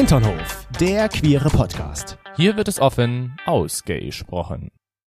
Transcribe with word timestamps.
Hinternhof, 0.00 0.66
der 0.80 1.10
queere 1.10 1.50
Podcast. 1.50 2.16
Hier 2.34 2.56
wird 2.56 2.68
es 2.68 2.80
offen 2.80 3.36
ausgesprochen. 3.44 4.70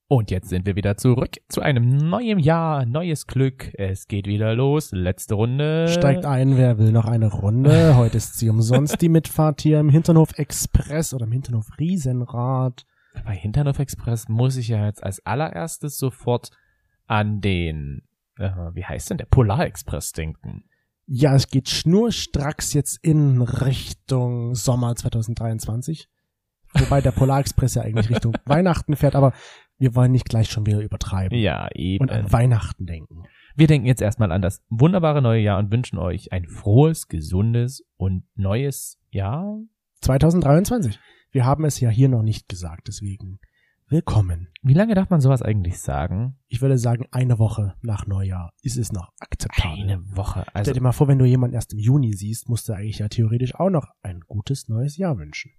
Und 0.07 0.31
jetzt 0.31 0.47
sind 0.47 0.65
wir 0.65 0.77
wieder 0.77 0.95
zurück 0.95 1.31
zu 1.49 1.59
einem 1.59 1.97
neuen 1.97 2.39
Jahr, 2.39 2.85
neues 2.85 3.27
Glück. 3.27 3.69
Es 3.73 4.07
geht 4.07 4.27
wieder 4.27 4.55
los. 4.55 4.93
Letzte 4.93 5.35
Runde. 5.35 5.89
Steigt 5.89 6.23
ein, 6.23 6.55
wer 6.55 6.77
will 6.77 6.93
noch 6.93 7.03
eine 7.03 7.29
Runde? 7.29 7.97
Heute 7.97 8.15
ist 8.15 8.39
sie 8.39 8.47
umsonst 8.47 9.01
die 9.01 9.09
Mitfahrt 9.09 9.59
hier 9.59 9.81
im 9.81 9.89
Hinternhof 9.89 10.39
Express 10.39 11.13
oder 11.13 11.25
im 11.25 11.33
Hinternhof 11.33 11.67
Riesenrad. 11.77 12.85
Bei 13.25 13.35
Hinternhof 13.35 13.79
Express 13.79 14.29
muss 14.29 14.55
ich 14.55 14.69
ja 14.69 14.85
jetzt 14.85 15.03
als 15.03 15.19
allererstes 15.25 15.97
sofort 15.97 16.51
an 17.07 17.41
den, 17.41 18.03
äh, 18.39 18.51
wie 18.71 18.85
heißt 18.85 19.09
denn 19.09 19.17
der 19.17 19.25
Polar 19.25 19.65
Express 19.65 20.13
denken. 20.13 20.63
Ja, 21.07 21.35
es 21.35 21.47
geht 21.47 21.69
schnurstracks 21.69 22.73
jetzt 22.73 22.99
in 23.01 23.41
Richtung 23.41 24.55
Sommer 24.55 24.95
2023. 24.95 26.09
Wobei 26.73 26.99
der 27.01 27.11
Polarexpress 27.11 27.75
ja 27.75 27.83
eigentlich 27.83 28.09
Richtung 28.09 28.33
Weihnachten 28.45 28.95
fährt, 28.95 29.15
aber 29.15 29.33
wir 29.77 29.95
wollen 29.95 30.11
nicht 30.11 30.27
gleich 30.27 30.49
schon 30.49 30.65
wieder 30.65 30.81
übertreiben 30.81 31.37
Ja, 31.37 31.69
eben. 31.73 32.01
und 32.03 32.11
an 32.11 32.31
Weihnachten 32.31 32.85
denken. 32.85 33.23
Wir 33.55 33.67
denken 33.67 33.87
jetzt 33.87 34.01
erstmal 34.01 34.31
an 34.31 34.41
das 34.41 34.61
wunderbare 34.69 35.21
neue 35.21 35.41
Jahr 35.41 35.59
und 35.59 35.71
wünschen 35.71 35.97
euch 35.97 36.31
ein 36.33 36.45
frohes, 36.45 37.07
gesundes 37.07 37.85
und 37.95 38.23
neues 38.35 38.99
Jahr. 39.09 39.59
2023. 40.01 40.99
Wir 41.31 41.45
haben 41.45 41.63
es 41.65 41.79
ja 41.79 41.89
hier 41.89 42.09
noch 42.09 42.21
nicht 42.21 42.49
gesagt, 42.49 42.87
deswegen 42.87 43.39
willkommen. 43.89 44.49
Wie 44.61 44.73
lange 44.73 44.95
darf 44.95 45.09
man 45.09 45.21
sowas 45.21 45.41
eigentlich 45.41 45.79
sagen? 45.79 46.35
Ich 46.47 46.61
würde 46.61 46.77
sagen, 46.77 47.05
eine 47.11 47.39
Woche 47.39 47.75
nach 47.81 48.05
Neujahr 48.05 48.51
ist 48.61 48.77
es 48.77 48.91
noch 48.91 49.13
akzeptabel. 49.19 49.83
Eine 49.83 50.17
Woche. 50.17 50.41
Stell 50.41 50.53
Also 50.55 50.73
dir 50.73 50.81
mal 50.81 50.91
vor, 50.91 51.07
wenn 51.07 51.19
du 51.19 51.25
jemanden 51.25 51.55
erst 51.55 51.71
im 51.71 51.79
Juni 51.79 52.13
siehst, 52.13 52.49
musst 52.49 52.67
du 52.67 52.73
eigentlich 52.73 52.99
ja 52.99 53.07
theoretisch 53.07 53.55
auch 53.55 53.69
noch 53.69 53.87
ein 54.01 54.19
gutes 54.27 54.67
neues 54.67 54.97
Jahr 54.97 55.17
wünschen. 55.17 55.51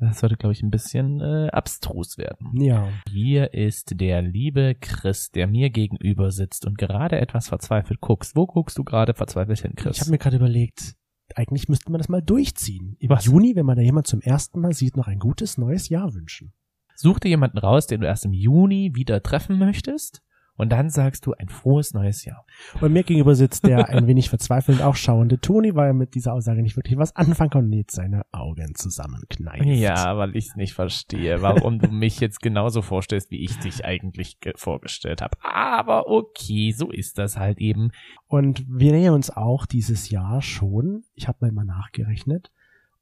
das 0.00 0.18
sollte, 0.18 0.36
glaube 0.36 0.52
ich, 0.52 0.62
ein 0.62 0.70
bisschen 0.70 1.20
äh, 1.20 1.48
abstrus 1.52 2.18
werden. 2.18 2.60
Ja. 2.60 2.88
Hier 3.08 3.54
ist 3.54 4.00
der 4.00 4.22
liebe 4.22 4.74
Chris, 4.80 5.30
der 5.30 5.46
mir 5.46 5.70
gegenüber 5.70 6.32
sitzt 6.32 6.66
und 6.66 6.76
gerade 6.76 7.20
etwas 7.20 7.48
verzweifelt 7.48 8.00
guckst. 8.00 8.34
Wo 8.34 8.46
guckst 8.46 8.78
du 8.78 8.84
gerade 8.84 9.14
verzweifelt 9.14 9.60
hin, 9.60 9.74
Chris? 9.76 9.96
Ich 9.96 10.00
habe 10.00 10.10
mir 10.10 10.18
gerade 10.18 10.36
überlegt, 10.36 10.96
eigentlich 11.36 11.68
müsste 11.68 11.92
man 11.92 12.00
das 12.00 12.08
mal 12.08 12.22
durchziehen. 12.22 12.96
Im 12.98 13.10
Was? 13.10 13.26
Juni, 13.26 13.54
wenn 13.54 13.66
man 13.66 13.76
da 13.76 13.82
jemand 13.82 14.08
zum 14.08 14.20
ersten 14.20 14.60
Mal 14.60 14.72
sieht, 14.72 14.96
noch 14.96 15.06
ein 15.06 15.20
gutes 15.20 15.56
neues 15.56 15.88
Jahr 15.88 16.12
wünschen. 16.14 16.52
Such 17.00 17.18
dir 17.20 17.30
jemanden 17.30 17.56
raus, 17.58 17.86
den 17.86 18.02
du 18.02 18.06
erst 18.06 18.26
im 18.26 18.34
Juni 18.34 18.92
wieder 18.94 19.22
treffen 19.22 19.58
möchtest 19.58 20.22
und 20.56 20.70
dann 20.70 20.90
sagst 20.90 21.24
du 21.24 21.32
ein 21.32 21.48
frohes 21.48 21.94
neues 21.94 22.26
Jahr. 22.26 22.44
Und 22.82 22.92
mir 22.92 23.02
gegenüber 23.02 23.34
sitzt 23.34 23.66
der 23.66 23.88
ein 23.88 24.06
wenig 24.06 24.28
verzweifelnd 24.28 24.82
auch 24.82 24.94
schauende 24.96 25.38
Toni, 25.40 25.74
weil 25.74 25.86
er 25.86 25.94
mit 25.94 26.14
dieser 26.14 26.34
Aussage 26.34 26.60
nicht 26.60 26.76
wirklich 26.76 26.98
was 26.98 27.16
anfangen 27.16 27.48
kann 27.48 27.64
und 27.64 27.72
jetzt 27.72 27.94
seine 27.94 28.26
Augen 28.32 28.74
zusammenkneift. 28.74 29.64
Ja, 29.64 30.18
weil 30.18 30.36
ich 30.36 30.48
es 30.48 30.56
nicht 30.56 30.74
verstehe, 30.74 31.40
warum 31.40 31.78
du 31.78 31.88
mich 31.88 32.20
jetzt 32.20 32.42
genauso 32.42 32.82
vorstellst, 32.82 33.30
wie 33.30 33.42
ich 33.42 33.58
dich 33.60 33.86
eigentlich 33.86 34.38
ge- 34.40 34.52
vorgestellt 34.54 35.22
habe. 35.22 35.38
Aber 35.42 36.08
okay, 36.08 36.72
so 36.72 36.90
ist 36.90 37.16
das 37.16 37.38
halt 37.38 37.56
eben. 37.58 37.92
Und 38.26 38.66
wir 38.68 38.92
nähern 38.92 39.14
uns 39.14 39.30
auch 39.30 39.64
dieses 39.64 40.10
Jahr 40.10 40.42
schon, 40.42 41.04
ich 41.14 41.26
habe 41.28 41.50
mal 41.52 41.64
nachgerechnet, 41.64 42.50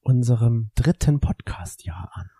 unserem 0.02 0.70
dritten 0.76 1.18
Podcast-Jahr 1.18 2.12
an. 2.14 2.30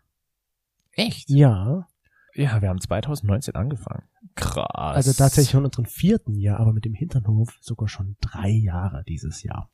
Echt? 0.99 1.31
Ja, 1.31 1.87
Ja, 2.35 2.61
wir 2.61 2.69
haben 2.69 2.81
2019 2.81 3.55
angefangen. 3.55 4.05
Krass. 4.35 4.67
also 4.97 5.13
tatsächlich 5.13 5.55
in 5.55 5.65
unserem 5.65 5.87
vierten 5.87 6.35
Jahr, 6.37 6.61
aber 6.61 6.73
mit 6.73 6.85
dem 6.85 6.95
Hinternhof 6.95 7.57
sogar 7.61 7.89
schon 7.89 8.17
drei 8.21 8.51
Jahre 8.51 9.03
dieses 9.09 9.43
Jahr. 9.43 9.71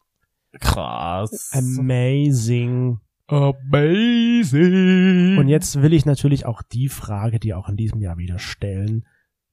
krass. 0.60 1.50
Amazing. 1.52 3.00
Amazing. 3.26 5.38
Und 5.38 5.48
jetzt 5.48 5.80
will 5.82 5.92
ich 5.92 6.06
natürlich 6.06 6.46
auch 6.46 6.62
die 6.62 6.88
Frage, 6.88 7.40
die 7.40 7.54
auch 7.54 7.68
in 7.68 7.76
diesem 7.76 8.00
Jahr 8.00 8.16
wieder 8.18 8.38
stellen. 8.38 9.04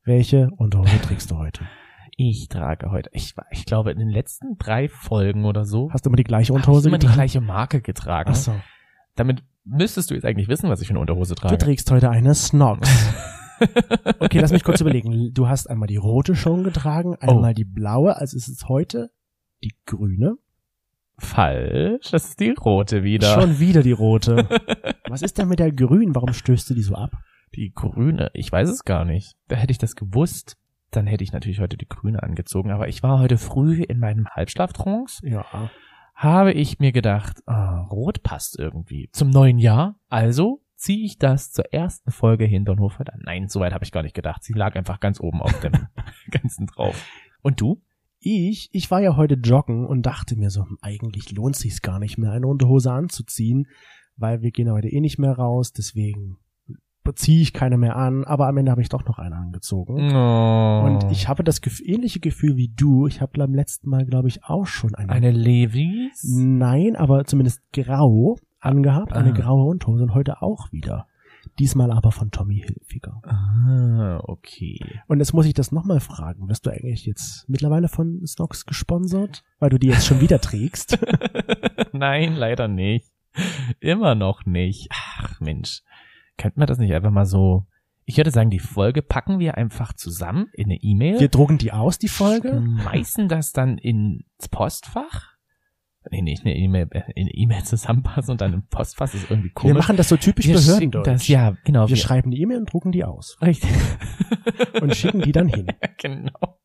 Welche 0.03 0.50
Unterhose 0.57 1.00
trägst 1.01 1.31
du 1.31 1.38
heute? 1.38 1.68
Ich 2.18 2.47
trage 2.50 2.91
heute, 2.91 3.09
ich, 3.13 3.34
ich 3.51 3.66
glaube, 3.66 3.91
in 3.91 4.00
den 4.00 4.09
letzten 4.09 4.57
drei 4.57 4.90
Folgen 4.90 5.45
oder 5.45 5.66
so, 5.66 5.90
Hast 5.91 6.06
du 6.06 6.09
immer 6.09 6.18
die 6.18 6.24
gleiche 6.24 6.53
habe 6.53 6.59
ich 6.59 6.68
Unterhose 6.68 6.90
immer 6.90 6.97
die 6.97 7.06
getragen? 7.07 7.18
gleiche 7.18 7.41
Marke 7.41 7.81
getragen. 7.81 8.29
Ach 8.34 8.35
so. 8.35 8.53
Damit 9.16 9.44
müsstest 9.63 10.09
du 10.09 10.16
jetzt 10.16 10.25
eigentlich 10.25 10.47
wissen, 10.47 10.69
was 10.69 10.81
ich 10.81 10.88
für 10.88 10.91
eine 10.94 10.99
Unterhose 10.99 11.35
Du 11.35 11.41
trage. 11.41 11.57
trägst 11.57 11.89
heute 11.91 12.09
eine 12.09 12.33
Snox. 12.35 12.89
Okay, 14.17 14.39
lass 14.39 14.51
mich 14.51 14.63
kurz 14.63 14.81
überlegen. 14.81 15.35
Du 15.35 15.47
hast 15.47 15.69
einmal 15.69 15.85
die 15.88 15.97
rote 15.97 16.35
schon 16.35 16.63
getragen, 16.63 17.16
Oh. 17.22 17.29
einmal 17.29 17.53
die 17.53 17.63
blaue, 17.63 18.16
also 18.16 18.35
ist 18.35 18.47
es 18.47 18.67
heute 18.67 19.11
die 19.63 19.75
grüne. 19.85 20.33
Falsch, 21.19 22.09
das 22.09 22.29
ist 22.29 22.39
die 22.39 22.50
rote 22.59 23.03
wieder. 23.03 23.35
Schon 23.39 23.59
wieder 23.59 23.83
die 23.83 23.91
rote. 23.91 24.47
Was 25.07 25.21
ist 25.21 25.38
denn 25.38 25.47
mit 25.47 25.59
der 25.59 25.71
grünen? 25.71 26.16
Warum 26.16 26.33
stößt 26.33 26.71
du 26.71 26.73
die 26.73 26.81
so 26.81 26.95
ab? 26.95 27.11
Die 27.53 27.71
grüne, 27.71 28.31
ich 28.33 28.51
weiß 28.51 28.67
es 28.69 28.83
gar 28.83 29.05
nicht. 29.05 29.35
Da 29.47 29.57
hätte 29.57 29.71
ich 29.71 29.77
das 29.77 29.95
gewusst, 29.95 30.57
dann 30.89 31.05
hätte 31.05 31.23
ich 31.23 31.31
natürlich 31.31 31.59
heute 31.59 31.77
die 31.77 31.88
grüne 31.88 32.23
angezogen. 32.23 32.71
Aber 32.71 32.88
ich 32.88 33.03
war 33.03 33.19
heute 33.19 33.38
früh 33.38 33.83
in 33.83 34.00
meinem 34.00 34.25
Halbschlaftrance, 34.29 35.21
Ja. 35.27 35.45
Habe 36.21 36.53
ich 36.53 36.77
mir 36.77 36.91
gedacht, 36.91 37.41
ah, 37.47 37.81
rot 37.81 38.21
passt 38.21 38.59
irgendwie 38.59 39.09
zum 39.11 39.31
neuen 39.31 39.57
Jahr. 39.57 39.99
Also 40.07 40.61
ziehe 40.75 41.03
ich 41.03 41.17
das 41.17 41.51
zur 41.51 41.73
ersten 41.73 42.11
Folge 42.11 42.45
Hinternhof 42.45 42.99
an. 42.99 43.07
Nein, 43.23 43.47
soweit 43.47 43.73
habe 43.73 43.83
ich 43.83 43.91
gar 43.91 44.03
nicht 44.03 44.13
gedacht. 44.13 44.43
Sie 44.43 44.53
lag 44.53 44.75
einfach 44.75 44.99
ganz 44.99 45.19
oben 45.19 45.41
auf 45.41 45.59
dem 45.61 45.73
ganzen 46.31 46.67
drauf. 46.67 47.07
Und 47.41 47.59
du? 47.59 47.81
Ich, 48.19 48.69
ich 48.71 48.91
war 48.91 49.01
ja 49.01 49.15
heute 49.15 49.33
joggen 49.33 49.87
und 49.87 50.03
dachte 50.03 50.35
mir 50.35 50.51
so, 50.51 50.63
hm, 50.63 50.77
eigentlich 50.81 51.31
lohnt 51.31 51.55
sich's 51.55 51.81
gar 51.81 51.97
nicht 51.97 52.19
mehr, 52.19 52.31
eine 52.31 52.45
Unterhose 52.45 52.91
anzuziehen, 52.91 53.65
weil 54.15 54.43
wir 54.43 54.51
gehen 54.51 54.69
heute 54.69 54.89
eh 54.89 55.01
nicht 55.01 55.17
mehr 55.17 55.33
raus, 55.33 55.73
deswegen 55.73 56.38
ziehe 57.16 57.41
ich 57.41 57.53
keine 57.53 57.78
mehr 57.78 57.95
an, 57.95 58.23
aber 58.25 58.47
am 58.47 58.57
Ende 58.57 58.72
habe 58.72 58.81
ich 58.81 58.89
doch 58.89 59.06
noch 59.06 59.17
eine 59.19 59.35
angezogen. 59.35 60.12
Oh. 60.13 60.84
Und 60.85 61.12
ich 61.12 61.28
habe 61.28 61.44
das 61.44 61.62
gef- 61.62 61.84
ähnliche 61.84 62.19
Gefühl 62.19 62.56
wie 62.57 62.69
du. 62.75 63.07
Ich 63.07 63.22
habe 63.22 63.38
beim 63.38 63.53
letzten 63.53 63.89
Mal, 63.89 64.06
glaube 64.06 64.28
ich, 64.28 64.44
auch 64.44 64.66
schon 64.67 64.94
eine. 64.95 65.12
eine 65.12 65.31
Levis? 65.31 66.23
Nein, 66.23 66.95
aber 66.95 67.25
zumindest 67.25 67.62
grau 67.73 68.38
angehabt, 68.59 69.13
eine 69.13 69.29
Ah. 69.31 69.34
graue 69.34 69.66
Unterhose 69.66 70.03
und 70.03 70.13
heute 70.13 70.41
auch 70.41 70.72
wieder. 70.72 71.07
Diesmal 71.57 71.91
aber 71.91 72.12
von 72.12 72.29
Tommy 72.29 72.59
Hilfiger. 72.63 73.19
Ah, 73.25 74.19
okay. 74.25 74.79
Und 75.07 75.19
jetzt 75.19 75.33
muss 75.33 75.47
ich 75.47 75.56
das 75.56 75.72
nochmal 75.72 76.00
fragen. 76.00 76.47
Wirst 76.47 76.68
du 76.68 76.69
eigentlich 76.69 77.07
jetzt 77.07 77.50
mittlerweile 77.50 77.88
von 77.88 78.25
Snox 78.28 78.68
gesponsert? 78.68 79.44
Weil 79.59 79.72
du 79.72 79.79
die 79.79 79.88
jetzt 79.88 80.06
schon 80.06 80.22
wieder 80.22 80.39
trägst? 80.39 81.00
Nein, 81.94 82.35
leider 82.35 82.68
nicht. 82.68 83.07
Immer 83.79 84.13
noch 84.13 84.45
nicht. 84.45 84.89
Ach 84.91 85.39
Mensch, 85.39 85.81
könnten 86.41 86.59
wir 86.59 86.66
das 86.66 86.79
nicht 86.79 86.94
einfach 86.94 87.12
mal 87.12 87.25
so? 87.25 87.66
Ich 88.06 88.18
würde 88.18 88.31
sagen, 88.31 88.50
die 88.50 88.59
Folge 88.59 89.03
packen 89.03 89.38
wir 89.38 89.57
einfach 89.57 89.94
zusammen 89.94 90.47
in 90.53 90.66
eine 90.66 90.78
E-Mail. 90.81 91.19
Wir 91.19 91.29
drucken 91.29 91.59
die 91.59 91.72
aus, 91.72 92.00
die 92.00 92.07
Folge? 92.07 92.50
Schmeißen 92.81 93.29
das 93.29 93.52
dann 93.52 93.78
ins 93.78 94.50
Postfach? 94.50 95.30
Nee, 96.09 96.24
nicht 96.24 96.44
eine 96.44 96.56
E-Mail, 96.57 96.88
äh, 96.91 97.03
in 97.16 97.28
eine 97.28 97.31
E-Mail 97.31 97.63
zusammenpassen 97.63 98.31
und 98.31 98.41
dann 98.41 98.53
im 98.53 98.66
Postfach 98.66 99.13
ist 99.13 99.30
irgendwie 99.30 99.50
Wir 99.50 99.53
komisch. 99.53 99.78
machen 99.78 99.97
das 99.97 100.09
so 100.09 100.18
typisch 100.18 100.47
Wir 100.47 100.56
Behördendeutsch. 100.56 101.06
das, 101.06 101.28
ja, 101.28 101.56
genau. 101.63 101.88
wir 101.88 101.96
schreiben 101.96 102.31
die 102.31 102.41
E-Mail 102.41 102.57
und 102.57 102.74
drucken 102.74 102.91
die 102.91 103.03
aus. 103.03 103.38
Richtig. 103.41 103.69
Und 104.81 104.96
schicken 104.96 105.22
die 105.22 105.31
dann 105.31 105.47
hin. 105.47 105.68
genau. 106.00 106.57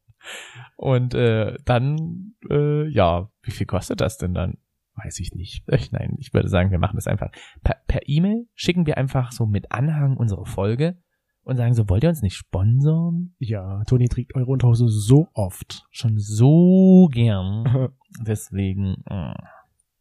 Und 0.76 1.12
äh, 1.14 1.54
dann, 1.66 2.34
äh, 2.48 2.88
ja, 2.88 3.28
wie 3.42 3.50
viel 3.50 3.66
kostet 3.66 4.00
das 4.00 4.16
denn 4.16 4.32
dann? 4.32 4.56
Weiß 4.96 5.20
ich 5.20 5.34
nicht. 5.34 5.64
Ich, 5.72 5.92
nein, 5.92 6.16
ich 6.18 6.32
würde 6.32 6.48
sagen, 6.48 6.70
wir 6.70 6.78
machen 6.78 6.96
das 6.96 7.06
einfach. 7.06 7.30
Per 7.62 7.76
per 7.86 8.00
E-Mail 8.06 8.46
schicken 8.54 8.86
wir 8.86 8.96
einfach 8.96 9.32
so 9.32 9.46
mit 9.46 9.72
Anhang 9.72 10.16
unsere 10.16 10.46
Folge 10.46 10.96
und 11.42 11.56
sagen 11.56 11.74
so, 11.74 11.88
wollt 11.88 12.02
ihr 12.02 12.08
uns 12.08 12.22
nicht 12.22 12.34
sponsern? 12.34 13.34
Ja, 13.38 13.84
Toni 13.84 14.08
trägt 14.08 14.34
eure 14.34 14.50
Unterhose 14.50 14.88
so 14.88 15.28
oft. 15.32 15.86
Schon 15.90 16.18
so 16.18 17.08
gern. 17.12 17.90
Deswegen, 18.20 18.96
äh, 19.06 19.34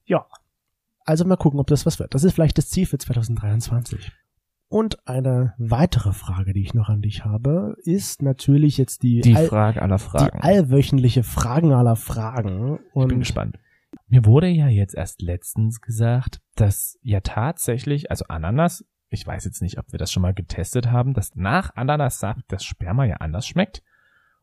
Ja. 0.05 0.25
Also 1.07 1.23
mal 1.25 1.35
gucken, 1.35 1.59
ob 1.59 1.67
das 1.67 1.85
was 1.85 1.99
wird. 1.99 2.15
Das 2.15 2.23
ist 2.23 2.33
vielleicht 2.33 2.57
das 2.57 2.69
Ziel 2.69 2.87
für 2.87 2.97
2023. 2.97 4.11
Und 4.67 5.07
eine 5.07 5.53
weitere 5.59 6.13
Frage, 6.13 6.53
die 6.53 6.61
ich 6.63 6.73
noch 6.73 6.89
an 6.89 7.01
dich 7.03 7.23
habe, 7.23 7.75
ist 7.83 8.23
natürlich 8.23 8.77
jetzt 8.79 9.03
die, 9.03 9.21
die 9.21 9.35
all, 9.35 9.45
Frage 9.45 9.81
aller 9.83 9.99
Fragen. 9.99 10.37
die 10.37 10.43
allwöchentliche 10.43 11.21
Fragen 11.21 11.73
aller 11.73 11.95
Fragen. 11.95 12.79
Und 12.93 13.03
ich 13.03 13.09
bin 13.09 13.19
gespannt. 13.19 13.59
Mir 14.07 14.25
wurde 14.25 14.47
ja 14.47 14.67
jetzt 14.67 14.95
erst 14.95 15.21
letztens 15.21 15.81
gesagt, 15.81 16.41
dass 16.55 16.97
ja 17.01 17.21
tatsächlich, 17.21 18.11
also 18.11 18.25
Ananas, 18.27 18.85
ich 19.09 19.25
weiß 19.25 19.45
jetzt 19.45 19.61
nicht, 19.61 19.77
ob 19.77 19.91
wir 19.91 19.99
das 19.99 20.11
schon 20.11 20.21
mal 20.21 20.33
getestet 20.33 20.91
haben, 20.91 21.13
dass 21.13 21.35
nach 21.35 21.75
Ananassaft 21.75 22.45
das 22.47 22.63
Sperma 22.63 23.05
ja 23.05 23.17
anders 23.17 23.47
schmeckt. 23.47 23.83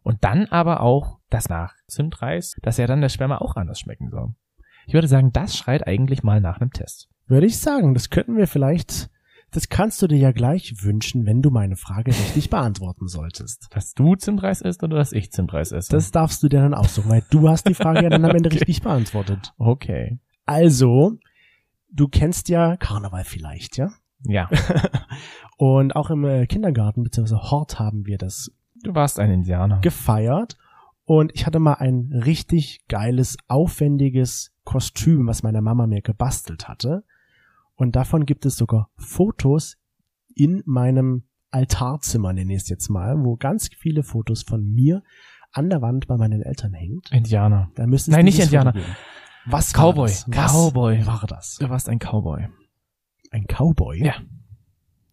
Und 0.03 0.25
dann 0.25 0.47
aber 0.47 0.81
auch, 0.81 1.21
dass 1.31 1.49
nach 1.49 1.75
Zimtreis, 1.87 2.57
dass 2.63 2.77
ja 2.77 2.87
dann 2.87 3.01
der 3.01 3.09
Sperma 3.09 3.39
auch 3.39 3.57
anders 3.57 3.79
schmecken 3.79 4.11
soll. 4.11 4.35
Ich 4.87 4.95
würde 4.95 5.07
sagen, 5.07 5.33
das 5.33 5.57
schreit 5.57 5.87
eigentlich 5.87 6.23
mal 6.23 6.41
nach 6.41 6.61
einem 6.61 6.73
Test. 6.73 7.09
würde 7.27 7.47
ich 7.47 7.61
sagen, 7.61 7.95
das 7.95 8.11
könnten 8.11 8.37
wir 8.37 8.49
vielleicht, 8.49 9.11
das 9.53 9.69
kannst 9.69 10.01
du 10.03 10.07
dir 10.07 10.19
ja 10.19 10.33
gleich 10.33 10.83
wünschen, 10.83 11.27
wenn 11.27 11.43
du 11.43 11.51
meine 11.51 11.77
Frage 11.77 12.11
richtig 12.11 12.51
beantworten 12.51 13.07
solltest. 13.07 13.69
Dass 13.71 13.95
du 13.95 14.15
Zimtreis 14.17 14.61
isst 14.61 14.83
oder 14.83 14.97
dass 14.97 15.13
ich 15.13 15.31
Zimtreis 15.31 15.73
esse? 15.73 15.91
Das 15.93 16.11
darfst 16.11 16.43
du 16.43 16.49
dir 16.49 16.61
dann 16.61 16.75
aussuchen, 16.75 17.11
weil 17.11 17.23
du 17.31 17.49
hast 17.49 17.69
die 17.69 17.75
Frage 17.75 18.03
ja 18.03 18.09
dann 18.11 18.25
am 18.25 18.31
Ende 18.35 18.49
Okay. 18.51 18.59
richtig 18.59 18.83
beantwortet. 18.83 19.53
okay. 19.59 20.19
Also, 20.47 21.19
du 21.91 22.09
kennst 22.09 22.49
ja 22.49 22.77
Karneval 22.77 23.25
vielleicht, 23.25 23.77
ja? 23.77 23.91
Ja. 24.25 24.49
Und 25.57 25.95
auch 25.97 26.11
im 26.11 26.25
äh, 26.25 26.47
Kindergarten 26.47 27.03
bzw. 27.03 27.35
Hort 27.37 27.79
haben 27.79 28.07
wir 28.07 28.19
das 28.19 28.51
Du 28.83 28.95
warst 28.95 29.19
ein 29.21 29.31
Indianer. 29.31 29.81
gefeiert. 29.81 30.57
Und 31.05 31.33
ich 31.35 31.47
hatte 31.47 31.59
mal 31.59 31.75
ein 31.75 32.11
richtig 32.25 32.81
geiles, 32.89 33.37
aufwendiges 33.49 34.53
Kostüm, 34.65 35.27
was 35.27 35.43
meine 35.43 35.61
Mama 35.63 35.87
mir 35.87 36.01
gebastelt 36.03 36.69
hatte. 36.69 37.05
Und 37.83 37.97
davon 37.97 38.27
gibt 38.27 38.47
es 38.47 38.55
sogar 38.55 38.91
Fotos 38.95 39.77
in 40.37 40.63
meinem 40.67 41.25
Altarzimmer, 41.51 42.33
nenne 42.33 42.55
ich 42.55 42.63
es 42.63 42.69
jetzt 42.69 42.89
mal, 42.91 43.17
wo 43.25 43.35
ganz 43.35 43.71
viele 43.77 44.05
Fotos 44.05 44.45
von 44.45 44.63
mir 44.63 45.03
an 45.51 45.69
der 45.69 45.83
Wand 45.83 46.07
bei 46.07 46.17
meinen 46.17 46.43
Eltern 46.43 46.75
hängt. 46.75 47.11
Indianer. 47.11 47.73
Da 47.75 47.89
müsste 47.89 48.13
es 48.13 48.17
Nein, 48.17 48.27
nicht 48.27 48.39
Indianer. 48.39 48.73
geben. 48.73 48.87
Was 49.47 49.73
Cowboy. 49.73 50.09
Was 50.09 50.27
Cowboy. 50.31 51.05
war 51.07 51.27
das? 51.27 51.57
Du 51.59 51.69
warst 51.71 51.89
ein 51.89 51.99
Cowboy. 51.99 52.47
Ein 53.33 53.47
Cowboy? 53.49 53.99
Ja. 54.01 54.15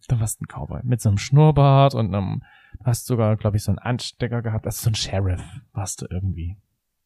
Du 0.06 0.20
warst 0.20 0.40
ein 0.40 0.46
Cowboy. 0.46 0.82
Mit 0.84 1.00
so 1.00 1.08
einem 1.08 1.18
Schnurrbart 1.18 1.96
und 1.96 2.14
einem, 2.14 2.44
du 2.78 2.84
hast 2.84 3.06
sogar, 3.06 3.36
glaube 3.36 3.56
ich, 3.56 3.64
so 3.64 3.72
einen 3.72 3.80
Anstecker 3.80 4.42
gehabt. 4.42 4.64
Also 4.66 4.84
so 4.84 4.90
ein 4.90 4.94
Sheriff 4.94 5.42
warst 5.72 6.02
du 6.02 6.06
irgendwie. 6.08 6.56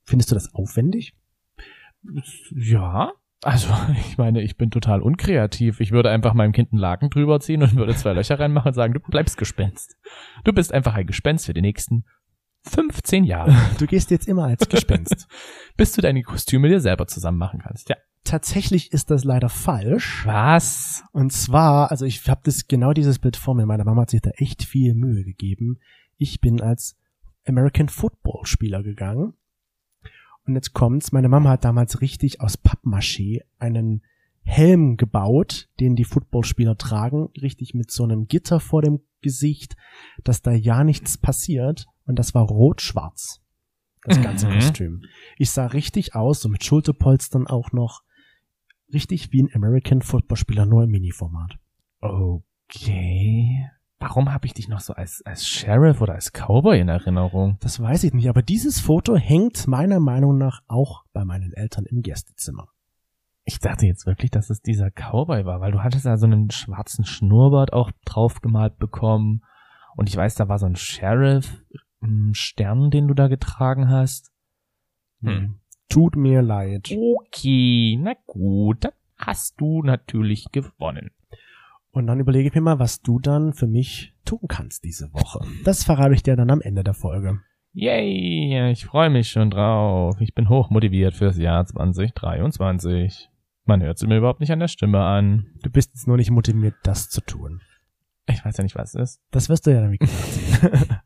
Findest 0.02 0.31
du 0.31 0.34
das 0.34 0.55
aufwendig? 0.55 1.16
Ja. 2.50 3.12
Also, 3.44 3.69
ich 4.08 4.19
meine, 4.19 4.43
ich 4.43 4.56
bin 4.56 4.70
total 4.70 5.02
unkreativ. 5.02 5.81
Ich 5.81 5.93
würde 5.93 6.11
einfach 6.11 6.35
meinem 6.35 6.52
Kind 6.52 6.73
einen 6.73 6.81
Laken 6.81 7.11
drüber 7.11 7.41
ziehen 7.41 7.62
und 7.62 7.76
würde 7.76 7.94
zwei 7.94 8.12
Löcher 8.12 8.38
reinmachen 8.41 8.69
und 8.69 8.75
sagen, 8.75 8.94
du 8.94 9.00
bleibst 9.00 9.37
Gespenst. 9.37 9.96
Du 10.44 10.52
bist 10.52 10.73
einfach 10.73 10.94
ein 10.94 11.06
Gespenst 11.06 11.46
für 11.46 11.55
die 11.55 11.62
nächsten 11.62 12.05
15 12.67 13.25
Jahre, 13.25 13.55
Du 13.79 13.87
gehst 13.87 14.11
jetzt 14.11 14.26
immer 14.26 14.44
als 14.44 14.69
Gespenst. 14.69 15.29
bis 15.76 15.93
du 15.93 16.00
deine 16.00 16.23
Kostüme 16.23 16.69
dir 16.69 16.81
selber 16.81 17.06
zusammen 17.06 17.38
machen 17.38 17.61
kannst. 17.62 17.91
Ja. 17.91 17.96
Tatsächlich 18.25 18.91
ist 18.91 19.11
das 19.11 19.23
leider 19.23 19.50
falsch. 19.50 20.23
Was? 20.25 21.05
Und 21.12 21.31
zwar, 21.31 21.90
also 21.90 22.06
ich 22.06 22.26
habe 22.26 22.40
das 22.44 22.67
genau 22.67 22.94
dieses 22.94 23.19
Bild 23.19 23.37
vor 23.37 23.55
mir. 23.55 23.67
Meine 23.67 23.85
Mama 23.85 24.02
hat 24.02 24.11
sich 24.11 24.23
da 24.23 24.31
echt 24.31 24.64
viel 24.64 24.94
Mühe 24.94 25.25
gegeben. 25.25 25.79
Ich 26.17 26.40
bin 26.40 26.62
als 26.62 26.97
American 27.47 27.90
Football 27.90 28.47
Spieler 28.47 28.82
gegangen. 28.82 29.35
Und 30.46 30.55
jetzt 30.55 30.73
kommt's. 30.75 31.12
Meine 31.12 31.29
Mama 31.29 31.50
hat 31.50 31.64
damals 31.64 32.00
richtig 32.00 32.41
aus 32.41 32.58
Pappmaché 32.62 33.43
einen 33.58 34.02
Helm 34.43 34.96
gebaut, 34.99 35.69
den 35.81 35.96
die 35.96 36.05
Footballspieler 36.05 36.76
tragen, 36.76 37.31
richtig 37.41 37.73
mit 37.73 37.91
so 37.91 38.05
einem 38.05 38.26
Gitter 38.29 38.61
vor 38.61 38.82
dem 38.82 39.00
Gesicht, 39.23 39.75
dass 40.23 40.43
da 40.43 40.52
ja 40.52 40.85
nichts 40.85 41.17
passiert. 41.17 41.87
Und 42.06 42.19
das 42.19 42.35
war 42.35 42.43
rot-schwarz. 42.43 43.41
Das 44.02 44.20
ganze 44.20 44.49
Mhm. 44.49 44.55
Kostüm. 44.55 45.05
Ich 45.38 45.50
sah 45.50 45.67
richtig 45.67 46.14
aus, 46.14 46.43
so 46.43 46.50
mit 46.50 46.62
Schulterpolstern 46.62 47.47
auch 47.47 47.73
noch. 47.73 48.02
Richtig 48.93 49.32
wie 49.32 49.43
ein 49.43 49.55
American 49.55 50.02
Footballspieler, 50.02 50.67
nur 50.67 50.85
im 50.85 50.90
Mini-Format. 50.90 51.58
Okay. 52.00 53.67
Warum 54.05 54.33
habe 54.35 54.45
ich 54.45 54.53
dich 54.53 54.69
noch 54.69 54.81
so 54.81 54.93
als, 54.93 55.23
als 55.25 55.49
Sheriff 55.49 56.03
oder 56.03 56.12
als 56.12 56.31
Cowboy 56.31 56.79
in 56.79 56.91
Erinnerung? 56.91 57.56
Das 57.61 57.81
weiß 57.81 58.05
ich 58.05 58.12
nicht, 58.12 58.29
aber 58.29 58.43
dieses 58.43 58.79
Foto 58.79 59.17
hängt 59.17 59.67
meiner 59.67 59.99
Meinung 59.99 60.37
nach 60.37 60.61
auch 60.69 61.06
bei 61.15 61.25
meinen 61.25 61.55
Eltern 61.55 61.87
im 61.87 62.03
Gästezimmer. 62.03 62.69
Ich 63.45 63.61
dachte 63.61 63.87
jetzt 63.87 64.05
wirklich, 64.05 64.31
dass 64.31 64.51
es 64.51 64.61
dieser 64.61 64.91
Cowboy 64.91 65.47
war, 65.47 65.62
weil 65.62 65.73
du 65.73 65.83
hattest 65.83 66.05
da 66.05 66.19
so 66.19 66.27
einen 66.27 66.51
schwarzen 66.51 67.06
Schnurrbart 67.06 67.73
auch 67.73 67.93
draufgemalt 68.05 68.79
bekommen. 68.79 69.43
Und 69.97 70.11
ich 70.11 70.17
weiß, 70.19 70.35
da 70.35 70.50
war 70.50 70.59
so 70.59 70.67
ein 70.67 70.77
Sheriff-Stern, 70.77 72.91
den 72.91 73.09
du 73.09 73.15
da 73.15 73.29
getragen 73.29 73.89
hast. 73.89 74.33
Hm. 75.23 75.61
Tut 75.89 76.15
mir 76.15 76.43
leid. 76.43 76.91
Okay, 76.93 77.99
na 77.99 78.12
gut, 78.27 78.85
dann 78.85 78.93
hast 79.17 79.59
du 79.59 79.83
natürlich 79.83 80.53
gewonnen. 80.53 81.11
Und 81.94 82.08
dann 82.08 82.19
überlege 82.19 82.49
ich 82.49 82.55
mir 82.56 82.61
mal, 82.61 82.81
was 82.81 83.02
du 83.02 83.20
dann 83.20 83.52
für 83.52 83.69
mich 83.69 84.17
tun 84.25 84.41
kannst 84.49 84.82
diese 84.82 85.14
Woche. 85.14 85.38
Das 85.64 85.85
verrate 85.85 86.12
ich 86.12 86.25
dir 86.25 86.35
dann 86.35 86.50
am 86.50 86.61
Ende 86.61 86.82
der 86.82 86.93
Folge. 86.93 87.38
Yay, 87.73 88.73
ich 88.73 88.85
freue 88.85 89.11
mich 89.11 89.29
schon 89.29 89.50
drauf. 89.50 90.20
Ich 90.20 90.35
bin 90.35 90.49
hochmotiviert 90.49 91.14
fürs 91.14 91.38
Jahr 91.38 91.64
2023. 91.64 93.31
Man 93.64 93.81
hört 93.81 93.99
sie 93.99 94.08
mir 94.08 94.19
überhaupt 94.19 94.41
nicht 94.41 94.50
an 94.50 94.58
der 94.58 94.67
Stimme 94.67 95.05
an. 95.05 95.46
Du 95.62 95.70
bist 95.70 95.93
jetzt 95.94 96.08
nur 96.08 96.17
nicht 96.17 96.32
motiviert, 96.32 96.75
das 96.82 97.11
zu 97.11 97.20
tun. 97.20 97.61
Ich 98.26 98.44
weiß 98.44 98.56
ja 98.56 98.64
nicht, 98.64 98.75
was 98.75 98.97
es 98.97 99.00
ist. 99.00 99.20
Das 99.31 99.49
wirst 99.49 99.69
du 99.69 99.70
ja 99.70 99.88
sehen. 99.88 99.99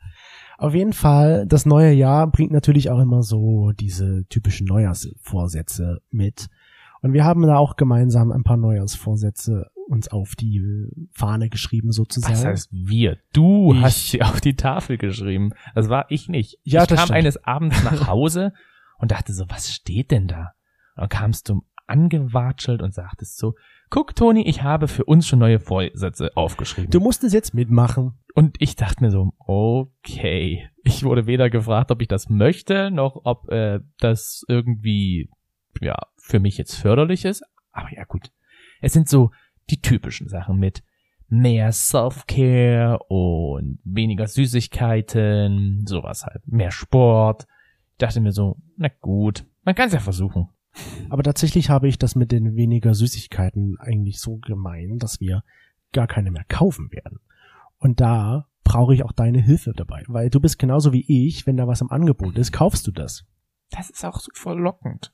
Auf 0.57 0.75
jeden 0.75 0.95
Fall, 0.95 1.47
das 1.47 1.67
neue 1.67 1.93
Jahr 1.93 2.31
bringt 2.31 2.51
natürlich 2.51 2.89
auch 2.89 2.99
immer 2.99 3.23
so 3.23 3.73
diese 3.73 4.25
typischen 4.31 4.67
Neujahrsvorsätze 4.67 6.01
mit. 6.11 6.49
Und 7.03 7.13
wir 7.13 7.25
haben 7.25 7.43
da 7.43 7.59
auch 7.59 7.77
gemeinsam 7.77 8.33
ein 8.33 8.43
paar 8.43 8.57
Neujahrsvorsätze 8.57 9.71
uns 9.89 10.09
auf 10.09 10.35
die 10.37 10.63
Fahne 11.13 11.49
geschrieben 11.49 11.91
sozusagen. 11.93 12.35
Was 12.35 12.45
heißt 12.45 12.69
wir? 12.73 13.19
Du 13.33 13.73
Ich- 13.75 13.83
hast 13.83 14.09
sie 14.09 14.23
auf 14.23 14.41
die 14.41 14.55
Tafel 14.57 14.99
geschrieben. 14.99 15.53
Das 15.75 15.89
war 15.89 16.07
ich 16.11 16.29
nicht. 16.29 16.59
Ja, 16.63 16.83
ich 16.83 16.89
das 16.89 16.99
kam 16.99 17.07
stimmt. 17.07 17.17
eines 17.19 17.45
Abends 17.45 17.83
nach 17.83 18.07
Hause 18.07 18.53
und 18.99 19.11
dachte 19.11 19.33
so, 19.33 19.45
was 19.49 19.73
steht 19.73 20.11
denn 20.11 20.27
da? 20.29 20.53
Und 20.97 21.03
dann 21.03 21.09
kamst 21.09 21.49
du 21.49 21.63
angewatschelt 21.87 22.83
und 22.83 22.93
sagtest 22.93 23.39
so, 23.39 23.55
guck 23.91 24.15
Toni, 24.15 24.47
ich 24.47 24.63
habe 24.63 24.89
für 24.89 25.05
uns 25.05 25.27
schon 25.27 25.39
neue 25.39 25.59
Vorsätze 25.61 26.31
aufgeschrieben. 26.37 26.91
Du 26.91 27.01
musst 27.01 27.25
es 27.25 27.33
jetzt 27.33 27.55
mitmachen. 27.55 28.19
Und 28.35 28.57
ich 28.61 28.77
dachte 28.77 29.03
mir 29.03 29.11
so, 29.11 29.33
okay. 29.39 30.69
Ich 30.85 31.03
wurde 31.03 31.27
weder 31.27 31.51
gefragt, 31.51 31.91
ob 31.91 32.01
ich 32.03 32.09
das 32.09 32.29
möchte, 32.29 32.91
noch 32.91 33.21
ob 33.25 33.49
äh, 33.51 33.81
das 33.99 34.45
irgendwie, 34.49 35.29
ja, 35.81 35.97
für 36.17 36.39
mich 36.39 36.57
jetzt 36.59 36.75
förderlich 36.75 37.25
ist. 37.25 37.43
Aber 37.73 37.93
ja, 37.93 38.05
gut. 38.05 38.31
Es 38.81 38.93
sind 38.93 39.09
so 39.09 39.31
die 39.71 39.81
typischen 39.81 40.29
Sachen 40.29 40.59
mit 40.59 40.83
mehr 41.29 41.73
Self-Care 41.73 42.99
und 43.09 43.79
weniger 43.85 44.27
Süßigkeiten, 44.27 45.85
sowas 45.87 46.25
halt. 46.25 46.47
Mehr 46.47 46.71
Sport. 46.71 47.47
Ich 47.93 47.99
dachte 47.99 48.21
mir 48.21 48.33
so, 48.33 48.57
na 48.77 48.89
gut, 49.01 49.45
man 49.65 49.75
kann 49.75 49.89
es 49.89 49.95
ja 49.95 50.01
versuchen. 50.01 50.49
Aber 51.11 51.23
tatsächlich 51.23 51.71
habe 51.71 51.89
ich 51.89 51.99
das 51.99 52.15
mit 52.15 52.33
den 52.33 52.57
weniger 52.57 52.95
Süßigkeiten 52.95 53.79
eigentlich 53.79 54.21
so 54.21 54.37
gemeint, 54.37 55.03
dass 55.03 55.21
wir 55.21 55.43
gar 55.93 56.07
keine 56.07 56.31
mehr 56.31 56.45
kaufen 56.49 56.91
werden. 56.93 57.21
Und 57.79 58.01
da 58.01 58.49
brauche 58.65 58.95
ich 58.95 59.03
auch 59.03 59.13
deine 59.13 59.41
Hilfe 59.41 59.73
dabei, 59.75 60.05
weil 60.09 60.31
du 60.31 60.41
bist 60.41 60.59
genauso 60.59 60.93
wie 60.93 61.05
ich, 61.09 61.47
wenn 61.47 61.57
da 61.57 61.67
was 61.67 61.81
im 61.81 61.91
Angebot 61.91 62.37
ist, 62.37 62.53
kaufst 62.53 62.87
du 62.87 62.91
das. 62.91 63.25
Das 63.71 63.91
ist 63.91 64.05
auch 64.05 64.21
so 64.21 64.31
verlockend. 64.35 65.13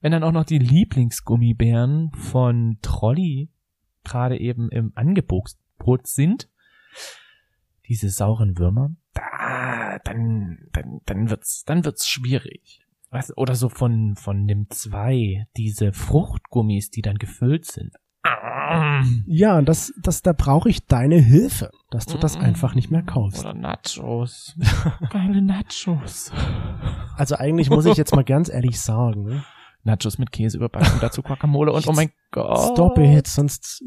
Wenn 0.00 0.12
dann 0.12 0.24
auch 0.24 0.32
noch 0.32 0.44
die 0.44 0.58
Lieblingsgummibären 0.58 2.12
von 2.12 2.78
Trolli 2.82 3.50
gerade 4.04 4.38
eben 4.38 4.70
im 4.70 4.92
Angebot 4.94 5.56
sind, 6.04 6.48
diese 7.88 8.10
sauren 8.10 8.58
Würmer, 8.58 8.90
da, 9.12 9.98
dann, 10.04 10.58
dann, 10.72 11.00
dann 11.04 11.30
wird's, 11.30 11.64
dann 11.64 11.84
wird's 11.84 12.08
schwierig. 12.08 12.80
Du, 13.10 13.34
oder 13.36 13.54
so 13.54 13.68
von, 13.68 14.16
von 14.16 14.46
dem 14.46 14.68
zwei, 14.70 15.46
diese 15.56 15.92
Fruchtgummis, 15.92 16.90
die 16.90 17.02
dann 17.02 17.16
gefüllt 17.16 17.64
sind. 17.64 17.92
Ja, 19.26 19.60
das, 19.62 19.92
das, 20.02 20.22
da 20.22 20.32
brauche 20.32 20.70
ich 20.70 20.86
deine 20.86 21.18
Hilfe, 21.18 21.70
dass 21.90 22.06
du 22.06 22.16
das 22.16 22.36
einfach 22.36 22.74
nicht 22.74 22.90
mehr 22.90 23.02
kaufst. 23.02 23.40
Oder 23.40 23.54
Nachos. 23.54 24.56
Geile 25.10 25.42
Nachos. 25.42 26.32
Also 27.16 27.36
eigentlich 27.36 27.68
muss 27.70 27.84
ich 27.84 27.96
jetzt 27.96 28.14
mal 28.14 28.24
ganz 28.24 28.48
ehrlich 28.48 28.80
sagen, 28.80 29.44
Nachos 29.84 30.18
mit 30.18 30.32
Käse 30.32 30.56
überbacken, 30.56 30.98
dazu 31.00 31.22
Guacamole 31.22 31.72
und 31.72 31.86
oh 31.86 31.92
mein 31.92 32.10
Gott. 32.30 32.72
stop 32.72 32.98
it, 32.98 33.26
sonst 33.26 33.82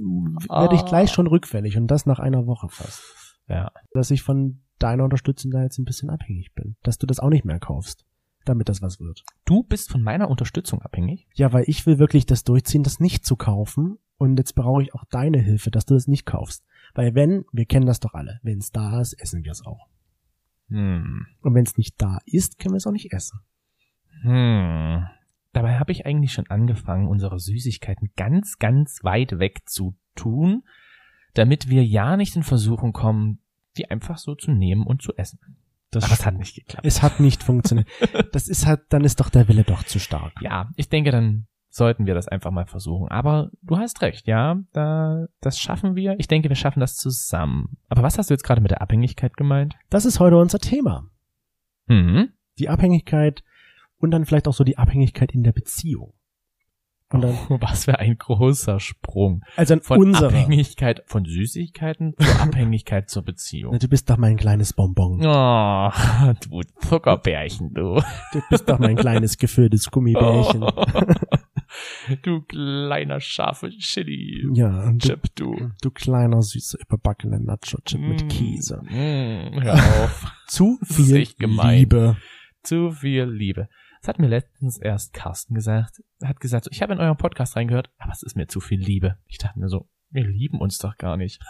werde 0.49 0.75
ich 0.75 0.85
gleich 0.85 1.11
schon 1.11 1.27
rückfällig 1.27 1.77
und 1.77 1.87
das 1.87 2.05
nach 2.05 2.19
einer 2.19 2.45
Woche 2.45 2.69
fast. 2.69 3.01
Ja. 3.47 3.71
Dass 3.91 4.11
ich 4.11 4.21
von 4.21 4.61
deiner 4.79 5.03
Unterstützung 5.03 5.51
da 5.51 5.63
jetzt 5.63 5.79
ein 5.79 5.85
bisschen 5.85 6.09
abhängig 6.09 6.53
bin. 6.53 6.75
Dass 6.83 6.97
du 6.97 7.07
das 7.07 7.19
auch 7.19 7.29
nicht 7.29 7.45
mehr 7.45 7.59
kaufst, 7.59 8.05
damit 8.45 8.69
das 8.69 8.81
was 8.81 8.99
wird. 8.99 9.23
Du 9.45 9.63
bist 9.63 9.91
von 9.91 10.01
meiner 10.01 10.29
Unterstützung 10.29 10.81
abhängig? 10.81 11.27
Ja, 11.33 11.51
weil 11.53 11.63
ich 11.67 11.85
will 11.85 11.99
wirklich 11.99 12.25
das 12.25 12.43
durchziehen, 12.43 12.83
das 12.83 12.99
nicht 12.99 13.25
zu 13.25 13.35
kaufen. 13.35 13.97
Und 14.17 14.37
jetzt 14.37 14.53
brauche 14.53 14.81
ich 14.81 14.93
auch 14.93 15.03
deine 15.09 15.39
Hilfe, 15.39 15.71
dass 15.71 15.85
du 15.85 15.93
das 15.93 16.07
nicht 16.07 16.25
kaufst. 16.25 16.63
Weil 16.93 17.13
wenn, 17.15 17.45
wir 17.51 17.65
kennen 17.65 17.85
das 17.85 17.99
doch 17.99 18.13
alle, 18.13 18.39
wenn 18.43 18.57
es 18.57 18.71
da 18.71 18.99
ist, 19.01 19.13
essen 19.13 19.43
wir 19.43 19.51
es 19.51 19.65
auch. 19.65 19.87
Hm. 20.69 21.25
Und 21.41 21.55
wenn 21.55 21.63
es 21.63 21.77
nicht 21.77 22.01
da 22.01 22.19
ist, 22.25 22.59
können 22.59 22.73
wir 22.73 22.77
es 22.77 22.87
auch 22.87 22.91
nicht 22.91 23.13
essen. 23.13 23.39
Hm. 24.23 25.05
Dabei 25.57 25.79
habe 25.79 25.91
ich 25.91 26.05
eigentlich 26.05 26.33
schon 26.33 26.47
angefangen, 26.47 27.07
unsere 27.07 27.39
Süßigkeiten 27.39 28.11
ganz, 28.15 28.59
ganz 28.59 29.03
weit 29.03 29.39
weg 29.39 29.67
zu 29.67 29.97
tun, 30.13 30.63
damit 31.33 31.67
wir 31.67 31.83
ja 31.83 32.15
nicht 32.15 32.35
in 32.35 32.43
Versuchung 32.43 32.93
kommen, 32.93 33.39
die 33.75 33.89
einfach 33.89 34.19
so 34.19 34.35
zu 34.35 34.51
nehmen 34.51 34.85
und 34.85 35.01
zu 35.01 35.15
essen. 35.15 35.39
Das 35.89 36.03
Aber 36.03 36.13
es 36.13 36.25
hat 36.27 36.37
nicht 36.37 36.55
geklappt. 36.55 36.85
Es 36.85 37.01
hat 37.01 37.19
nicht 37.19 37.41
funktioniert. 37.41 37.87
Das 38.33 38.47
ist 38.47 38.67
halt, 38.67 38.81
dann 38.89 39.03
ist 39.03 39.19
doch 39.19 39.29
der 39.29 39.47
Wille 39.47 39.63
doch 39.63 39.81
zu 39.83 39.99
stark. 39.99 40.33
Ja, 40.41 40.69
ich 40.75 40.89
denke, 40.89 41.09
dann 41.09 41.47
sollten 41.69 42.05
wir 42.05 42.13
das 42.13 42.27
einfach 42.27 42.51
mal 42.51 42.67
versuchen. 42.67 43.07
Aber 43.07 43.49
du 43.63 43.77
hast 43.77 44.03
recht, 44.03 44.27
ja, 44.27 44.59
da, 44.73 45.25
das 45.41 45.57
schaffen 45.57 45.95
wir. 45.95 46.19
Ich 46.19 46.27
denke, 46.27 46.49
wir 46.49 46.55
schaffen 46.55 46.81
das 46.81 46.97
zusammen. 46.97 47.77
Aber 47.89 48.03
was 48.03 48.19
hast 48.19 48.29
du 48.29 48.35
jetzt 48.35 48.43
gerade 48.43 48.61
mit 48.61 48.69
der 48.69 48.83
Abhängigkeit 48.83 49.35
gemeint? 49.37 49.75
Das 49.89 50.05
ist 50.05 50.19
heute 50.19 50.37
unser 50.37 50.59
Thema. 50.59 51.09
Hm. 51.87 52.29
Die 52.59 52.69
Abhängigkeit 52.69 53.43
und 53.97 54.11
dann 54.11 54.25
vielleicht 54.25 54.47
auch 54.47 54.53
so 54.53 54.63
die 54.63 54.77
Abhängigkeit 54.77 55.31
in 55.33 55.43
der 55.43 55.51
Beziehung. 55.53 56.13
Und 57.09 57.21
dann, 57.21 57.37
Oh, 57.47 57.57
was 57.61 57.85
für 57.85 57.99
ein 57.99 58.17
großer 58.17 58.81
Sprung. 58.81 59.41
also 59.55 59.75
an 59.75 59.81
Von 59.81 59.99
unserer. 59.99 60.27
Abhängigkeit 60.27 61.03
von 61.05 61.23
Süßigkeiten 61.23 62.15
zur 62.19 62.41
Abhängigkeit 62.41 63.09
zur 63.09 63.23
Beziehung. 63.23 63.71
Na, 63.71 63.79
Du 63.79 63.87
bist 63.87 64.09
doch 64.09 64.17
mein 64.17 64.35
kleines 64.35 64.73
Bonbon. 64.73 65.21
Oh, 65.25 65.89
du 66.49 66.61
Zuckerbärchen, 66.85 67.73
du. 67.73 68.01
Du 68.33 68.41
bist 68.49 68.67
doch 68.67 68.77
mein 68.79 68.97
kleines 68.97 69.37
gefülltes 69.37 69.89
Gummibärchen. 69.89 70.61
du 72.23 72.41
kleiner 72.41 73.19
scharfe 73.21 73.69
Chili. 73.69 74.45
Ja, 74.53 74.91
du, 74.91 74.97
Chip, 74.97 75.33
du. 75.35 75.71
du 75.81 75.91
kleiner 75.91 76.41
süßer 76.41 76.77
überbackener 76.81 77.39
Nacho-Chip 77.39 78.01
mit 78.01 78.23
Mm, 78.25 78.27
Käse. 78.27 78.81
Mm, 78.83 79.61
hör 79.61 79.73
auf. 79.75 80.25
Zu 80.47 80.77
viel. 80.83 81.25
Liebe. 81.39 82.17
Zu 82.63 82.91
viel 82.91 83.23
Liebe. 83.25 83.69
Das 84.07 84.13
hat 84.13 84.19
mir 84.21 84.27
letztens 84.27 84.77
erst 84.77 85.11
Carsten 85.11 85.53
gesagt. 85.53 86.01
Er 86.21 86.29
hat 86.29 86.39
gesagt, 86.39 86.63
so, 86.63 86.71
ich 86.71 86.81
habe 86.81 86.93
in 86.93 86.99
euren 86.99 87.17
Podcast 87.17 87.57
reingehört, 87.57 87.89
aber 87.97 88.13
es 88.13 88.23
ist 88.23 88.37
mir 88.37 88.47
zu 88.47 88.61
viel 88.61 88.79
Liebe. 88.79 89.17
Ich 89.27 89.37
dachte 89.37 89.59
mir 89.59 89.67
so, 89.67 89.89
wir 90.11 90.25
lieben 90.25 90.61
uns 90.61 90.77
doch 90.77 90.95
gar 90.97 91.17
nicht. 91.17 91.43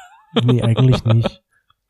Nee, 0.43 0.63
eigentlich 0.63 1.05
nicht. 1.05 1.43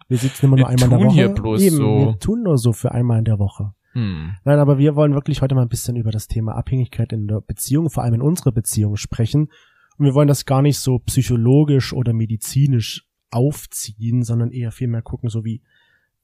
Wir 0.10 0.18
sitzen 0.18 0.46
immer 0.46 0.58
nur 0.58 0.68
Wir 0.68 0.84
einmal 0.84 0.92
in 0.92 1.00
der 1.00 1.08
Woche. 1.08 1.16
hier 1.16 1.30
bloß 1.30 1.62
Eben, 1.62 1.76
so. 1.78 2.00
Wir 2.00 2.20
tun 2.20 2.44
nur 2.44 2.58
so 2.58 2.74
für 2.74 2.92
einmal 2.92 3.20
in 3.20 3.24
der 3.24 3.40
Woche. 3.40 3.76
Hm. 3.94 4.36
Nein, 4.44 4.60
aber 4.60 4.78
wir 4.78 4.98
wollen 4.98 5.14
wirklich 5.14 5.42
heute 5.42 5.56
mal 5.56 5.62
ein 5.62 5.70
bisschen 5.70 5.96
über 5.96 6.12
das 6.12 6.28
Thema 6.28 6.56
Abhängigkeit 6.56 7.14
in 7.14 7.30
der 7.30 7.40
Beziehung, 7.40 7.90
vor 7.90 8.04
allem 8.04 8.16
in 8.16 8.22
unserer 8.22 8.52
Beziehung 8.52 8.98
sprechen. 8.98 9.50
Und 9.98 10.06
wir 10.06 10.16
wollen 10.16 10.28
das 10.28 10.46
gar 10.46 10.62
nicht 10.62 10.80
so 10.80 11.00
psychologisch 11.00 11.94
oder 11.94 12.12
medizinisch 12.12 13.08
aufziehen, 13.32 14.24
sondern 14.24 14.52
eher 14.52 14.74
vielmehr 14.74 15.02
gucken, 15.02 15.30
so 15.30 15.46
wie, 15.46 15.62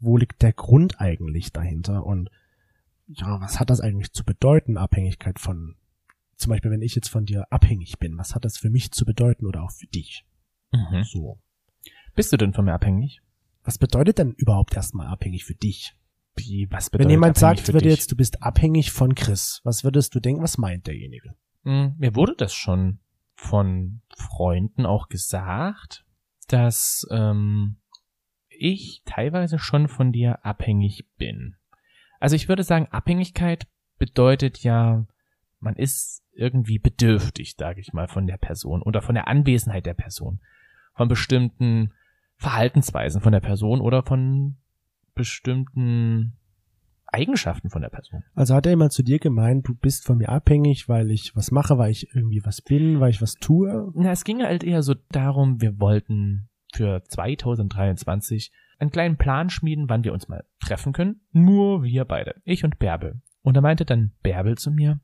wo 0.01 0.17
liegt 0.17 0.41
der 0.41 0.51
Grund 0.51 1.00
eigentlich 1.00 1.53
dahinter? 1.53 2.05
Und 2.05 2.29
ja, 3.07 3.39
was 3.41 3.60
hat 3.60 3.69
das 3.69 3.81
eigentlich 3.81 4.12
zu 4.13 4.24
bedeuten, 4.24 4.77
Abhängigkeit 4.77 5.39
von, 5.39 5.75
zum 6.36 6.50
Beispiel, 6.50 6.72
wenn 6.72 6.81
ich 6.81 6.95
jetzt 6.95 7.10
von 7.10 7.25
dir 7.25 7.51
abhängig 7.51 8.00
bin, 8.00 8.17
was 8.17 8.36
hat 8.36 8.45
das 8.45 8.57
für 8.57 8.69
mich 8.69 8.91
zu 8.91 9.05
bedeuten 9.05 9.45
oder 9.45 9.63
auch 9.63 9.72
für 9.72 9.88
dich? 9.88 10.25
Mhm. 10.72 11.03
So. 11.03 11.39
Bist 12.15 12.31
du 12.31 12.38
denn 12.38 12.53
von 12.53 12.65
mir 12.65 12.74
abhängig? 12.74 13.22
Was 13.63 13.77
bedeutet 13.77 14.17
denn 14.17 14.31
überhaupt 14.33 14.75
erstmal 14.75 15.07
abhängig 15.07 15.45
für 15.45 15.55
dich? 15.55 15.95
Wie, 16.36 16.67
was 16.72 16.91
Wenn 16.91 17.00
bedeutet 17.00 17.12
jemand 17.12 17.38
abhängig 17.38 17.60
sagt, 17.60 17.74
würde 17.74 17.89
jetzt, 17.89 18.12
du 18.12 18.15
bist 18.15 18.41
abhängig 18.41 18.91
von 18.91 19.15
Chris, 19.15 19.62
was 19.63 19.83
würdest 19.83 20.15
du 20.15 20.19
denken, 20.19 20.41
was 20.41 20.57
meint 20.57 20.88
derjenige? 20.88 21.36
Hm, 21.63 21.95
Mir 21.98 22.15
wurde 22.15 22.36
das 22.36 22.53
schon 22.53 23.00
von 23.36 24.01
Freunden 24.15 24.86
auch 24.86 25.10
gesagt, 25.10 26.05
dass 26.48 27.07
ähm, 27.12 27.77
ich 28.50 29.01
teilweise 29.05 29.60
schon 29.60 29.88
von 29.88 30.12
dir 30.12 30.45
abhängig 30.45 31.07
bin. 31.17 31.55
Also 32.24 32.38
ich 32.38 32.48
würde 32.48 32.63
sagen, 32.63 32.88
Abhängigkeit 32.89 33.68
bedeutet 33.98 34.63
ja, 34.63 35.06
man 35.60 35.75
ist 35.75 36.24
irgendwie 36.32 36.80
bedürftig, 36.80 37.56
sage 37.60 37.82
ich 37.82 37.92
mal, 37.92 38.08
von 38.08 38.27
der 38.27 38.38
Person 38.38 38.82
oder 38.82 39.01
von 39.01 39.13
der 39.13 39.27
Anwesenheit 39.27 39.86
der 39.86 39.94
Person, 39.94 40.39
von 40.94 41.10
bestimmten 41.10 41.92
Verhaltensweisen 42.38 43.20
von 43.20 43.34
der 43.34 43.42
Person 43.42 43.82
oder 43.82 44.03
von 44.03 44.56
bestimmten 45.15 46.38
Eigenschaften 47.08 47.70
von 47.70 47.82
der 47.82 47.89
Person. 47.89 48.24
Also 48.36 48.56
hat 48.56 48.68
er 48.68 48.72
jemand 48.72 48.94
zu 48.94 49.03
dir 49.03 49.20
gemeint, 49.20 49.68
du 49.68 49.75
bist 49.75 50.06
von 50.06 50.18
mir 50.18 50.30
abhängig, 50.30 50.88
weil 50.88 51.12
ich 51.12 51.36
was 51.36 51.51
mache, 51.51 51.77
weil 51.77 51.92
ich 51.92 52.15
irgendwie 52.15 52.46
was 52.46 52.62
bin, 52.62 53.01
weil 53.01 53.10
ich 53.10 53.22
was 53.22 53.34
tue? 53.34 53.92
Na, 53.96 54.12
es 54.12 54.24
ging 54.24 54.42
halt 54.44 54.63
eher 54.63 54.82
so 54.82 54.96
darum, 55.12 55.60
wir 55.60 55.77
wollten 55.77 56.48
für 56.74 57.03
2023 57.03 58.53
einen 58.80 58.92
kleinen 58.92 59.18
Plan 59.18 59.50
schmieden, 59.50 59.89
wann 59.89 60.03
wir 60.03 60.13
uns 60.13 60.27
mal 60.27 60.46
treffen 60.60 60.94
können. 60.94 61.22
Nur 61.32 61.84
wir 61.84 62.06
beide, 62.06 62.42
ich 62.44 62.63
und 62.63 62.80
Bärbel. 62.80 63.22
Und 63.42 63.56
da 63.56 63.62
meinte 63.62 63.86
dann 63.86 64.13
Bärbel 64.24 64.58
zu 64.58 64.72
mir, 64.72 65.00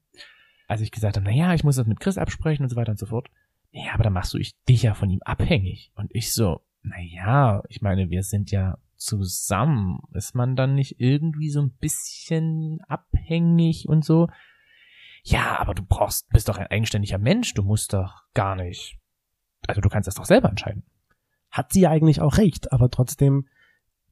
als 0.68 0.82
ich 0.82 0.92
gesagt 0.92 1.18
habe, 1.18 1.26
na 1.26 1.36
ja, 1.36 1.54
ich 1.54 1.64
muss 1.64 1.76
das 1.76 1.88
mit 1.88 2.00
Chris 2.00 2.18
absprechen 2.18 2.64
und 2.64 2.70
so 2.70 2.76
weiter 2.76 2.92
und 2.92 3.00
so 3.00 3.08
fort. 3.08 3.30
Ja, 3.72 3.94
aber 3.94 4.04
dann 4.04 4.14
machst 4.14 4.34
du 4.34 4.38
ich 4.38 4.56
dich 4.66 4.84
ja 4.84 4.94
von 4.94 5.10
ihm 5.10 5.22
abhängig. 5.24 5.92
Und 5.96 6.14
ich 6.14 6.34
so, 6.34 6.62
na 6.82 7.00
ja, 7.00 7.62
ich 7.70 7.82
meine, 7.82 8.10
wir 8.10 8.24
sind 8.24 8.52
ja 8.52 8.78
zusammen. 8.96 10.00
Ist 10.14 10.36
man 10.36 10.56
dann 10.56 10.76
nicht 10.76 11.00
irgendwie 11.00 11.50
so 11.50 11.62
ein 11.62 11.72
bisschen 11.72 12.82
abhängig 12.88 13.88
und 13.88 14.04
so? 14.04 14.28
Ja, 15.24 15.60
aber 15.60 15.74
du 15.74 15.84
brauchst, 15.84 16.30
bist 16.30 16.50
doch 16.50 16.58
ein 16.58 16.68
eigenständiger 16.68 17.18
Mensch. 17.18 17.54
Du 17.54 17.64
musst 17.64 17.94
doch 17.94 18.24
gar 18.34 18.56
nicht. 18.56 18.98
Also 19.68 19.82
du 19.82 19.90
kannst 19.90 20.08
das 20.08 20.16
doch 20.16 20.26
selber 20.26 20.50
entscheiden. 20.50 20.84
Hat 21.52 21.74
sie 21.74 21.88
eigentlich 21.88 22.22
auch 22.22 22.38
recht, 22.38 22.72
aber 22.72 22.90
trotzdem, 22.90 23.48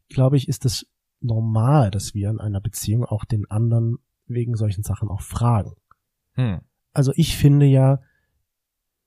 glaube 0.10 0.38
ich, 0.38 0.48
ist 0.48 0.66
es 0.66 0.88
normal, 1.20 1.92
dass 1.92 2.14
wir 2.14 2.30
in 2.30 2.40
einer 2.40 2.62
Beziehung 2.62 3.06
auch 3.06 3.26
den 3.26 3.50
anderen 3.50 3.98
wegen 4.28 4.56
solchen 4.56 4.84
Sachen 4.84 5.10
auch 5.10 5.22
fragen. 5.22 5.74
Hm. 6.34 6.62
Also 6.94 7.12
ich 7.16 7.38
finde 7.38 7.66
ja, 7.66 8.02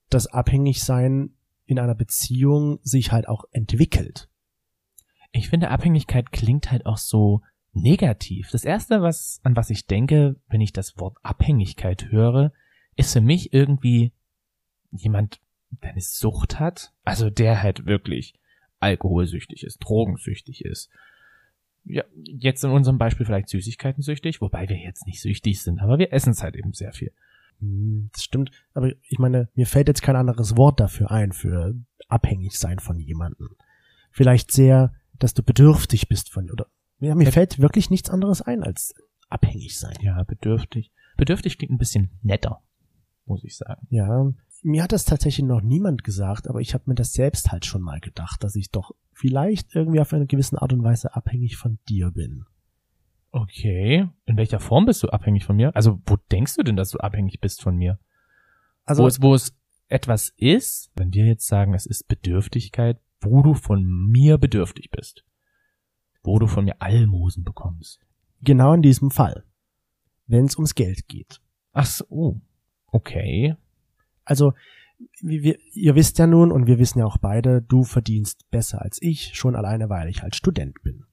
dass 0.08 0.26
Abhängigsein 0.26 1.34
in 1.66 1.78
einer 1.78 1.94
Beziehung 1.94 2.80
sich 2.82 3.12
halt 3.12 3.28
auch 3.28 3.44
entwickelt. 3.52 4.28
Ich 5.32 5.48
finde, 5.48 5.70
Abhängigkeit 5.70 6.32
klingt 6.32 6.72
halt 6.72 6.86
auch 6.86 6.98
so 6.98 7.42
negativ. 7.72 8.50
Das 8.50 8.64
erste, 8.64 9.02
was, 9.02 9.40
an 9.44 9.54
was 9.54 9.70
ich 9.70 9.86
denke, 9.86 10.36
wenn 10.48 10.60
ich 10.60 10.72
das 10.72 10.98
Wort 10.98 11.16
Abhängigkeit 11.22 12.10
höre, 12.10 12.52
ist 12.96 13.12
für 13.12 13.20
mich 13.20 13.52
irgendwie 13.52 14.12
jemand, 14.90 15.40
der 15.70 15.90
eine 15.90 16.00
Sucht 16.00 16.58
hat. 16.58 16.92
Also 17.04 17.30
der 17.30 17.62
halt 17.62 17.86
wirklich 17.86 18.34
alkoholsüchtig 18.80 19.62
ist, 19.64 19.78
drogensüchtig 19.78 20.64
ist. 20.64 20.90
Ja, 21.84 22.04
jetzt 22.24 22.62
in 22.64 22.70
unserem 22.70 22.98
Beispiel 22.98 23.24
vielleicht 23.24 23.48
Süßigkeiten 23.48 24.02
süchtig, 24.02 24.40
wobei 24.40 24.68
wir 24.68 24.76
jetzt 24.76 25.06
nicht 25.06 25.20
süchtig 25.22 25.62
sind, 25.62 25.80
aber 25.80 25.98
wir 25.98 26.12
essen 26.12 26.30
es 26.32 26.42
halt 26.42 26.56
eben 26.56 26.72
sehr 26.74 26.92
viel. 26.92 27.12
Hm, 27.60 28.10
Das 28.12 28.24
stimmt, 28.24 28.50
aber 28.74 28.92
ich 29.08 29.18
meine, 29.18 29.48
mir 29.54 29.66
fällt 29.66 29.88
jetzt 29.88 30.02
kein 30.02 30.16
anderes 30.16 30.56
Wort 30.56 30.78
dafür 30.80 31.10
ein, 31.10 31.32
für 31.32 31.74
abhängig 32.08 32.58
sein 32.58 32.78
von 32.80 32.98
jemandem. 32.98 33.50
Vielleicht 34.10 34.50
sehr, 34.52 34.92
dass 35.18 35.32
du 35.34 35.42
bedürftig 35.42 36.08
bist 36.08 36.30
von, 36.30 36.50
oder, 36.50 36.66
ja, 36.98 37.14
mir 37.14 37.24
Ja. 37.24 37.30
fällt 37.30 37.58
wirklich 37.60 37.88
nichts 37.90 38.10
anderes 38.10 38.42
ein 38.42 38.62
als 38.62 38.94
abhängig 39.28 39.78
sein. 39.78 39.94
Ja, 40.02 40.22
bedürftig. 40.24 40.90
Bedürftig 41.16 41.56
klingt 41.58 41.72
ein 41.72 41.78
bisschen 41.78 42.10
netter, 42.22 42.62
muss 43.26 43.44
ich 43.44 43.56
sagen. 43.56 43.86
Ja, 43.90 44.32
mir 44.62 44.82
hat 44.82 44.92
das 44.92 45.04
tatsächlich 45.04 45.46
noch 45.46 45.62
niemand 45.62 46.04
gesagt, 46.04 46.48
aber 46.48 46.60
ich 46.60 46.74
habe 46.74 46.84
mir 46.86 46.94
das 46.94 47.12
selbst 47.12 47.52
halt 47.52 47.64
schon 47.64 47.82
mal 47.82 48.00
gedacht, 48.00 48.44
dass 48.44 48.56
ich 48.56 48.70
doch 48.70 48.92
vielleicht 49.12 49.74
irgendwie 49.74 50.00
auf 50.00 50.12
eine 50.12 50.26
gewisse 50.26 50.60
Art 50.60 50.72
und 50.72 50.82
Weise 50.82 51.14
abhängig 51.14 51.56
von 51.56 51.78
dir 51.88 52.10
bin. 52.10 52.44
Okay. 53.32 54.08
In 54.26 54.36
welcher 54.36 54.60
Form 54.60 54.86
bist 54.86 55.02
du 55.02 55.08
abhängig 55.08 55.44
von 55.44 55.56
mir? 55.56 55.74
Also, 55.76 56.00
wo 56.06 56.16
denkst 56.16 56.56
du 56.56 56.62
denn, 56.62 56.76
dass 56.76 56.90
du 56.90 56.98
abhängig 56.98 57.40
bist 57.40 57.62
von 57.62 57.76
mir? 57.76 57.98
Also 58.84 59.04
wo, 59.04 59.06
es, 59.06 59.22
wo 59.22 59.34
es 59.34 59.56
etwas 59.88 60.30
ist, 60.36 60.90
wenn 60.96 61.12
wir 61.12 61.26
jetzt 61.26 61.46
sagen, 61.46 61.74
es 61.74 61.86
ist 61.86 62.08
Bedürftigkeit, 62.08 62.98
wo 63.20 63.42
du 63.42 63.54
von 63.54 63.84
mir 63.84 64.38
bedürftig 64.38 64.90
bist. 64.90 65.24
Wo 66.22 66.38
du 66.38 66.46
von 66.46 66.64
mir 66.64 66.80
Almosen 66.80 67.44
bekommst. 67.44 68.00
genau 68.42 68.72
in 68.72 68.82
diesem 68.82 69.10
Fall, 69.10 69.44
wenn 70.26 70.46
es 70.46 70.56
ums 70.56 70.74
Geld 70.74 71.06
geht. 71.08 71.40
Ach 71.72 71.86
so. 71.86 72.40
Okay. 72.86 73.56
Also 74.30 74.54
wir, 75.20 75.58
ihr 75.72 75.96
wisst 75.96 76.20
ja 76.20 76.28
nun 76.28 76.52
und 76.52 76.68
wir 76.68 76.78
wissen 76.78 77.00
ja 77.00 77.04
auch 77.04 77.18
beide, 77.18 77.62
du 77.62 77.82
verdienst 77.82 78.48
besser 78.52 78.80
als 78.80 79.02
ich, 79.02 79.34
schon 79.34 79.56
alleine, 79.56 79.90
weil 79.90 80.08
ich 80.08 80.22
halt 80.22 80.36
Student 80.36 80.80
bin. 80.84 81.04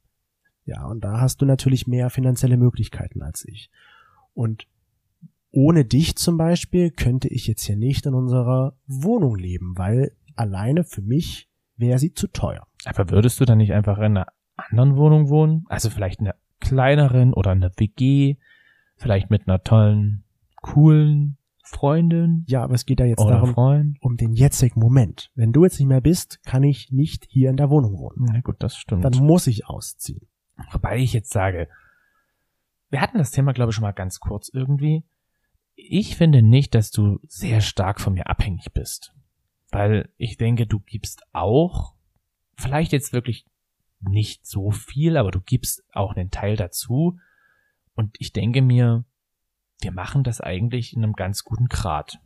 Ja, 0.66 0.86
und 0.86 1.04
da 1.04 1.20
hast 1.20 1.42
du 1.42 1.46
natürlich 1.46 1.88
mehr 1.88 2.12
finanzielle 2.12 2.58
Möglichkeiten 2.58 3.24
als 3.24 3.44
ich. 3.44 3.72
Und 4.36 4.68
ohne 5.50 5.84
dich 5.84 6.16
zum 6.16 6.38
Beispiel 6.38 6.92
könnte 6.92 7.28
ich 7.28 7.48
jetzt 7.48 7.64
hier 7.64 7.76
nicht 7.76 8.06
in 8.06 8.14
unserer 8.14 8.76
Wohnung 8.86 9.36
leben, 9.36 9.76
weil 9.78 10.12
alleine 10.36 10.84
für 10.84 11.02
mich 11.02 11.50
wäre 11.76 11.98
sie 11.98 12.14
zu 12.14 12.28
teuer. 12.28 12.68
Aber 12.86 13.10
würdest 13.10 13.40
du 13.40 13.46
dann 13.46 13.58
nicht 13.58 13.74
einfach 13.74 13.98
in 13.98 14.18
einer 14.18 14.28
anderen 14.58 14.96
Wohnung 14.96 15.30
wohnen? 15.30 15.66
Also 15.70 15.90
vielleicht 15.90 16.20
in 16.20 16.28
einer 16.28 16.36
kleineren 16.60 17.34
oder 17.34 17.52
in 17.52 17.64
einer 17.64 17.74
WG? 17.78 18.36
Vielleicht 18.96 19.32
mit 19.32 19.48
einer 19.48 19.64
tollen, 19.64 20.24
coolen 20.62 21.38
Freundin? 21.68 22.46
Ja, 22.48 22.64
aber 22.64 22.76
es 22.76 22.86
geht 22.86 23.00
ja 23.00 23.06
jetzt 23.06 23.20
darum, 23.20 23.54
Freund? 23.54 23.98
um 24.02 24.16
den 24.16 24.34
jetzigen 24.34 24.80
Moment. 24.80 25.32
Wenn 25.36 25.52
du 25.52 25.64
jetzt 25.64 25.80
nicht 25.80 25.88
mehr 25.88 26.02
bist, 26.02 26.42
kann 26.44 26.64
ich 26.64 26.92
nicht 26.92 27.26
hier 27.30 27.50
in 27.50 27.58
der 27.58 27.70
Wohnung 27.70 27.98
wohnen. 27.98 28.26
Na 28.32 28.40
gut, 28.40 28.56
das 28.60 28.78
stimmt. 28.78 29.04
Dann 29.04 29.18
muss 29.24 29.48
ich 29.48 29.68
ausziehen. 29.68 30.28
Wobei 30.72 30.98
ich 30.98 31.14
jetzt 31.14 31.32
sage, 31.32 31.68
wir 32.90 33.02
hatten 33.02 33.18
das 33.18 33.32
Thema, 33.32 33.52
glaube 33.52 33.72
ich, 33.72 33.76
schon 33.76 33.84
mal 33.84 33.92
ganz 33.92 34.20
kurz 34.20 34.50
irgendwie. 34.50 35.04
Ich 35.76 36.16
finde 36.16 36.42
nicht, 36.42 36.74
dass 36.74 36.90
du 36.90 37.20
sehr 37.28 37.62
stark 37.62 38.00
von 38.00 38.14
mir 38.14 38.28
abhängig 38.28 38.72
bist. 38.74 39.14
Weil 39.70 40.10
ich 40.18 40.38
denke, 40.38 40.66
du 40.66 40.80
gibst 40.80 41.24
auch, 41.34 41.96
vielleicht 42.56 42.94
jetzt 42.94 43.12
wirklich 43.12 43.46
nicht 44.00 44.46
so 44.46 44.72
viel, 44.72 45.18
aber 45.18 45.32
du 45.32 45.42
gibst 45.42 45.84
auch 45.92 46.16
einen 46.16 46.32
Teil 46.32 46.56
dazu. 46.56 47.20
Und 47.94 48.16
ich 48.20 48.32
denke 48.32 48.62
mir, 48.62 49.04
wir 49.82 49.92
machen 49.92 50.24
das 50.24 50.42
eigentlich 50.42 50.96
in 50.96 51.04
einem 51.04 51.14
ganz 51.14 51.44
guten 51.44 51.68
Grad. 51.68 52.20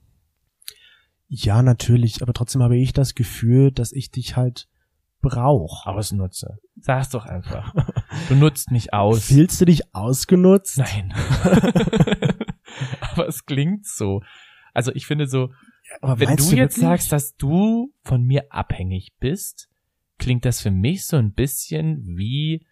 Ja, 1.27 1.62
natürlich, 1.62 2.22
aber 2.22 2.34
trotzdem 2.34 2.62
habe 2.62 2.77
ich 2.77 2.93
das 2.93 3.15
Gefühl, 3.15 3.72
dass 3.72 3.91
ich 3.91 4.12
dich 4.12 4.36
halt 4.36 4.67
brauche. 5.22 5.88
Ausnutze. 5.89 6.60
Sag's 6.75 7.10
doch 7.10 7.25
einfach. 7.25 7.74
Du 8.27 8.36
nutzt 8.36 8.72
mich 8.72 8.93
aus. 8.93 9.27
Fühlst 9.27 9.62
du 9.62 9.65
dich 9.65 9.96
ausgenutzt? 9.96 10.77
Nein. 10.77 11.13
Aber 13.00 13.25
es 13.25 13.46
klingt 13.46 13.86
so. 13.86 14.22
Also 14.74 14.91
ich 14.93 15.05
finde 15.05 15.27
so, 15.27 15.53
Aber 16.01 16.20
Wenn 16.20 16.27
meinst 16.27 16.51
du 16.51 16.55
jetzt 16.58 16.75
sagst, 16.75 17.13
dass 17.13 17.38
du 17.38 17.93
von 18.03 18.24
mir 18.24 18.51
abhängig 18.51 19.13
bist, 19.20 19.70
klingt 20.17 20.43
das 20.43 20.60
für 20.60 20.72
mich 20.72 21.05
so 21.05 21.15
ein 21.15 21.34
bisschen 21.34 22.03
wie, 22.17 22.65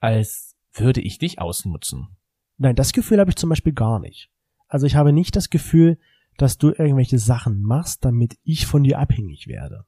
als 0.00 0.56
würde 0.72 1.02
ich 1.02 1.18
dich 1.18 1.38
ausnutzen. 1.38 2.16
Nein, 2.62 2.76
das 2.76 2.92
Gefühl 2.92 3.20
habe 3.20 3.30
ich 3.30 3.36
zum 3.36 3.48
Beispiel 3.48 3.72
gar 3.72 4.00
nicht. 4.00 4.30
Also 4.68 4.86
ich 4.86 4.94
habe 4.94 5.14
nicht 5.14 5.34
das 5.34 5.48
Gefühl, 5.48 5.98
dass 6.36 6.58
du 6.58 6.68
irgendwelche 6.68 7.18
Sachen 7.18 7.62
machst, 7.62 8.04
damit 8.04 8.38
ich 8.44 8.66
von 8.66 8.82
dir 8.82 8.98
abhängig 8.98 9.46
werde. 9.48 9.86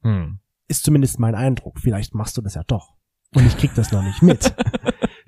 Hm. 0.00 0.40
Ist 0.66 0.84
zumindest 0.84 1.18
mein 1.20 1.34
Eindruck. 1.34 1.78
Vielleicht 1.78 2.14
machst 2.14 2.38
du 2.38 2.40
das 2.40 2.54
ja 2.54 2.64
doch. 2.64 2.94
Und 3.34 3.46
ich 3.46 3.58
krieg 3.58 3.74
das 3.74 3.92
noch 3.92 4.02
nicht 4.02 4.22
mit. 4.22 4.54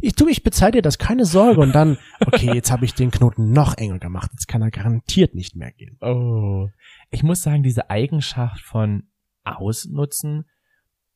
Ich 0.01 0.15
tu, 0.15 0.29
ich 0.29 0.45
bezahle 0.45 0.71
dir 0.71 0.83
das, 0.83 0.99
keine 0.99 1.25
Sorge. 1.25 1.61
Und 1.61 1.75
dann, 1.75 1.99
okay, 2.25 2.55
jetzt 2.55 2.71
habe 2.71 2.85
ich 2.85 2.95
den 2.95 3.11
Knoten 3.11 3.51
noch 3.51 3.77
enger 3.77 3.99
gemacht. 3.99 4.31
Jetzt 4.33 4.47
kann 4.47 4.63
er 4.63 4.71
garantiert 4.71 5.35
nicht 5.35 5.57
mehr 5.57 5.73
gehen. 5.73 5.99
Oh. 6.01 6.69
Ich 7.11 7.25
muss 7.25 7.43
sagen, 7.43 7.65
diese 7.65 7.91
Eigenschaft 7.91 8.61
von 8.61 9.09
Ausnutzen, 9.43 10.49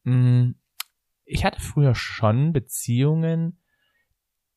mh, 0.03 0.55
ich 1.25 1.45
hatte 1.45 1.61
früher 1.61 1.95
schon 1.95 2.53
Beziehungen, 2.53 3.62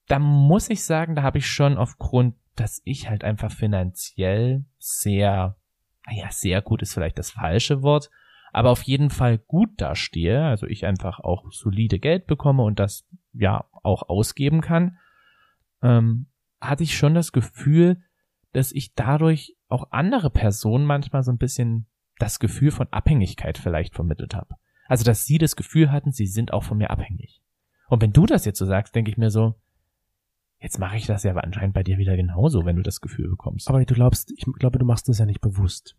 da 0.07 0.19
muss 0.19 0.69
ich 0.69 0.83
sagen, 0.83 1.15
da 1.15 1.23
habe 1.23 1.39
ich 1.39 1.47
schon 1.47 1.77
aufgrund, 1.77 2.35
dass 2.55 2.81
ich 2.85 3.09
halt 3.09 3.23
einfach 3.23 3.51
finanziell 3.51 4.65
sehr, 4.77 5.57
naja, 6.05 6.27
sehr 6.31 6.61
gut 6.61 6.81
ist 6.81 6.93
vielleicht 6.93 7.17
das 7.17 7.31
falsche 7.31 7.81
Wort, 7.81 8.09
aber 8.53 8.69
auf 8.69 8.83
jeden 8.83 9.09
Fall 9.09 9.37
gut 9.37 9.69
dastehe, 9.77 10.43
also 10.43 10.67
ich 10.67 10.85
einfach 10.85 11.19
auch 11.19 11.51
solide 11.51 11.99
Geld 11.99 12.27
bekomme 12.27 12.63
und 12.63 12.79
das 12.79 13.05
ja 13.33 13.65
auch 13.83 14.07
ausgeben 14.07 14.61
kann, 14.61 14.97
ähm, 15.81 16.27
hatte 16.61 16.83
ich 16.83 16.97
schon 16.97 17.13
das 17.13 17.31
Gefühl, 17.31 18.01
dass 18.53 18.71
ich 18.71 18.93
dadurch 18.93 19.57
auch 19.67 19.91
andere 19.91 20.29
Personen 20.29 20.85
manchmal 20.85 21.23
so 21.23 21.31
ein 21.31 21.37
bisschen 21.37 21.87
das 22.17 22.39
Gefühl 22.39 22.71
von 22.71 22.87
Abhängigkeit 22.91 23.57
vielleicht 23.57 23.93
vermittelt 23.93 24.35
habe. 24.35 24.55
Also, 24.87 25.03
dass 25.03 25.25
sie 25.25 25.37
das 25.37 25.55
Gefühl 25.55 25.91
hatten, 25.91 26.11
sie 26.11 26.27
sind 26.27 26.53
auch 26.53 26.63
von 26.63 26.77
mir 26.77 26.91
abhängig. 26.91 27.41
Und 27.89 28.01
wenn 28.01 28.13
du 28.13 28.25
das 28.25 28.45
jetzt 28.45 28.59
so 28.59 28.65
sagst, 28.65 28.95
denke 28.95 29.11
ich 29.11 29.17
mir 29.17 29.31
so, 29.31 29.55
jetzt 30.59 30.79
mache 30.79 30.97
ich 30.97 31.05
das 31.05 31.23
ja 31.23 31.31
aber 31.31 31.43
anscheinend 31.43 31.73
bei 31.73 31.83
dir 31.83 31.97
wieder 31.97 32.15
genauso, 32.15 32.65
wenn 32.65 32.75
du 32.75 32.81
das 32.81 33.01
Gefühl 33.01 33.29
bekommst. 33.29 33.67
Aber 33.69 33.83
du 33.83 33.93
glaubst, 33.93 34.31
ich 34.35 34.45
glaube, 34.59 34.79
du 34.79 34.85
machst 34.85 35.07
das 35.09 35.19
ja 35.19 35.25
nicht 35.25 35.41
bewusst. 35.41 35.95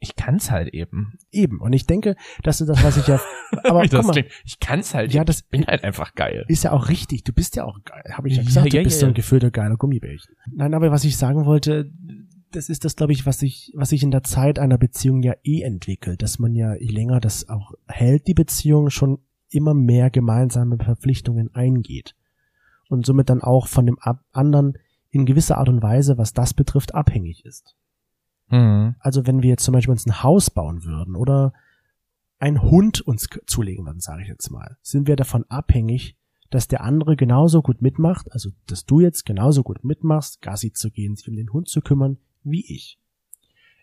ich 0.00 0.16
kann's 0.16 0.50
halt 0.50 0.74
eben. 0.74 1.14
Eben. 1.30 1.60
Und 1.60 1.72
ich 1.72 1.86
denke, 1.86 2.16
dass 2.42 2.58
du 2.58 2.64
das, 2.64 2.82
was 2.82 2.96
ich 2.96 3.06
ja, 3.06 3.20
aber 3.64 3.82
guck 3.86 4.04
mal, 4.04 4.12
klingt. 4.12 4.28
Ich 4.44 4.58
kann's 4.58 4.92
halt 4.94 5.14
Ja, 5.14 5.20
eben. 5.22 5.26
das- 5.26 5.40
ich 5.40 5.48
bin 5.48 5.66
halt 5.66 5.84
einfach 5.84 6.14
geil. 6.16 6.44
ist 6.48 6.64
ja 6.64 6.72
auch 6.72 6.88
richtig. 6.88 7.22
Du 7.24 7.32
bist 7.32 7.54
ja 7.56 7.64
auch 7.64 7.78
geil. 7.84 8.02
Habe 8.12 8.28
ich 8.28 8.34
ja 8.36 8.42
Ja, 8.42 8.46
gesagt, 8.46 8.72
ja, 8.72 8.80
du 8.80 8.84
bist 8.84 8.96
ja, 8.96 9.00
so 9.00 9.06
ein 9.06 9.10
ja. 9.12 9.14
gefüllter 9.16 9.50
geiler 9.52 9.76
Gummibärchen. 9.76 10.34
Nein, 10.52 10.74
aber 10.74 10.90
was 10.90 11.04
ich 11.04 11.16
sagen 11.16 11.44
wollte, 11.46 11.90
das 12.50 12.68
ist 12.70 12.84
das, 12.84 12.96
glaube 12.96 13.12
ich, 13.12 13.24
was 13.26 13.38
sich, 13.38 13.72
was 13.76 13.90
sich 13.90 14.02
in 14.02 14.10
der 14.10 14.22
Zeit 14.24 14.58
einer 14.58 14.78
Beziehung 14.78 15.22
ja 15.22 15.34
eh 15.44 15.60
entwickelt, 15.62 16.22
dass 16.22 16.38
man 16.40 16.54
ja, 16.56 16.74
je 16.74 16.88
länger 16.90 17.20
das 17.20 17.48
auch 17.48 17.72
hält, 17.86 18.26
die 18.26 18.34
Beziehung 18.34 18.90
schon 18.90 19.18
immer 19.50 19.74
mehr 19.74 20.10
gemeinsame 20.10 20.76
Verpflichtungen 20.78 21.54
eingeht. 21.54 22.14
Und 22.88 23.06
somit 23.06 23.28
dann 23.28 23.42
auch 23.42 23.66
von 23.68 23.86
dem 23.86 23.98
anderen 24.32 24.74
in 25.10 25.26
gewisser 25.26 25.58
Art 25.58 25.68
und 25.68 25.82
Weise, 25.82 26.18
was 26.18 26.32
das 26.32 26.54
betrifft, 26.54 26.94
abhängig 26.94 27.44
ist. 27.44 27.76
Mhm. 28.50 28.96
Also 28.98 29.26
wenn 29.26 29.42
wir 29.42 29.50
jetzt 29.50 29.64
zum 29.64 29.72
Beispiel 29.72 29.92
uns 29.92 30.06
ein 30.06 30.22
Haus 30.22 30.50
bauen 30.50 30.84
würden 30.84 31.14
oder 31.16 31.52
einen 32.38 32.62
Hund 32.62 33.00
uns 33.00 33.28
zulegen 33.46 33.84
würden, 33.84 34.00
sage 34.00 34.22
ich 34.22 34.28
jetzt 34.28 34.50
mal, 34.50 34.76
sind 34.82 35.06
wir 35.06 35.16
davon 35.16 35.44
abhängig, 35.48 36.16
dass 36.50 36.68
der 36.68 36.82
andere 36.82 37.16
genauso 37.16 37.60
gut 37.60 37.82
mitmacht, 37.82 38.32
also 38.32 38.50
dass 38.66 38.86
du 38.86 39.00
jetzt 39.00 39.26
genauso 39.26 39.62
gut 39.62 39.84
mitmachst, 39.84 40.40
Gassi 40.40 40.72
zu 40.72 40.90
gehen, 40.90 41.14
sich 41.14 41.28
um 41.28 41.36
den 41.36 41.52
Hund 41.52 41.68
zu 41.68 41.80
kümmern, 41.82 42.18
wie 42.42 42.64
ich. 42.74 42.98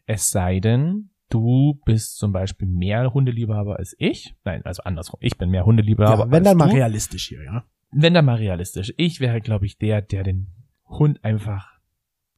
Es 0.07 0.31
sei 0.31 0.59
denn, 0.59 1.09
du 1.29 1.79
bist 1.85 2.17
zum 2.17 2.31
Beispiel 2.31 2.67
mehr 2.67 3.13
Hundeliebhaber 3.13 3.77
als 3.77 3.95
ich. 3.99 4.35
Nein, 4.45 4.63
also 4.65 4.83
andersrum. 4.83 5.19
Ich 5.21 5.37
bin 5.37 5.49
mehr 5.49 5.65
Hundeliebhaber 5.65 6.25
Ja, 6.25 6.31
wenn 6.31 6.39
als 6.39 6.43
dann 6.45 6.57
mal 6.57 6.69
du. 6.69 6.75
realistisch 6.75 7.27
hier, 7.27 7.43
ja. 7.43 7.65
Wenn 7.95 8.13
dann 8.13 8.25
mal 8.25 8.35
realistisch. 8.35 8.93
Ich 8.97 9.19
wäre, 9.19 9.41
glaube 9.41 9.65
ich, 9.65 9.77
der, 9.77 10.01
der 10.01 10.23
den 10.23 10.47
Hund 10.85 11.23
einfach 11.23 11.79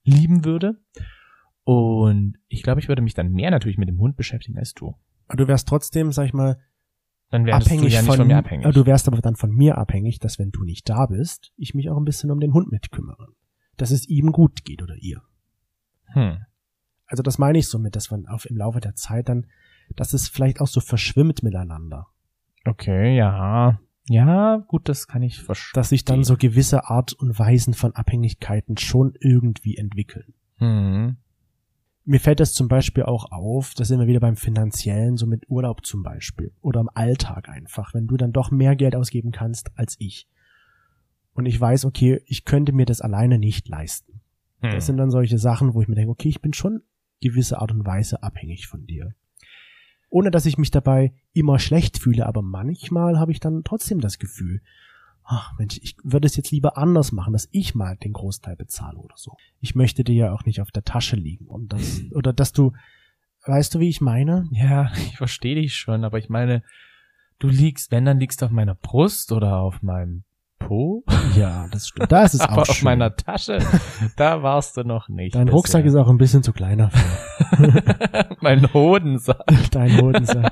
lieben 0.03 0.45
würde. 0.45 0.79
Und 1.63 2.37
ich 2.47 2.63
glaube, 2.63 2.79
ich 2.79 2.87
würde 2.87 3.01
mich 3.01 3.13
dann 3.13 3.31
mehr 3.31 3.51
natürlich 3.51 3.77
mit 3.77 3.89
dem 3.89 3.99
Hund 3.99 4.15
beschäftigen 4.15 4.57
als 4.57 4.73
du. 4.73 4.95
Aber 5.27 5.37
du 5.37 5.47
wärst 5.47 5.67
trotzdem, 5.67 6.11
sag 6.11 6.27
ich 6.27 6.33
mal, 6.33 6.59
Dann 7.29 7.45
wärst 7.45 7.67
abhängig 7.67 7.87
du 7.87 7.93
ja 7.93 8.01
nicht 8.01 8.07
von, 8.07 8.17
von, 8.17 8.27
mir 8.27 8.37
abhängig. 8.37 8.73
du 8.73 8.85
wärst 8.85 9.07
aber 9.07 9.17
dann 9.19 9.35
von 9.35 9.51
mir 9.51 9.77
abhängig, 9.77 10.19
dass 10.19 10.39
wenn 10.39 10.51
du 10.51 10.63
nicht 10.63 10.87
da 10.87 11.07
bist, 11.07 11.51
ich 11.57 11.73
mich 11.73 11.89
auch 11.89 11.97
ein 11.97 12.05
bisschen 12.05 12.31
um 12.31 12.39
den 12.39 12.53
Hund 12.53 12.71
mitkümmere. 12.71 13.27
Dass 13.75 13.91
es 13.91 14.07
ihm 14.07 14.31
gut 14.31 14.63
geht 14.63 14.81
oder 14.81 14.95
ihr. 14.95 15.21
hm. 16.13 16.37
Also 17.09 17.23
das 17.23 17.37
meine 17.37 17.57
ich 17.57 17.67
somit, 17.67 17.95
dass 17.95 18.11
man 18.11 18.27
auf 18.27 18.45
im 18.49 18.57
Laufe 18.57 18.81
der 18.81 18.93
Zeit 18.95 19.29
dann, 19.29 19.47
dass 19.95 20.13
es 20.13 20.27
vielleicht 20.27 20.59
auch 20.59 20.67
so 20.67 20.81
verschwimmt 20.81 21.41
miteinander. 21.41 22.07
Okay, 22.65 23.15
ja. 23.15 23.79
Ja, 24.09 24.57
gut, 24.67 24.87
das 24.87 25.07
kann 25.07 25.21
ich 25.21 25.41
verstehen. 25.41 25.79
Dass 25.79 25.89
sich 25.89 26.05
dann 26.05 26.23
so 26.23 26.37
gewisse 26.37 26.85
Art 26.85 27.13
und 27.13 27.37
Weisen 27.37 27.73
von 27.73 27.93
Abhängigkeiten 27.93 28.77
schon 28.77 29.13
irgendwie 29.19 29.77
entwickeln. 29.77 30.33
Hm. 30.57 31.17
Mir 32.05 32.19
fällt 32.21 32.39
das 32.39 32.53
zum 32.53 32.69
Beispiel 32.69 33.03
auch 33.03 33.31
auf, 33.31 33.73
da 33.73 33.83
sind 33.83 33.99
wir 33.99 34.07
wieder 34.07 34.21
beim 34.21 34.37
Finanziellen, 34.37 35.17
so 35.17 35.25
mit 35.25 35.49
Urlaub 35.49 35.85
zum 35.85 36.03
Beispiel. 36.03 36.53
Oder 36.61 36.79
im 36.79 36.89
Alltag 36.93 37.49
einfach, 37.49 37.93
wenn 37.93 38.07
du 38.07 38.15
dann 38.15 38.31
doch 38.31 38.49
mehr 38.49 38.77
Geld 38.77 38.95
ausgeben 38.95 39.31
kannst 39.31 39.77
als 39.77 39.97
ich. 39.99 40.29
Und 41.33 41.45
ich 41.45 41.59
weiß, 41.59 41.83
okay, 41.83 42.21
ich 42.25 42.45
könnte 42.45 42.71
mir 42.71 42.85
das 42.85 43.01
alleine 43.01 43.37
nicht 43.37 43.67
leisten. 43.67 44.21
Hm. 44.61 44.71
Das 44.71 44.85
sind 44.85 44.97
dann 44.97 45.11
solche 45.11 45.37
Sachen, 45.37 45.73
wo 45.73 45.81
ich 45.81 45.89
mir 45.89 45.95
denke, 45.95 46.11
okay, 46.11 46.29
ich 46.29 46.41
bin 46.41 46.53
schon 46.53 46.81
gewisse 47.21 47.59
Art 47.59 47.71
und 47.73 47.85
Weise 47.85 48.23
abhängig 48.23 48.67
von 48.67 48.85
dir. 48.85 49.13
Ohne 50.09 50.31
dass 50.31 50.45
ich 50.45 50.57
mich 50.57 50.71
dabei 50.71 51.13
immer 51.33 51.59
schlecht 51.59 51.97
fühle, 51.97 52.25
aber 52.25 52.41
manchmal 52.41 53.19
habe 53.19 53.31
ich 53.31 53.39
dann 53.39 53.63
trotzdem 53.63 53.99
das 53.99 54.19
Gefühl, 54.19 54.61
ach 55.23 55.57
Mensch, 55.57 55.79
ich 55.83 55.97
würde 56.03 56.25
es 56.25 56.37
jetzt 56.37 56.51
lieber 56.51 56.77
anders 56.77 57.11
machen, 57.11 57.33
dass 57.33 57.49
ich 57.51 57.75
mal 57.75 57.97
den 57.97 58.13
Großteil 58.13 58.55
bezahle 58.55 58.97
oder 58.97 59.15
so. 59.17 59.35
Ich 59.59 59.75
möchte 59.75 60.03
dir 60.03 60.15
ja 60.15 60.33
auch 60.33 60.45
nicht 60.45 60.61
auf 60.61 60.71
der 60.71 60.83
Tasche 60.83 61.17
liegen 61.17 61.47
und 61.47 61.73
das, 61.73 62.01
oder 62.13 62.31
dass 62.31 62.53
du, 62.53 62.71
weißt 63.45 63.75
du, 63.75 63.79
wie 63.79 63.89
ich 63.89 64.01
meine? 64.01 64.47
Ja, 64.51 64.91
ich 64.95 65.17
verstehe 65.17 65.55
dich 65.55 65.75
schon, 65.75 66.05
aber 66.05 66.17
ich 66.17 66.29
meine, 66.29 66.63
du 67.39 67.49
liegst, 67.49 67.91
wenn, 67.91 68.05
dann 68.05 68.19
liegst 68.19 68.41
du 68.41 68.45
auf 68.45 68.51
meiner 68.51 68.75
Brust 68.75 69.31
oder 69.33 69.57
auf 69.57 69.81
meinem 69.81 70.23
Po. 70.67 71.03
Ja, 71.35 71.67
das 71.71 71.87
stimmt. 71.87 72.11
Da 72.11 72.23
ist 72.23 72.33
es 72.33 72.41
aber 72.41 72.63
auch 72.63 72.69
auf 72.69 72.75
schön. 72.75 72.83
meiner 72.85 73.15
Tasche, 73.15 73.59
da 74.17 74.43
warst 74.43 74.75
du 74.75 74.83
noch 74.83 75.07
nicht. 75.07 75.33
Dein 75.35 75.47
Rucksack 75.47 75.85
ist 75.85 75.95
auch 75.95 76.09
ein 76.09 76.17
bisschen 76.17 76.43
zu 76.43 76.51
kleiner 76.51 76.89
für 76.91 78.35
mein 78.41 78.73
Hodensack. 78.73 79.45
deinen 79.71 80.01
Hodensack. 80.01 80.51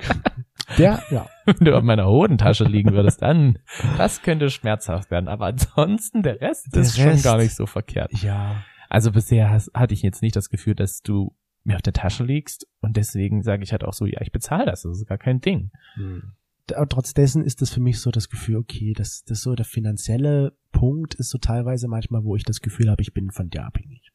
Der, 0.78 1.01
ja, 1.12 1.28
Wenn 1.45 1.65
du 1.65 1.75
auf 1.78 1.84
meiner 1.84 2.08
Hodentasche 2.08 2.63
liegen 2.63 2.93
würdest, 2.93 3.21
dann, 3.21 3.60
das 3.97 4.21
könnte 4.21 4.49
schmerzhaft 4.49 5.12
werden. 5.12 5.28
Aber 5.28 5.47
ansonsten, 5.47 6.23
der 6.23 6.39
Rest 6.41 6.73
Der 6.73 6.82
ist 6.84 6.95
schon 6.97 7.10
Rest- 7.10 7.23
gar 7.23 7.38
nicht 7.38 7.56
so 7.56 7.65
verkehrt. 7.65 8.12
ja. 8.21 8.63
Also 8.89 9.12
bisher 9.12 9.49
has, 9.49 9.69
hatte 9.73 9.93
ich 9.93 10.01
jetzt 10.04 10.21
nicht 10.21 10.36
das 10.36 10.49
Gefühl, 10.49 10.75
dass 10.75 11.01
du 11.01 11.36
mir 11.65 11.75
auf 11.75 11.82
der 11.82 11.91
Tasche 11.93 12.23
liegst 12.23 12.67
und 12.82 12.95
deswegen 12.95 13.41
sage 13.41 13.63
ich 13.63 13.71
halt 13.73 13.84
auch 13.84 13.93
so, 13.93 14.06
ja, 14.06 14.21
ich 14.21 14.32
bezahle 14.32 14.65
das, 14.65 14.84
das 14.84 14.99
ist 14.99 15.08
gar 15.08 15.17
kein 15.17 15.41
Ding. 15.41 15.71
Aber 15.97 16.21
trotz 16.67 17.13
dessen 17.13 17.43
ist 17.43 17.62
das 17.62 17.69
für 17.69 17.80
mich 17.80 17.99
so 17.99 18.12
das 18.12 18.30
Gefühl, 18.30 18.58
okay, 18.58 18.93
das, 18.93 19.23
das 19.23 19.41
so 19.41 19.56
der 19.56 19.65
finanzielle 19.65 20.58
Punkt 20.71 21.15
ist 21.15 21.30
so 21.30 21.38
teilweise 21.38 21.88
manchmal, 21.88 22.23
wo 22.23 22.36
ich 22.36 22.43
das 22.43 22.62
Gefühl 22.62 22.89
habe, 22.89 23.01
ich 23.01 23.13
bin 23.13 23.32
von 23.32 23.49
dir 23.49 23.65
abhängig. 23.65 24.12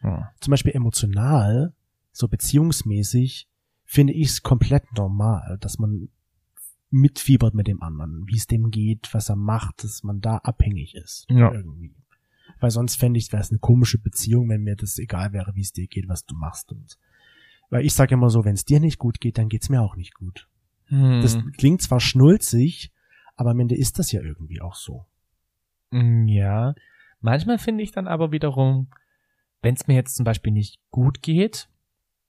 Hm. 0.00 0.24
Zum 0.40 0.50
Beispiel 0.50 0.72
emotional, 0.72 1.74
so 2.12 2.28
beziehungsmäßig, 2.28 3.48
finde 3.84 4.12
ich 4.12 4.28
es 4.28 4.42
komplett 4.42 4.84
normal, 4.96 5.58
dass 5.60 5.78
man 5.78 6.08
mitfiebert 6.90 7.54
mit 7.54 7.66
dem 7.66 7.82
anderen, 7.82 8.26
wie 8.26 8.36
es 8.36 8.46
dem 8.46 8.70
geht, 8.70 9.12
was 9.12 9.28
er 9.28 9.36
macht, 9.36 9.82
dass 9.82 10.04
man 10.04 10.20
da 10.20 10.38
abhängig 10.38 10.94
ist. 10.94 11.26
Ja. 11.28 11.52
Irgendwie. 11.52 11.94
Weil 12.60 12.70
sonst 12.70 12.96
fände 12.96 13.18
ich, 13.18 13.32
wäre 13.32 13.42
es 13.42 13.50
eine 13.50 13.58
komische 13.58 13.98
Beziehung, 13.98 14.48
wenn 14.48 14.62
mir 14.62 14.76
das 14.76 14.98
egal 14.98 15.32
wäre, 15.32 15.54
wie 15.56 15.62
es 15.62 15.72
dir 15.72 15.86
geht, 15.88 16.08
was 16.08 16.24
du 16.24 16.36
machst. 16.36 16.70
Und 16.70 16.98
weil 17.70 17.84
ich 17.84 17.94
sage 17.94 18.14
immer 18.14 18.30
so, 18.30 18.44
wenn 18.44 18.54
es 18.54 18.64
dir 18.64 18.78
nicht 18.78 18.98
gut 18.98 19.20
geht, 19.20 19.38
dann 19.38 19.48
geht's 19.48 19.68
mir 19.68 19.82
auch 19.82 19.96
nicht 19.96 20.14
gut. 20.14 20.48
Hm. 20.86 21.20
Das 21.22 21.38
klingt 21.56 21.82
zwar 21.82 22.00
schnulzig, 22.00 22.92
aber 23.36 23.50
am 23.50 23.60
Ende 23.60 23.76
ist 23.76 23.98
das 23.98 24.12
ja 24.12 24.20
irgendwie 24.20 24.60
auch 24.60 24.74
so. 24.74 25.06
Mm, 25.90 26.28
Ja, 26.28 26.74
manchmal 27.20 27.58
finde 27.58 27.82
ich 27.82 27.92
dann 27.92 28.06
aber 28.06 28.32
wiederum, 28.32 28.88
wenn 29.62 29.74
es 29.74 29.86
mir 29.86 29.94
jetzt 29.94 30.16
zum 30.16 30.24
Beispiel 30.24 30.52
nicht 30.52 30.78
gut 30.90 31.22
geht, 31.22 31.68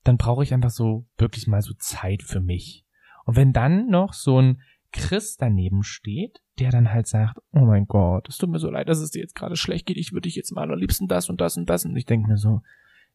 dann 0.04 0.18
brauche 0.18 0.44
ich 0.44 0.54
einfach 0.54 0.70
so 0.70 1.06
wirklich 1.18 1.48
mal 1.48 1.62
so 1.62 1.74
Zeit 1.74 2.24
für 2.24 2.40
mich. 2.40 2.86
Und 3.26 3.36
wenn 3.36 3.54
dann 3.54 3.88
noch 3.90 4.14
so 4.14 4.40
ein 4.40 4.62
Chris 4.92 5.36
daneben 5.36 5.84
steht, 5.84 6.42
der 6.60 6.72
dann 6.72 6.94
halt 6.94 7.08
sagt, 7.08 7.38
oh 7.52 7.66
mein 7.66 7.86
Gott, 7.88 8.30
es 8.30 8.38
tut 8.38 8.50
mir 8.50 8.60
so 8.60 8.70
leid, 8.70 8.88
dass 8.88 9.00
es 9.00 9.12
dir 9.12 9.20
jetzt 9.22 9.36
gerade 9.36 9.58
schlecht 9.58 9.86
geht, 9.86 9.98
ich 9.98 10.14
würde 10.14 10.22
dich 10.22 10.36
jetzt 10.36 10.52
mal 10.52 10.72
am 10.72 10.80
liebsten 10.80 11.08
das 11.08 11.30
und 11.30 11.42
das 11.42 11.58
und 11.58 11.70
das. 11.70 11.86
Und 11.86 11.98
ich 11.98 12.06
denke 12.06 12.30
mir 12.30 12.38
so, 12.38 12.62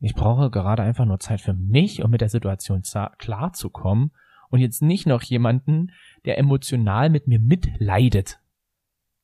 ich 0.00 0.14
brauche 0.14 0.50
gerade 0.50 0.82
einfach 0.82 1.06
nur 1.06 1.20
Zeit 1.20 1.40
für 1.40 1.54
mich, 1.54 2.02
um 2.02 2.10
mit 2.10 2.20
der 2.20 2.28
Situation 2.28 2.82
klarzukommen 3.18 4.10
und 4.50 4.60
jetzt 4.60 4.82
nicht 4.82 5.06
noch 5.06 5.22
jemanden, 5.22 5.92
der 6.26 6.38
emotional 6.38 7.08
mit 7.08 7.26
mir 7.26 7.38
mitleidet 7.38 8.40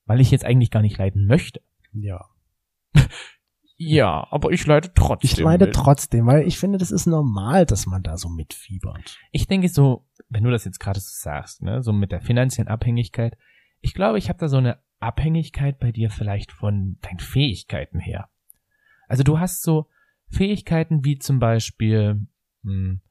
weil 0.07 0.21
ich 0.21 0.31
jetzt 0.31 0.45
eigentlich 0.45 0.71
gar 0.71 0.83
nicht 0.83 0.97
leiden 0.97 1.27
möchte. 1.27 1.61
Ja. 1.93 2.25
Ja, 3.79 4.27
aber 4.31 4.53
ich 4.53 4.67
leide 4.67 4.91
trotzdem. 4.95 5.31
Ich 5.31 5.37
leide 5.37 5.67
mit. 5.67 5.75
trotzdem, 5.75 6.25
weil 6.25 6.47
ich 6.47 6.59
finde, 6.59 6.79
das 6.79 6.91
ist 6.91 7.05
normal, 7.05 7.67
dass 7.67 7.85
man 7.85 8.03
da 8.03 8.17
so 8.17 8.31
mitfiebert. 8.31 9.19
Ich 9.33 9.49
denke 9.49 9.69
so, 9.69 10.09
wenn 10.31 10.45
du 10.45 10.51
das 10.51 10.65
jetzt 10.65 10.81
gerade 10.81 10.99
so 10.99 11.11
sagst, 11.11 11.61
ne, 11.61 11.83
so 11.83 11.93
mit 11.93 12.11
der 12.11 12.23
finanziellen 12.23 12.69
Abhängigkeit, 12.69 13.37
ich 13.83 13.93
glaube, 13.93 14.17
ich 14.17 14.31
habe 14.31 14.39
da 14.39 14.49
so 14.49 14.57
eine 14.57 14.79
Abhängigkeit 14.99 15.79
bei 15.79 15.93
dir 15.93 16.09
vielleicht 16.09 16.53
von 16.53 16.97
deinen 17.03 17.19
Fähigkeiten 17.19 17.99
her. 17.99 18.31
Also 19.09 19.25
du 19.25 19.41
hast 19.41 19.62
so 19.62 19.91
Fähigkeiten 20.31 21.05
wie 21.05 21.19
zum 21.19 21.39
Beispiel 21.39 22.27
hm, 22.62 23.03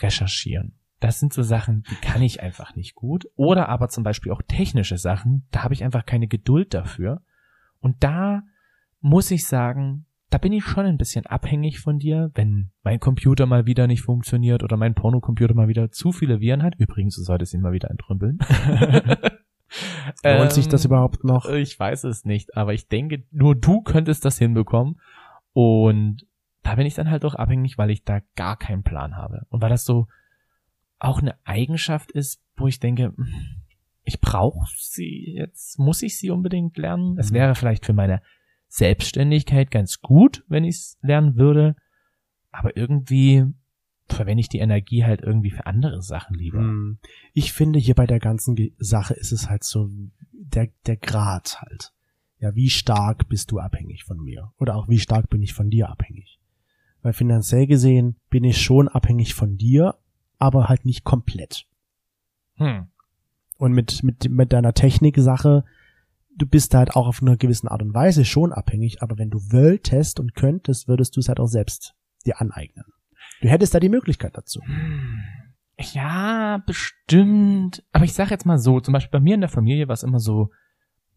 recherchieren. 0.00 0.77
Das 1.00 1.20
sind 1.20 1.32
so 1.32 1.42
Sachen, 1.42 1.84
die 1.90 1.94
kann 1.96 2.22
ich 2.22 2.42
einfach 2.42 2.74
nicht 2.74 2.94
gut. 2.94 3.26
Oder 3.36 3.68
aber 3.68 3.88
zum 3.88 4.02
Beispiel 4.02 4.32
auch 4.32 4.42
technische 4.42 4.98
Sachen, 4.98 5.46
da 5.50 5.62
habe 5.62 5.74
ich 5.74 5.84
einfach 5.84 6.06
keine 6.06 6.26
Geduld 6.26 6.74
dafür. 6.74 7.22
Und 7.80 8.02
da 8.02 8.42
muss 9.00 9.30
ich 9.30 9.46
sagen, 9.46 10.06
da 10.30 10.38
bin 10.38 10.52
ich 10.52 10.64
schon 10.64 10.84
ein 10.84 10.98
bisschen 10.98 11.24
abhängig 11.26 11.78
von 11.78 11.98
dir, 11.98 12.30
wenn 12.34 12.70
mein 12.82 13.00
Computer 13.00 13.46
mal 13.46 13.64
wieder 13.64 13.86
nicht 13.86 14.02
funktioniert 14.02 14.62
oder 14.62 14.76
mein 14.76 14.94
Pornocomputer 14.94 15.54
mal 15.54 15.68
wieder 15.68 15.90
zu 15.90 16.12
viele 16.12 16.40
Viren 16.40 16.62
hat. 16.62 16.74
Übrigens, 16.76 17.16
du 17.16 17.22
solltest 17.22 17.54
ihn 17.54 17.60
mal 17.60 17.72
wieder 17.72 17.90
entrümpeln. 17.90 18.38
Lohnt 20.24 20.52
sich 20.52 20.68
das 20.68 20.84
Ähm, 20.84 20.90
überhaupt 20.90 21.24
noch? 21.24 21.46
Ich 21.46 21.78
weiß 21.78 22.04
es 22.04 22.24
nicht, 22.24 22.56
aber 22.56 22.74
ich 22.74 22.88
denke, 22.88 23.24
nur 23.30 23.54
du 23.54 23.82
könntest 23.82 24.24
das 24.24 24.38
hinbekommen. 24.38 25.00
Und 25.52 26.26
da 26.62 26.74
bin 26.74 26.86
ich 26.86 26.94
dann 26.94 27.10
halt 27.10 27.24
auch 27.24 27.34
abhängig, 27.34 27.78
weil 27.78 27.90
ich 27.90 28.04
da 28.04 28.20
gar 28.36 28.56
keinen 28.56 28.82
Plan 28.82 29.16
habe. 29.16 29.46
Und 29.48 29.62
weil 29.62 29.70
das 29.70 29.84
so 29.84 30.08
auch 30.98 31.20
eine 31.20 31.34
Eigenschaft 31.44 32.10
ist, 32.12 32.40
wo 32.56 32.66
ich 32.66 32.80
denke, 32.80 33.12
hm, 33.16 33.28
ich 34.04 34.20
brauche 34.20 34.66
sie 34.76 35.34
jetzt, 35.36 35.78
muss 35.78 36.02
ich 36.02 36.18
sie 36.18 36.30
unbedingt 36.30 36.76
lernen? 36.78 37.18
Es 37.18 37.30
Mhm. 37.30 37.34
wäre 37.34 37.54
vielleicht 37.54 37.84
für 37.86 37.92
meine 37.92 38.22
Selbstständigkeit 38.68 39.70
ganz 39.70 40.00
gut, 40.00 40.44
wenn 40.48 40.64
ich 40.64 40.76
es 40.76 40.98
lernen 41.02 41.36
würde. 41.36 41.76
Aber 42.50 42.76
irgendwie 42.76 43.44
verwende 44.08 44.40
ich 44.40 44.48
die 44.48 44.58
Energie 44.58 45.04
halt 45.04 45.20
irgendwie 45.20 45.50
für 45.50 45.66
andere 45.66 46.00
Sachen 46.02 46.36
lieber. 46.36 46.60
Hm. 46.60 46.98
Ich 47.34 47.52
finde, 47.52 47.78
hier 47.78 47.94
bei 47.94 48.06
der 48.06 48.20
ganzen 48.20 48.56
Sache 48.78 49.14
ist 49.14 49.32
es 49.32 49.50
halt 49.50 49.64
so 49.64 49.90
der, 50.32 50.68
der 50.86 50.96
Grad 50.96 51.60
halt. 51.60 51.92
Ja, 52.40 52.54
wie 52.54 52.70
stark 52.70 53.28
bist 53.28 53.50
du 53.50 53.58
abhängig 53.58 54.04
von 54.04 54.22
mir? 54.22 54.52
Oder 54.58 54.76
auch 54.76 54.88
wie 54.88 54.98
stark 55.00 55.28
bin 55.28 55.42
ich 55.42 55.52
von 55.52 55.70
dir 55.70 55.90
abhängig? 55.90 56.38
Weil 57.02 57.12
finanziell 57.12 57.66
gesehen 57.66 58.16
bin 58.30 58.44
ich 58.44 58.62
schon 58.62 58.88
abhängig 58.88 59.34
von 59.34 59.56
dir, 59.56 59.96
aber 60.38 60.68
halt 60.68 60.84
nicht 60.84 61.04
komplett. 61.04 61.66
Hm. 62.56 62.88
Und 63.58 63.72
mit, 63.72 64.02
mit, 64.02 64.30
mit 64.30 64.52
deiner 64.52 64.72
Technik-Sache, 64.72 65.64
du 66.36 66.46
bist 66.46 66.74
halt 66.74 66.94
auch 66.94 67.08
auf 67.08 67.20
eine 67.20 67.36
gewisse 67.36 67.70
Art 67.70 67.82
und 67.82 67.94
Weise 67.94 68.24
schon 68.24 68.52
abhängig, 68.52 69.02
aber 69.02 69.18
wenn 69.18 69.30
du 69.30 69.38
wolltest 69.50 70.20
und 70.20 70.34
könntest, 70.34 70.88
würdest 70.88 71.16
du 71.16 71.20
es 71.20 71.28
halt 71.28 71.40
auch 71.40 71.48
selbst 71.48 71.94
dir 72.24 72.40
aneignen. 72.40 72.84
Du 73.40 73.48
hättest 73.48 73.74
da 73.74 73.80
die 73.80 73.88
Möglichkeit 73.88 74.36
dazu. 74.36 74.60
Ja, 75.92 76.62
bestimmt. 76.66 77.84
Aber 77.92 78.04
ich 78.04 78.14
sag 78.14 78.30
jetzt 78.30 78.46
mal 78.46 78.58
so, 78.58 78.80
zum 78.80 78.92
Beispiel 78.92 79.18
bei 79.18 79.22
mir 79.22 79.34
in 79.34 79.40
der 79.40 79.50
Familie 79.50 79.88
war 79.88 79.94
es 79.94 80.02
immer 80.02 80.18
so, 80.18 80.50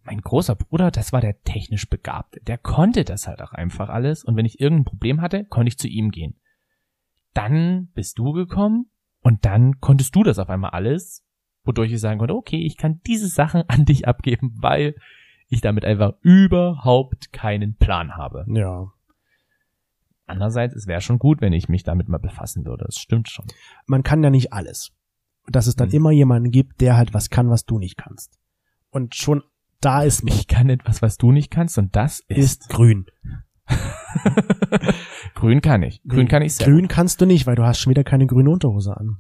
mein 0.04 0.22
großer 0.22 0.56
Bruder, 0.56 0.92
das 0.92 1.14
war 1.14 1.22
der 1.22 1.42
technisch 1.44 1.90
Begabte. 1.90 2.42
Der 2.42 2.58
konnte 2.58 3.04
das 3.04 3.28
halt 3.28 3.42
auch 3.42 3.54
einfach 3.54 3.90
alles. 3.90 4.24
Und 4.24 4.36
wenn 4.36 4.46
ich 4.46 4.60
irgendein 4.60 4.86
Problem 4.86 5.22
hatte, 5.22 5.46
konnte 5.46 5.70
ich 5.70 5.78
zu 5.78 5.88
ihm 5.88 6.12
gehen. 6.12 6.40
Dann 7.34 7.90
bist 7.94 8.18
du 8.20 8.34
gekommen 8.34 8.91
und 9.22 9.46
dann 9.46 9.80
konntest 9.80 10.16
du 10.16 10.24
das 10.24 10.40
auf 10.40 10.50
einmal 10.50 10.72
alles, 10.72 11.24
wodurch 11.64 11.92
ich 11.92 12.00
sagen 12.00 12.20
konnte, 12.20 12.36
okay, 12.36 12.66
ich 12.66 12.78
kann 12.78 13.02
diese 13.08 13.28
Sachen 13.28 13.64
an 13.68 13.86
dich 13.86 14.08
abgeben, 14.08 14.54
weil 14.60 14.96
ich 15.48 15.62
damit 15.62 15.84
einfach 15.86 16.14
überhaupt 16.22 17.34
keinen 17.34 17.76
Plan 17.76 18.16
habe. 18.16 18.46
Ja. 18.48 18.92
Andererseits, 20.26 20.76
es 20.76 20.88
wäre 20.88 21.02
schon 21.02 21.20
gut, 21.20 21.42
wenn 21.42 21.52
ich 21.52 21.68
mich 21.68 21.84
damit 21.84 22.08
mal 22.08 22.18
befassen 22.20 22.66
würde. 22.66 22.86
Das 22.86 22.98
stimmt 22.98 23.30
schon. 23.30 23.46
man 23.86 24.04
kann 24.04 24.24
ja 24.24 24.30
nicht 24.30 24.54
alles. 24.54 24.92
Dass 25.48 25.68
es 25.68 25.76
dann 25.76 25.90
Mhm. 25.90 25.96
immer 25.96 26.12
jemanden 26.12 26.52
gibt, 26.52 26.80
der 26.82 26.96
halt 26.96 27.14
was 27.14 27.30
kann, 27.30 27.50
was 27.50 27.66
du 27.66 27.80
nicht 27.80 27.98
kannst. 27.98 28.40
Und 28.92 29.16
schon 29.16 29.44
da 29.82 30.04
ist 30.04 30.24
Ich 30.28 30.48
kann 30.48 30.70
etwas, 30.70 31.02
was 31.02 31.18
du 31.18 31.32
nicht 31.32 31.50
kannst, 31.52 31.78
und 31.80 31.96
das 31.96 32.20
ist, 32.28 32.38
ist 32.38 32.70
grün. 32.70 33.08
grün 35.42 35.62
kann 35.62 35.84
ich. 35.84 36.02
Grün 36.08 36.28
kann 36.28 36.42
ich 36.42 36.56
sehr. 36.56 36.68
Grün 36.68 36.88
kannst 36.88 37.20
du 37.22 37.26
nicht, 37.26 37.48
weil 37.48 37.56
du 37.56 37.64
hast 37.64 37.80
schon 37.80 37.90
wieder 37.92 38.04
keine 38.04 38.28
grüne 38.28 38.50
Unterhose 38.50 38.96
an. 38.96 39.18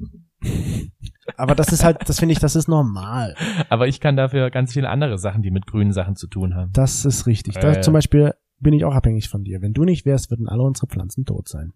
Aber 1.37 1.55
das 1.55 1.71
ist 1.71 1.83
halt, 1.83 1.97
das 2.07 2.19
finde 2.19 2.33
ich, 2.33 2.39
das 2.39 2.55
ist 2.55 2.67
normal. 2.67 3.35
Aber 3.69 3.87
ich 3.87 3.99
kann 3.99 4.15
dafür 4.15 4.49
ganz 4.49 4.73
viele 4.73 4.89
andere 4.89 5.17
Sachen, 5.17 5.41
die 5.41 5.51
mit 5.51 5.65
grünen 5.67 5.91
Sachen 5.93 6.15
zu 6.15 6.27
tun 6.27 6.55
haben. 6.55 6.71
Das 6.73 7.05
ist 7.05 7.27
richtig. 7.27 7.55
Da 7.55 7.73
Äh. 7.73 7.81
zum 7.81 7.93
Beispiel 7.93 8.33
bin 8.59 8.73
ich 8.73 8.85
auch 8.85 8.93
abhängig 8.93 9.29
von 9.29 9.43
dir. 9.43 9.61
Wenn 9.61 9.73
du 9.73 9.83
nicht 9.83 10.05
wärst, 10.05 10.29
würden 10.29 10.47
alle 10.47 10.63
unsere 10.63 10.87
Pflanzen 10.87 11.25
tot 11.25 11.47
sein. 11.47 11.73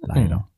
Leider. 0.00 0.48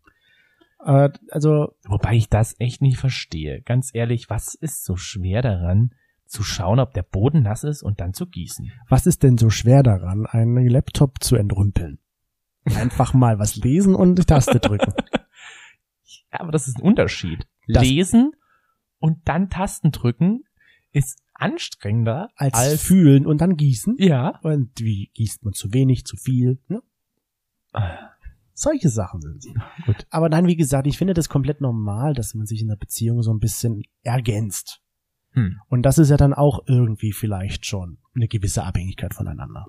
Äh, 0.85 1.11
also, 1.31 1.75
Wobei 1.87 2.15
ich 2.15 2.29
das 2.29 2.55
echt 2.59 2.83
nicht 2.83 2.99
verstehe. 2.99 3.63
Ganz 3.63 3.91
ehrlich, 3.93 4.31
was 4.31 4.55
ist 4.55 4.85
so 4.85 4.97
schwer 4.97 5.43
daran, 5.43 5.91
zu 6.27 6.43
schauen, 6.43 6.81
ob 6.81 6.95
der 6.95 7.03
Boden 7.03 7.43
nass 7.43 7.65
ist 7.65 7.83
und 7.83 8.01
dann 8.01 8.15
zu 8.15 8.27
gießen? 8.27 8.71
was 8.89 9.07
ist 9.07 9.23
denn 9.23 9.39
so 9.39 9.51
schwer 9.51 9.83
daran, 9.83 10.27
einen 10.27 10.67
Laptop 10.69 11.23
zu 11.23 11.37
entrümpeln? 11.37 11.99
Einfach 12.65 13.15
mal 13.15 13.39
was 13.39 13.57
lesen 13.57 13.95
und 13.95 14.17
die 14.19 14.25
Taste 14.25 14.61
drücken. 14.61 14.93
Ja, 16.33 16.41
aber 16.41 16.51
das 16.51 16.67
ist 16.67 16.79
ein 16.79 16.83
Unterschied. 16.83 17.47
Das- 17.69 17.85
Lesen 17.85 18.33
und 18.99 19.19
dann 19.29 19.51
Tasten 19.51 19.93
drücken 19.93 20.43
ist 20.91 21.21
anstrengender 21.35 22.29
Als, 22.35 22.83
fühlen 22.83 23.25
und 23.25 23.41
dann 23.41 23.57
gießen. 23.57 23.95
ja. 23.99 24.41
Und 24.43 24.81
wie 24.81 25.11
gießt 25.15 25.45
man 25.45 25.53
zu 25.55 25.73
wenig, 25.73 26.05
zu 26.07 26.17
viel? 26.17 26.59
Ne? 26.67 26.83
Solche 28.53 28.89
Sachen 28.89 29.21
sind 29.21 29.43
sie. 29.43 29.55
Gut. 29.87 30.07
Aber 30.11 30.29
dann, 30.29 30.47
wie 30.47 30.57
gesagt, 30.57 30.87
ich 30.87 30.99
finde 30.99 31.15
das 31.15 31.29
komplett 31.29 31.61
normal, 31.61 32.15
dass 32.15 32.35
man 32.35 32.47
sich 32.47 32.61
in 32.61 32.69
der 32.69 32.77
Beziehung 32.77 33.23
so 33.23 33.33
ein 33.33 33.41
bisschen 33.41 33.83
ergänzt. 34.03 34.81
Hm. 35.33 35.61
Und 35.69 35.83
das 35.83 35.99
ist 35.99 36.11
ja 36.11 36.17
dann 36.17 36.35
auch 36.35 36.61
irgendwie 36.67 37.13
vielleicht 37.13 37.67
schon 37.67 37.99
eine 38.15 38.29
gewisse 38.29 38.63
Abhängigkeit 38.65 39.15
voneinander. 39.15 39.67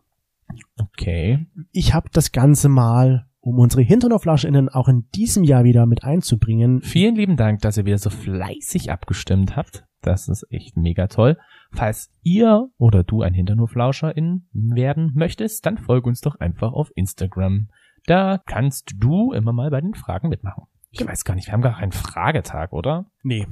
Okay. 0.78 1.46
Ich 1.72 1.94
habe 1.94 2.10
das 2.12 2.32
Ganze 2.32 2.70
mal, 2.70 3.28
um 3.40 3.60
unsere 3.60 3.82
HinternoflaschInnen 3.82 4.70
auch 4.70 4.88
in 4.88 5.08
diesem 5.14 5.44
Jahr 5.44 5.64
wieder 5.64 5.86
mit 5.86 6.04
einzubringen, 6.04 6.82
Vielen 6.82 7.16
lieben 7.16 7.38
Dank, 7.38 7.62
dass 7.62 7.78
ihr 7.78 7.86
wieder 7.86 7.98
so 7.98 8.10
fleißig 8.10 8.92
abgestimmt 8.92 9.56
habt. 9.56 9.86
Das 10.02 10.28
ist 10.28 10.46
echt 10.52 10.78
mega 10.78 11.08
toll. 11.08 11.38
Falls 11.72 12.12
ihr 12.22 12.70
oder 12.78 13.04
du 13.04 13.22
ein 13.22 13.34
Hinternhoflauscherin 13.34 14.48
werden 14.54 15.12
möchtest, 15.16 15.66
dann 15.66 15.78
folge 15.78 16.08
uns 16.08 16.22
doch 16.22 16.40
einfach 16.40 16.74
auf 16.74 16.92
Instagram. 16.96 17.70
Da 18.06 18.40
kannst 18.46 18.94
du 18.98 19.34
immer 19.34 19.52
mal 19.52 19.72
bei 19.72 19.82
den 19.82 19.96
Fragen 19.96 20.30
mitmachen. 20.30 20.66
Ich 20.92 21.06
weiß 21.06 21.26
gar 21.26 21.34
nicht, 21.36 21.48
wir 21.48 21.54
haben 21.54 21.62
gar 21.62 21.80
keinen 21.80 21.92
Fragetag, 21.92 22.72
oder? 22.72 23.08
nee, 23.24 23.48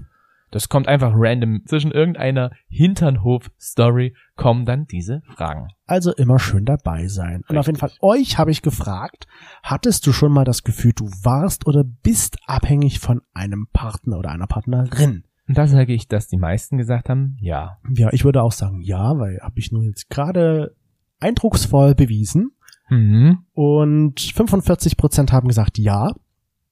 Das 0.54 0.70
kommt 0.70 0.88
einfach 0.88 1.14
random. 1.16 1.64
Zwischen 1.66 1.92
irgendeiner 1.92 2.52
Hinternhof-Story 2.70 4.16
kommen 4.36 4.66
dann 4.66 4.86
diese 4.86 5.22
Fragen. 5.36 5.70
also 5.88 6.14
immer 6.14 6.38
schön 6.40 6.64
dabei 6.66 7.08
sein. 7.08 7.42
Und 7.48 7.58
auf 7.58 7.66
jeden 7.66 7.80
Fall, 7.80 7.90
Richtig. 7.90 8.04
euch 8.04 8.38
habe 8.38 8.52
ich 8.52 8.62
gefragt, 8.62 9.26
hattest 9.64 10.06
du 10.06 10.14
schon 10.14 10.32
mal 10.32 10.46
das 10.46 10.64
Gefühl, 10.64 10.94
du 10.96 11.06
warst 11.24 11.66
oder 11.68 11.84
bist 11.84 12.38
abhängig 12.46 13.00
von 13.00 13.22
einem 13.34 13.68
Partner 13.74 14.20
oder 14.20 14.30
einer 14.30 14.48
Partnerin? 14.48 15.24
Und 15.48 15.58
da 15.58 15.68
sage 15.68 15.94
ich, 15.94 16.08
dass 16.08 16.28
die 16.28 16.38
meisten 16.38 16.78
gesagt 16.78 17.10
haben, 17.10 17.36
ja. 17.40 17.78
Ja, 17.96 18.10
ich 18.14 18.24
würde 18.24 18.44
auch 18.44 18.52
sagen 18.54 18.82
ja, 18.82 19.18
weil 19.18 19.40
habe 19.42 19.60
ich 19.60 19.72
nun 19.72 19.84
jetzt 19.84 20.10
gerade 20.10 20.76
eindrucksvoll 21.20 21.96
bewiesen. 21.96 22.52
Mhm. 22.90 23.40
Und 23.54 24.20
45 24.22 24.98
Prozent 24.98 25.32
haben 25.32 25.48
gesagt 25.48 25.78
ja, 25.78 26.14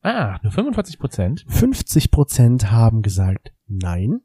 Ah, 0.04 0.40
nur 0.42 0.52
45 0.52 0.98
Prozent. 0.98 1.46
50 1.48 2.10
Prozent 2.10 2.72
haben 2.72 3.04
gesagt 3.04 3.52
nein, 3.72 4.22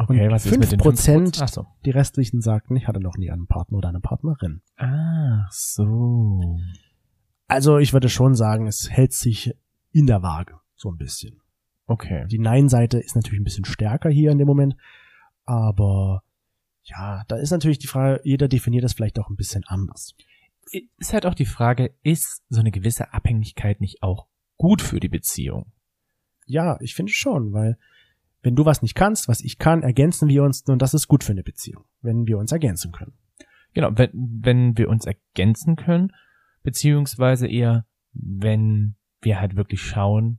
Okay, 0.00 0.26
Und 0.26 0.32
was 0.32 0.46
ist 0.46 0.56
mit 0.56 0.70
den 0.70 0.80
5%? 0.80 1.34
5%? 1.34 1.40
Ach 1.42 1.48
so. 1.48 1.66
die 1.84 1.90
restlichen 1.90 2.40
sagten, 2.40 2.76
ich 2.76 2.86
hatte 2.86 3.00
noch 3.00 3.16
nie 3.16 3.32
einen 3.32 3.48
Partner 3.48 3.78
oder 3.78 3.88
eine 3.88 3.98
Partnerin. 3.98 4.62
Ach 4.76 5.50
so. 5.50 6.60
Also 7.48 7.78
ich 7.78 7.92
würde 7.92 8.08
schon 8.08 8.36
sagen, 8.36 8.68
es 8.68 8.88
hält 8.90 9.12
sich 9.12 9.56
in 9.90 10.06
der 10.06 10.22
Waage, 10.22 10.54
so 10.76 10.88
ein 10.90 10.98
bisschen. 10.98 11.40
Okay. 11.86 12.26
Die 12.30 12.38
Nein-Seite 12.38 13.00
ist 13.00 13.16
natürlich 13.16 13.40
ein 13.40 13.44
bisschen 13.44 13.64
stärker 13.64 14.08
hier 14.08 14.30
in 14.30 14.38
dem 14.38 14.46
Moment, 14.46 14.76
aber 15.46 16.22
ja, 16.84 17.24
da 17.26 17.36
ist 17.36 17.50
natürlich 17.50 17.80
die 17.80 17.88
Frage, 17.88 18.20
jeder 18.22 18.46
definiert 18.46 18.84
das 18.84 18.92
vielleicht 18.92 19.18
auch 19.18 19.28
ein 19.30 19.36
bisschen 19.36 19.64
anders. 19.66 20.14
Ist 20.98 21.12
halt 21.12 21.26
auch 21.26 21.34
die 21.34 21.46
Frage, 21.46 21.92
ist 22.02 22.44
so 22.50 22.60
eine 22.60 22.70
gewisse 22.70 23.12
Abhängigkeit 23.14 23.80
nicht 23.80 24.02
auch 24.04 24.28
gut 24.58 24.80
für 24.80 25.00
die 25.00 25.08
Beziehung? 25.08 25.72
Ja, 26.46 26.78
ich 26.80 26.94
finde 26.94 27.12
schon, 27.12 27.52
weil 27.52 27.78
wenn 28.42 28.54
du 28.54 28.64
was 28.64 28.82
nicht 28.82 28.94
kannst, 28.94 29.28
was 29.28 29.40
ich 29.40 29.58
kann, 29.58 29.82
ergänzen 29.82 30.28
wir 30.28 30.44
uns 30.44 30.62
und 30.62 30.80
das 30.80 30.94
ist 30.94 31.08
gut 31.08 31.24
für 31.24 31.32
eine 31.32 31.42
Beziehung, 31.42 31.84
wenn 32.02 32.26
wir 32.26 32.38
uns 32.38 32.52
ergänzen 32.52 32.92
können. 32.92 33.14
Genau, 33.74 33.90
wenn, 33.94 34.10
wenn 34.12 34.78
wir 34.78 34.88
uns 34.88 35.06
ergänzen 35.06 35.76
können, 35.76 36.12
beziehungsweise 36.62 37.46
eher, 37.46 37.86
wenn 38.12 38.96
wir 39.20 39.40
halt 39.40 39.56
wirklich 39.56 39.82
schauen, 39.82 40.38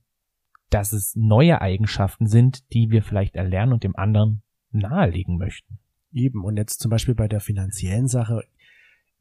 dass 0.70 0.94
es 0.94 1.16
neue 1.16 1.62
Eigenschaften 1.62 2.28
sind, 2.28 2.72
die 2.74 2.92
wir 2.92 3.02
vielleicht 3.02 3.36
erlernen 3.36 3.74
und 3.74 3.84
dem 3.84 3.96
anderen 3.96 4.44
nahelegen 4.72 5.38
möchten. 5.38 5.80
Eben. 6.12 6.44
Und 6.44 6.58
jetzt 6.58 6.80
zum 6.80 6.90
Beispiel 6.90 7.16
bei 7.16 7.28
der 7.28 7.40
finanziellen 7.40 8.08
Sache. 8.08 8.44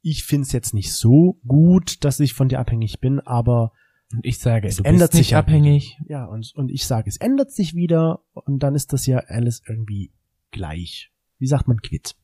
ich 0.01 0.23
find's 0.23 0.53
jetzt 0.53 0.73
nicht 0.73 0.93
so 0.93 1.39
gut, 1.45 2.05
dass 2.05 2.19
ich 2.21 2.33
von 2.33 2.47
dir 2.47 2.59
abhängig 2.59 2.99
bin, 3.01 3.19
aber 3.19 3.73
Und 4.11 4.25
ich 4.25 4.39
sage, 4.39 4.67
Es 4.67 4.79
ändert 4.79 5.11
sich 5.11 5.31
ja 5.31 5.39
abhängig. 5.39 5.97
ja, 6.07 6.25
und, 6.25 6.51
und 6.55 6.69
ich 6.71 6.85
sage, 6.87 7.09
es 7.09 7.17
ändert 7.17 7.51
sich 7.51 7.75
wieder 7.75 8.21
und 8.33 8.59
dann 8.63 8.73
ist 8.75 8.91
das 8.91 9.05
ja 9.05 9.19
alles 9.19 9.61
irgendwie 9.67 10.11
gleich. 10.51 11.11
Wie 11.37 11.47
sagt 11.47 11.67
man 11.67 11.77
quitt? 11.81 12.15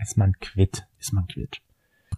Ist 0.00 0.16
man 0.16 0.32
quitt. 0.40 0.86
Ist 0.98 1.12
man 1.12 1.26
quitt. 1.26 1.60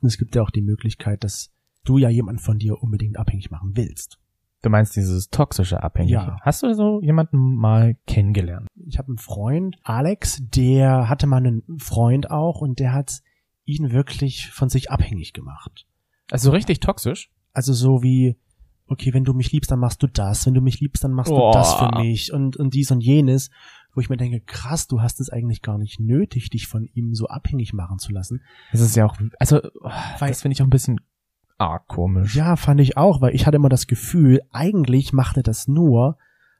Und 0.00 0.06
es 0.08 0.16
gibt 0.18 0.34
ja 0.36 0.42
auch 0.42 0.50
die 0.50 0.62
Möglichkeit, 0.62 1.24
dass 1.24 1.50
du 1.84 1.98
ja 1.98 2.08
jemanden 2.08 2.40
von 2.40 2.58
dir 2.58 2.80
unbedingt 2.82 3.16
abhängig 3.18 3.50
machen 3.50 3.72
willst. 3.74 4.18
Du 4.62 4.70
meinst 4.70 4.96
dieses 4.96 5.30
toxische 5.30 5.82
Abhängige. 5.82 6.14
Ja. 6.14 6.36
Hast 6.42 6.62
du 6.62 6.72
so 6.74 7.00
jemanden 7.00 7.54
mal 7.56 7.96
kennengelernt? 8.06 8.66
Ich 8.74 8.98
habe 8.98 9.08
einen 9.08 9.18
Freund, 9.18 9.76
Alex, 9.84 10.40
der 10.40 11.08
hatte 11.08 11.26
mal 11.26 11.36
einen 11.38 11.62
Freund 11.78 12.30
auch 12.30 12.60
und 12.60 12.80
der 12.80 12.92
hat 12.92 13.22
ihn 13.64 13.92
wirklich 13.92 14.50
von 14.50 14.68
sich 14.68 14.90
abhängig 14.90 15.32
gemacht. 15.32 15.86
Also 16.30 16.50
richtig 16.50 16.80
toxisch? 16.80 17.30
Also 17.52 17.72
so 17.72 18.02
wie, 18.02 18.36
okay, 18.88 19.14
wenn 19.14 19.24
du 19.24 19.34
mich 19.34 19.52
liebst, 19.52 19.70
dann 19.70 19.78
machst 19.78 20.02
du 20.02 20.06
das, 20.06 20.46
wenn 20.46 20.54
du 20.54 20.60
mich 20.60 20.80
liebst, 20.80 21.04
dann 21.04 21.12
machst 21.12 21.30
Boah. 21.30 21.52
du 21.52 21.58
das 21.58 21.74
für 21.74 21.90
mich 22.00 22.32
und, 22.32 22.56
und 22.56 22.74
dies 22.74 22.90
und 22.90 23.00
jenes, 23.00 23.50
wo 23.94 24.00
ich 24.00 24.08
mir 24.08 24.16
denke, 24.16 24.40
krass, 24.40 24.86
du 24.86 25.00
hast 25.00 25.20
es 25.20 25.30
eigentlich 25.30 25.62
gar 25.62 25.78
nicht 25.78 26.00
nötig, 26.00 26.50
dich 26.50 26.66
von 26.66 26.88
ihm 26.94 27.14
so 27.14 27.26
abhängig 27.28 27.72
machen 27.72 27.98
zu 27.98 28.12
lassen. 28.12 28.42
Das 28.72 28.80
ist 28.80 28.96
ja 28.96 29.06
auch, 29.06 29.16
also, 29.38 29.60
oh, 29.80 29.90
Weil- 30.18 30.28
das 30.28 30.42
finde 30.42 30.54
ich 30.54 30.62
auch 30.62 30.66
ein 30.66 30.70
bisschen 30.70 31.00
arg 31.58 31.86
komisch. 31.88 32.34
Ja, 32.36 32.56
fand 32.56 32.80
ich 32.80 32.96
auch, 32.96 33.20
weil 33.20 33.34
ich 33.34 33.46
hatte 33.46 33.56
immer 33.56 33.68
das 33.68 33.86
Gefühl, 33.86 34.40
eigentlich 34.52 35.12
macht 35.12 35.36
er 35.36 35.42
das 35.42 35.66
nur, 35.68 36.16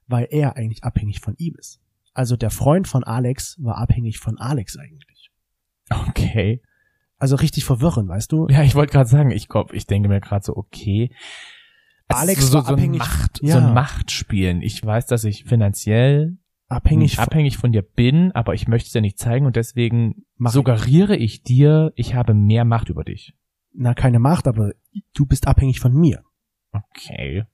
weil 0.06 0.26
er 0.30 0.56
eigentlich 0.56 0.84
abhängig 0.84 1.20
von 1.20 1.34
ihm 1.38 1.54
ist. 1.56 1.80
Also 2.14 2.36
der 2.36 2.50
Freund 2.50 2.88
von 2.88 3.04
Alex 3.04 3.56
war 3.62 3.78
abhängig 3.78 4.18
von 4.18 4.38
Alex 4.38 4.76
eigentlich. 4.76 5.30
Okay. 6.08 6.60
Also 7.18 7.36
richtig 7.36 7.64
verwirrend, 7.64 8.08
weißt 8.08 8.32
du? 8.32 8.48
Ja, 8.48 8.62
ich 8.62 8.74
wollte 8.74 8.92
gerade 8.92 9.08
sagen, 9.08 9.30
ich 9.30 9.48
glaub, 9.48 9.72
ich 9.72 9.86
denke 9.86 10.08
mir 10.08 10.20
gerade 10.20 10.44
so, 10.44 10.56
okay. 10.56 11.12
Alex 12.08 12.40
so, 12.46 12.52
so, 12.52 12.58
ein 12.58 12.74
abhängig- 12.74 12.98
Macht, 12.98 13.40
ja. 13.42 13.52
so 13.52 13.58
ein 13.66 13.74
Machtspielen. 13.74 14.62
Ich 14.62 14.84
weiß, 14.84 15.06
dass 15.06 15.24
ich 15.24 15.44
finanziell 15.44 16.38
Abhängig 16.68 17.16
von, 17.16 17.24
abhängig 17.24 17.56
von 17.56 17.72
dir 17.72 17.82
bin, 17.82 18.32
aber 18.32 18.52
ich 18.54 18.68
möchte 18.68 18.88
es 18.88 18.94
ja 18.94 19.00
nicht 19.00 19.18
zeigen 19.18 19.46
und 19.46 19.56
deswegen 19.56 20.26
suggeriere 20.38 21.16
ich 21.16 21.42
dir, 21.42 21.92
ich 21.96 22.14
habe 22.14 22.34
mehr 22.34 22.64
Macht 22.66 22.90
über 22.90 23.04
dich. 23.04 23.34
na 23.72 23.94
keine 23.94 24.18
Macht, 24.18 24.46
aber 24.46 24.72
du 25.14 25.24
bist 25.24 25.46
abhängig 25.46 25.80
von 25.80 25.94
mir. 25.94 26.22
Okay. 26.72 27.44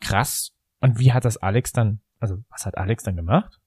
Krass. 0.00 0.52
Und 0.80 0.98
wie 0.98 1.12
hat 1.12 1.24
das 1.24 1.36
Alex 1.36 1.72
dann, 1.72 2.00
also 2.18 2.38
was 2.50 2.66
hat 2.66 2.76
Alex 2.76 3.04
dann 3.04 3.14
gemacht? 3.16 3.60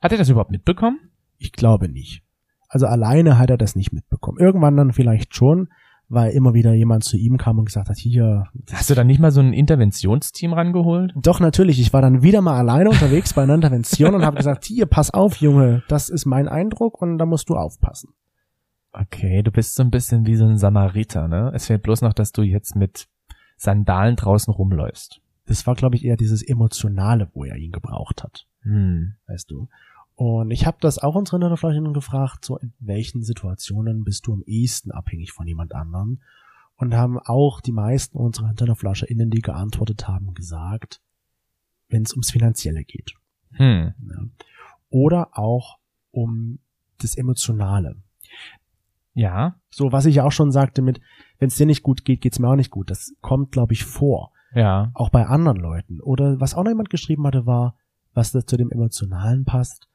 Hat 0.00 0.12
er 0.12 0.18
das 0.18 0.28
überhaupt 0.28 0.50
mitbekommen? 0.52 1.10
Ich 1.38 1.52
glaube 1.52 1.88
nicht. 1.88 2.22
Also 2.68 2.86
alleine 2.86 3.38
hat 3.38 3.50
er 3.50 3.56
das 3.58 3.74
nicht 3.74 3.92
mitbekommen. 3.92 4.38
Irgendwann 4.38 4.76
dann 4.76 4.92
vielleicht 4.92 5.34
schon, 5.34 5.68
weil 6.08 6.32
immer 6.32 6.54
wieder 6.54 6.72
jemand 6.74 7.04
zu 7.04 7.16
ihm 7.16 7.36
kam 7.38 7.58
und 7.58 7.64
gesagt 7.66 7.88
hat, 7.88 7.96
hier. 7.96 8.44
Hast 8.72 8.90
du 8.90 8.94
dann 8.94 9.06
nicht 9.06 9.20
mal 9.20 9.30
so 9.30 9.40
ein 9.40 9.52
Interventionsteam 9.52 10.52
rangeholt? 10.52 11.12
Doch, 11.16 11.40
natürlich. 11.40 11.80
Ich 11.80 11.92
war 11.92 12.02
dann 12.02 12.22
wieder 12.22 12.40
mal 12.42 12.58
alleine 12.58 12.90
unterwegs 12.90 13.32
bei 13.32 13.42
einer 13.42 13.54
Intervention 13.54 14.14
und 14.14 14.24
habe 14.24 14.36
gesagt, 14.36 14.64
hier, 14.64 14.86
pass 14.86 15.12
auf, 15.12 15.36
Junge, 15.36 15.82
das 15.88 16.08
ist 16.10 16.26
mein 16.26 16.48
Eindruck 16.48 17.00
und 17.00 17.18
da 17.18 17.26
musst 17.26 17.48
du 17.48 17.56
aufpassen. 17.56 18.10
Okay, 18.92 19.42
du 19.42 19.50
bist 19.50 19.74
so 19.74 19.82
ein 19.82 19.90
bisschen 19.90 20.24
wie 20.26 20.36
so 20.36 20.44
ein 20.44 20.56
Samariter, 20.56 21.26
ne? 21.26 21.50
Es 21.54 21.66
fehlt 21.66 21.82
bloß 21.82 22.02
noch, 22.02 22.12
dass 22.12 22.30
du 22.32 22.42
jetzt 22.42 22.76
mit 22.76 23.08
Sandalen 23.56 24.14
draußen 24.16 24.52
rumläufst. 24.52 25.20
Das 25.46 25.66
war, 25.66 25.74
glaube 25.74 25.96
ich, 25.96 26.04
eher 26.04 26.16
dieses 26.16 26.42
Emotionale, 26.42 27.28
wo 27.34 27.44
er 27.44 27.56
ihn 27.56 27.72
gebraucht 27.72 28.22
hat, 28.22 28.46
Hm. 28.62 29.14
weißt 29.26 29.50
du. 29.50 29.68
Und 30.16 30.50
ich 30.52 30.64
habe 30.64 30.76
das 30.80 30.98
auch 30.98 31.16
unsere 31.16 31.38
Interfleucherinnen 31.38 31.92
gefragt, 31.92 32.44
so 32.44 32.56
in 32.58 32.72
welchen 32.78 33.22
Situationen 33.22 34.04
bist 34.04 34.26
du 34.26 34.32
am 34.32 34.42
ehesten 34.46 34.92
abhängig 34.92 35.32
von 35.32 35.46
jemand 35.46 35.74
anderen? 35.74 36.22
Und 36.76 36.94
haben 36.94 37.18
auch 37.18 37.60
die 37.60 37.72
meisten 37.72 38.18
unserer 38.18 38.48
HinterflascherInnen, 38.48 39.30
die 39.30 39.40
geantwortet 39.40 40.08
haben, 40.08 40.34
gesagt, 40.34 41.00
wenn 41.88 42.02
es 42.02 42.12
ums 42.12 42.30
Finanzielle 42.30 42.84
geht. 42.84 43.14
Hm. 43.52 43.94
Ja. 44.08 44.24
Oder 44.90 45.38
auch 45.38 45.78
um 46.10 46.58
das 46.98 47.16
Emotionale. 47.16 47.96
Ja, 49.14 49.56
So, 49.70 49.92
was 49.92 50.06
ich 50.06 50.16
ja 50.16 50.24
auch 50.24 50.32
schon 50.32 50.50
sagte 50.50 50.82
mit, 50.82 51.00
wenn 51.38 51.48
es 51.48 51.56
dir 51.56 51.66
nicht 51.66 51.84
gut 51.84 52.04
geht, 52.04 52.20
geht's 52.20 52.40
mir 52.40 52.48
auch 52.48 52.56
nicht 52.56 52.70
gut. 52.70 52.90
Das 52.90 53.14
kommt, 53.20 53.52
glaube 53.52 53.72
ich, 53.72 53.84
vor. 53.84 54.32
ja. 54.54 54.90
Auch 54.94 55.10
bei 55.10 55.26
anderen 55.26 55.58
Leuten. 55.58 56.00
Oder 56.00 56.40
was 56.40 56.54
auch 56.54 56.64
noch 56.64 56.70
jemand 56.70 56.90
geschrieben 56.90 57.26
hatte, 57.26 57.46
war, 57.46 57.76
was 58.12 58.32
da 58.32 58.44
zu 58.44 58.56
dem 58.56 58.70
Emotionalen 58.70 59.44
passt, 59.44 59.88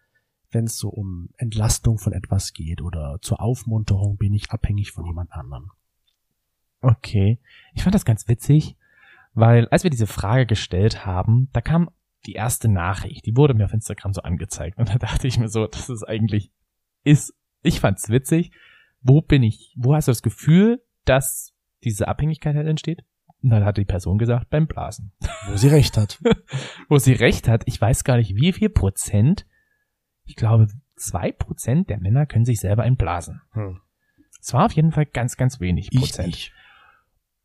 wenn 0.51 0.65
es 0.65 0.77
so 0.77 0.89
um 0.89 1.29
Entlastung 1.37 1.97
von 1.97 2.13
etwas 2.13 2.53
geht 2.53 2.81
oder 2.81 3.19
zur 3.21 3.41
Aufmunterung 3.41 4.17
bin 4.17 4.33
ich 4.33 4.51
abhängig 4.51 4.91
von 4.91 5.05
jemand 5.05 5.31
anderem. 5.31 5.71
Okay. 6.81 7.39
Ich 7.73 7.83
fand 7.83 7.95
das 7.95 8.05
ganz 8.05 8.27
witzig, 8.27 8.75
weil 9.33 9.67
als 9.69 9.83
wir 9.83 9.91
diese 9.91 10.07
Frage 10.07 10.45
gestellt 10.45 11.05
haben, 11.05 11.49
da 11.53 11.61
kam 11.61 11.89
die 12.25 12.33
erste 12.33 12.67
Nachricht, 12.67 13.25
die 13.25 13.35
wurde 13.35 13.53
mir 13.53 13.65
auf 13.65 13.73
Instagram 13.73 14.13
so 14.13 14.21
angezeigt 14.21 14.77
und 14.77 14.89
da 14.89 14.97
dachte 14.97 15.27
ich 15.27 15.39
mir 15.39 15.49
so, 15.49 15.67
das 15.67 15.89
ist 15.89 16.03
eigentlich, 16.03 16.51
ist, 17.03 17.33
ich 17.61 17.79
fand's 17.79 18.09
witzig. 18.09 18.51
Wo 19.01 19.21
bin 19.21 19.43
ich, 19.43 19.73
wo 19.77 19.95
hast 19.95 20.07
du 20.07 20.11
das 20.11 20.21
Gefühl, 20.21 20.83
dass 21.05 21.53
diese 21.83 22.07
Abhängigkeit 22.07 22.55
halt 22.55 22.67
entsteht? 22.67 23.05
Und 23.41 23.51
dann 23.51 23.63
hat 23.63 23.77
die 23.77 23.85
Person 23.85 24.17
gesagt, 24.17 24.49
beim 24.49 24.67
Blasen. 24.67 25.13
Wo 25.47 25.55
sie 25.55 25.69
recht 25.69 25.95
hat. 25.95 26.21
Wo 26.89 26.97
sie 26.97 27.13
recht 27.13 27.47
hat, 27.47 27.63
ich 27.67 27.79
weiß 27.79 28.03
gar 28.03 28.17
nicht, 28.17 28.35
wie 28.35 28.51
viel 28.51 28.67
Prozent, 28.69 29.45
ich 30.29 30.35
glaube, 30.35 30.67
zwei 30.95 31.31
Prozent 31.31 31.89
der 31.89 31.99
Männer 31.99 32.25
können 32.25 32.45
sich 32.45 32.59
selber 32.59 32.85
entblasen. 32.85 33.41
Hm. 33.53 33.79
Es 34.41 34.53
war 34.53 34.65
auf 34.65 34.71
jeden 34.73 34.91
Fall 34.91 35.05
ganz, 35.05 35.35
ganz 35.37 35.59
wenig 35.59 35.89
Ich 35.91 35.99
Prozent. 35.99 36.27
nicht. 36.27 36.53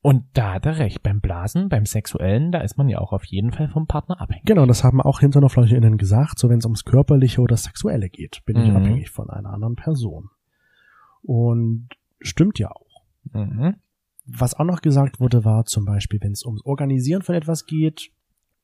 Und 0.02 0.24
da 0.34 0.52
hat 0.54 0.66
er 0.66 0.78
recht. 0.78 1.02
Beim 1.02 1.20
Blasen, 1.22 1.70
beim 1.70 1.86
Sexuellen, 1.86 2.52
da 2.52 2.60
ist 2.60 2.76
man 2.76 2.90
ja 2.90 2.98
auch 2.98 3.12
auf 3.14 3.24
jeden 3.24 3.52
Fall 3.52 3.68
vom 3.68 3.86
Partner 3.86 4.20
abhängig. 4.20 4.44
Genau, 4.44 4.66
das 4.66 4.84
haben 4.84 5.00
auch 5.00 5.20
HinternerfleucherInnen 5.20 5.96
gesagt, 5.96 6.38
so 6.38 6.50
wenn 6.50 6.58
es 6.58 6.66
ums 6.66 6.84
Körperliche 6.84 7.40
oder 7.40 7.56
Sexuelle 7.56 8.10
geht, 8.10 8.42
bin 8.44 8.58
ich 8.60 8.68
Mhm. 8.70 8.76
abhängig 8.76 9.10
von 9.10 9.30
einer 9.30 9.50
anderen 9.50 9.76
Person. 9.76 10.28
Und 11.22 11.88
stimmt 12.20 12.58
ja 12.58 12.70
auch. 12.70 13.02
Mhm. 13.32 13.76
Was 14.26 14.54
auch 14.54 14.64
noch 14.64 14.82
gesagt 14.82 15.20
wurde, 15.20 15.44
war 15.46 15.64
zum 15.64 15.86
Beispiel, 15.86 16.20
wenn 16.20 16.32
es 16.32 16.44
ums 16.44 16.64
Organisieren 16.66 17.22
von 17.22 17.34
etwas 17.34 17.64
geht, 17.66 18.10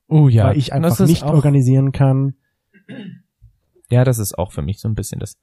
Oh 0.08 0.28
ja, 0.28 0.46
weil 0.48 0.58
ich 0.58 0.72
einfach 0.74 0.98
nicht 1.06 1.22
organisieren 1.22 1.92
kann. 1.92 2.34
Ja, 3.90 4.04
das 4.04 4.18
ist 4.18 4.38
auch 4.38 4.52
für 4.52 4.62
mich 4.62 4.80
so 4.80 4.88
ein 4.88 4.94
bisschen 4.94 5.18
das 5.18 5.38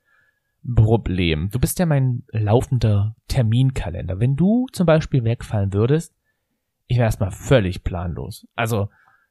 Problem. 0.76 1.50
Du 1.52 1.60
bist 1.60 1.80
ja 1.80 1.86
mein 1.86 2.24
laufender 2.32 3.16
Terminkalender. 3.28 4.20
Wenn 4.20 4.36
du 4.36 4.68
zum 4.72 4.86
Beispiel 4.86 5.24
wegfallen 5.24 5.74
würdest, 5.74 6.14
ich 6.88 6.98
wäre 6.98 7.06
erstmal 7.06 7.32
völlig 7.32 7.84
planlos. 7.84 8.48
Also 8.56 8.90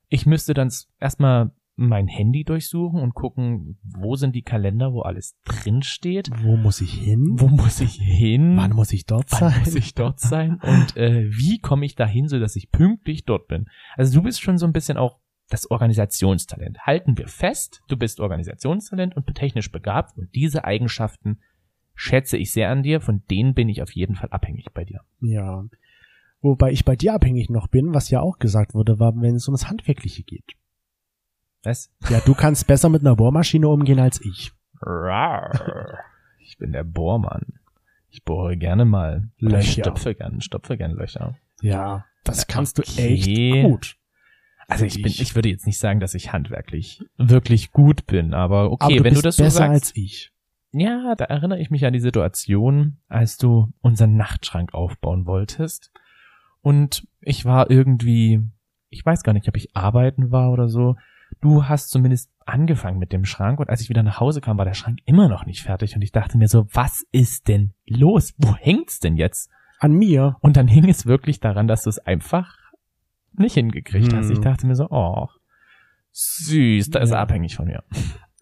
ich 0.08 0.26
müsste 0.26 0.54
dann 0.54 0.72
erstmal 1.00 1.50
mein 1.78 2.08
Handy 2.08 2.42
durchsuchen 2.42 3.00
und 3.00 3.14
gucken, 3.14 3.78
wo 3.82 4.16
sind 4.16 4.34
die 4.34 4.42
Kalender, 4.42 4.94
wo 4.94 5.02
alles 5.02 5.36
drin 5.44 5.82
steht. 5.82 6.30
Wo 6.42 6.56
muss 6.56 6.80
ich 6.80 6.92
hin? 6.94 7.36
Wo 7.38 7.48
muss 7.48 7.80
ich 7.80 7.94
hin? 7.94 8.56
Wann 8.56 8.72
muss 8.72 8.92
ich 8.92 9.04
dort 9.04 9.30
Wann 9.32 9.50
sein? 9.50 9.60
muss 9.60 9.74
ich 9.74 9.94
dort 9.94 10.18
sein? 10.18 10.58
Und 10.62 10.96
äh, 10.96 11.28
wie 11.30 11.58
komme 11.58 11.84
ich 11.84 11.94
dahin, 11.94 12.28
so 12.28 12.38
dass 12.38 12.56
ich 12.56 12.70
pünktlich 12.70 13.26
dort 13.26 13.46
bin? 13.48 13.66
Also 13.96 14.14
du 14.14 14.22
bist 14.22 14.40
schon 14.40 14.56
so 14.56 14.66
ein 14.66 14.72
bisschen 14.72 14.96
auch 14.96 15.18
das 15.48 15.70
Organisationstalent. 15.70 16.80
Halten 16.80 17.16
wir 17.18 17.28
fest, 17.28 17.82
du 17.88 17.96
bist 17.96 18.20
Organisationstalent 18.20 19.16
und 19.16 19.32
technisch 19.34 19.70
begabt 19.70 20.16
und 20.18 20.34
diese 20.34 20.64
Eigenschaften 20.64 21.40
schätze 21.94 22.36
ich 22.36 22.52
sehr 22.52 22.68
an 22.70 22.82
dir, 22.82 23.00
von 23.00 23.22
denen 23.30 23.54
bin 23.54 23.68
ich 23.68 23.82
auf 23.82 23.92
jeden 23.92 24.16
Fall 24.16 24.28
abhängig 24.30 24.66
bei 24.74 24.84
dir. 24.84 25.00
Ja. 25.20 25.64
Wobei 26.42 26.70
ich 26.70 26.84
bei 26.84 26.96
dir 26.96 27.14
abhängig 27.14 27.48
noch 27.48 27.68
bin, 27.68 27.94
was 27.94 28.10
ja 28.10 28.20
auch 28.20 28.38
gesagt 28.38 28.74
wurde, 28.74 28.98
war, 28.98 29.14
wenn 29.20 29.36
es 29.36 29.48
ums 29.48 29.68
Handwerkliche 29.68 30.22
geht. 30.22 30.52
Was? 31.62 31.90
Ja, 32.10 32.20
du 32.20 32.34
kannst 32.34 32.66
besser 32.66 32.88
mit 32.88 33.00
einer 33.00 33.16
Bohrmaschine 33.16 33.68
umgehen 33.68 33.98
als 33.98 34.20
ich. 34.20 34.52
Ich 36.40 36.58
bin 36.58 36.72
der 36.72 36.84
Bohrmann. 36.84 37.54
Ich 38.10 38.22
bohre 38.24 38.56
gerne 38.56 38.84
mal. 38.84 39.30
Oder 39.42 39.58
Ich 39.60 39.76
Löcher. 39.76 39.82
stopfe 39.90 40.14
gern, 40.14 40.40
stopfe 40.40 40.76
gern 40.76 40.92
Löcher. 40.92 41.36
Ja, 41.60 42.04
das 42.24 42.40
Ja, 42.40 42.44
kannst 42.48 42.78
okay. 42.78 42.90
du 42.96 43.02
echt 43.14 43.64
gut. 43.64 43.96
Also 44.68 44.84
ich 44.84 44.94
bin, 45.02 45.06
Ich- 45.06 45.34
würde 45.34 45.48
jetzt 45.48 45.66
nicht 45.66 45.78
sagen, 45.78 46.00
dass 46.00 46.14
ich 46.14 46.32
handwerklich 46.32 47.02
wirklich 47.16 47.70
gut 47.72 48.06
bin, 48.06 48.34
aber 48.34 48.72
okay, 48.72 48.84
Aber 48.86 48.94
du 48.96 49.04
wenn 49.04 49.12
bist 49.12 49.22
du 49.24 49.28
das 49.28 49.36
so 49.36 49.44
besser 49.44 49.58
sagst. 49.58 49.72
als 49.72 49.96
ich. 49.96 50.32
Ja, 50.72 51.14
da 51.16 51.24
erinnere 51.26 51.60
ich 51.60 51.70
mich 51.70 51.86
an 51.86 51.92
die 51.92 52.00
Situation, 52.00 52.98
als 53.08 53.38
du 53.38 53.72
unseren 53.80 54.16
Nachtschrank 54.16 54.74
aufbauen 54.74 55.24
wolltest. 55.26 55.92
Und 56.60 57.06
ich 57.20 57.44
war 57.44 57.70
irgendwie, 57.70 58.40
ich 58.90 59.06
weiß 59.06 59.22
gar 59.22 59.32
nicht, 59.32 59.48
ob 59.48 59.56
ich 59.56 59.74
arbeiten 59.76 60.32
war 60.32 60.50
oder 60.52 60.68
so. 60.68 60.96
Du 61.40 61.64
hast 61.64 61.90
zumindest 61.90 62.30
angefangen 62.44 62.98
mit 62.98 63.12
dem 63.12 63.24
Schrank 63.24 63.58
und 63.60 63.68
als 63.70 63.80
ich 63.80 63.88
wieder 63.88 64.02
nach 64.02 64.20
Hause 64.20 64.40
kam, 64.40 64.58
war 64.58 64.64
der 64.64 64.74
Schrank 64.74 64.98
immer 65.04 65.28
noch 65.28 65.46
nicht 65.46 65.62
fertig 65.62 65.94
und 65.96 66.02
ich 66.02 66.12
dachte 66.12 66.38
mir 66.38 66.48
so, 66.48 66.66
was 66.72 67.04
ist 67.12 67.48
denn 67.48 67.72
los? 67.86 68.34
Wo 68.38 68.54
hängt's 68.56 69.00
denn 69.00 69.16
jetzt? 69.16 69.50
An 69.78 69.92
mir. 69.92 70.36
Und 70.40 70.56
dann 70.56 70.68
hing 70.68 70.88
es 70.88 71.06
wirklich 71.06 71.40
daran, 71.40 71.68
dass 71.68 71.82
du 71.84 71.90
es 71.90 71.98
einfach 71.98 72.56
nicht 73.38 73.54
hingekriegt 73.54 74.12
hast. 74.12 74.26
Hm. 74.26 74.32
Ich 74.32 74.40
dachte 74.40 74.66
mir 74.66 74.74
so, 74.76 74.88
oh, 74.90 75.28
süß, 76.12 76.90
da 76.90 77.00
ist 77.00 77.10
er 77.10 77.20
abhängig 77.20 77.56
von 77.56 77.66
mir. 77.66 77.82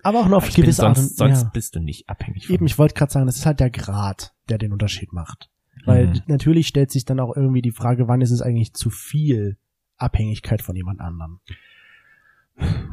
Aber 0.03 0.21
auch 0.21 0.29
nur 0.29 0.37
auf 0.37 0.53
gewisse 0.53 0.87
Art 0.87 0.97
sonst, 0.97 1.13
und 1.13 1.17
sonst 1.17 1.43
ja. 1.45 1.51
bist 1.53 1.75
du 1.75 1.81
nicht 1.81 2.09
abhängig 2.09 2.47
von 2.47 2.55
Eben, 2.55 2.65
mir. 2.65 2.71
ich 2.71 2.79
wollte 2.79 2.95
gerade 2.95 3.13
sagen, 3.13 3.27
das 3.27 3.37
ist 3.37 3.47
halt 3.47 3.61
der 3.61 3.71
Grad, 3.71 4.35
der 4.49 4.59
den 4.59 4.73
Unterschied 4.73 5.13
macht. 5.13 5.51
Weil 5.87 6.09
Mhm. 6.09 6.21
natürlich 6.27 6.69
stellt 6.69 6.91
sich 6.91 7.05
dann 7.05 7.21
auch 7.21 7.35
irgendwie 7.35 7.63
die 7.63 7.73
Frage, 7.73 8.07
wann 8.07 8.21
ist 8.21 8.31
es 8.31 8.43
eigentlich 8.43 8.75
zu 8.75 8.91
viel 8.91 9.57
Abhängigkeit 9.97 10.63
von 10.63 10.77
jemand 10.77 11.01
anderem? 11.01 11.41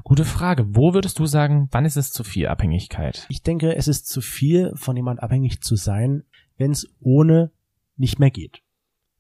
Gute 0.04 0.26
Frage. 0.26 0.76
Wo 0.76 0.94
würdest 0.94 1.20
du 1.20 1.26
sagen, 1.28 1.68
wann 1.72 1.86
ist 1.86 1.96
es 1.96 2.12
zu 2.12 2.24
viel 2.24 2.48
Abhängigkeit? 2.48 3.28
Ich 3.30 3.44
denke, 3.44 3.76
es 3.76 3.88
ist 3.88 4.08
zu 4.08 4.20
viel, 4.22 4.72
von 4.76 4.96
jemand 4.96 5.22
abhängig 5.22 5.62
zu 5.62 5.76
sein, 5.76 6.24
wenn 6.58 6.72
es 6.72 6.88
ohne 7.00 7.52
nicht 7.96 8.18
mehr 8.20 8.32
geht. 8.32 8.62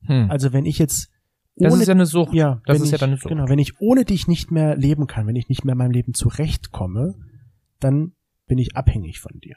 Hm. 0.06 0.32
Also 0.32 0.52
wenn 0.52 0.66
ich 0.66 0.80
jetzt 0.80 1.11
das 1.56 1.74
ohne 1.74 1.82
ist 1.82 1.88
ja 1.88 1.94
eine 1.94 2.06
Sucht. 2.06 2.34
Ja, 2.34 2.62
Das 2.66 2.78
wenn 2.78 2.84
ist 2.84 2.92
ja 2.92 2.96
ich, 2.96 3.00
dann 3.00 3.10
eine 3.12 3.18
Sucht. 3.18 3.30
Genau, 3.30 3.48
wenn 3.50 3.60
ich 3.60 3.80
ohne 3.82 4.06
dich 4.06 4.28
nicht 4.28 4.52
mehr 4.52 4.76
leben 4.76 5.08
kann, 5.08 5.28
wenn 5.28 5.36
ich 5.36 5.50
nicht 5.50 5.64
mehr 5.66 5.74
in 5.74 5.78
meinem 5.78 5.92
Leben 5.92 6.14
zurechtkomme, 6.14 7.16
dann 7.80 8.14
bin 8.48 8.58
ich 8.58 8.76
abhängig 8.76 9.20
von 9.20 9.40
dir. 9.40 9.56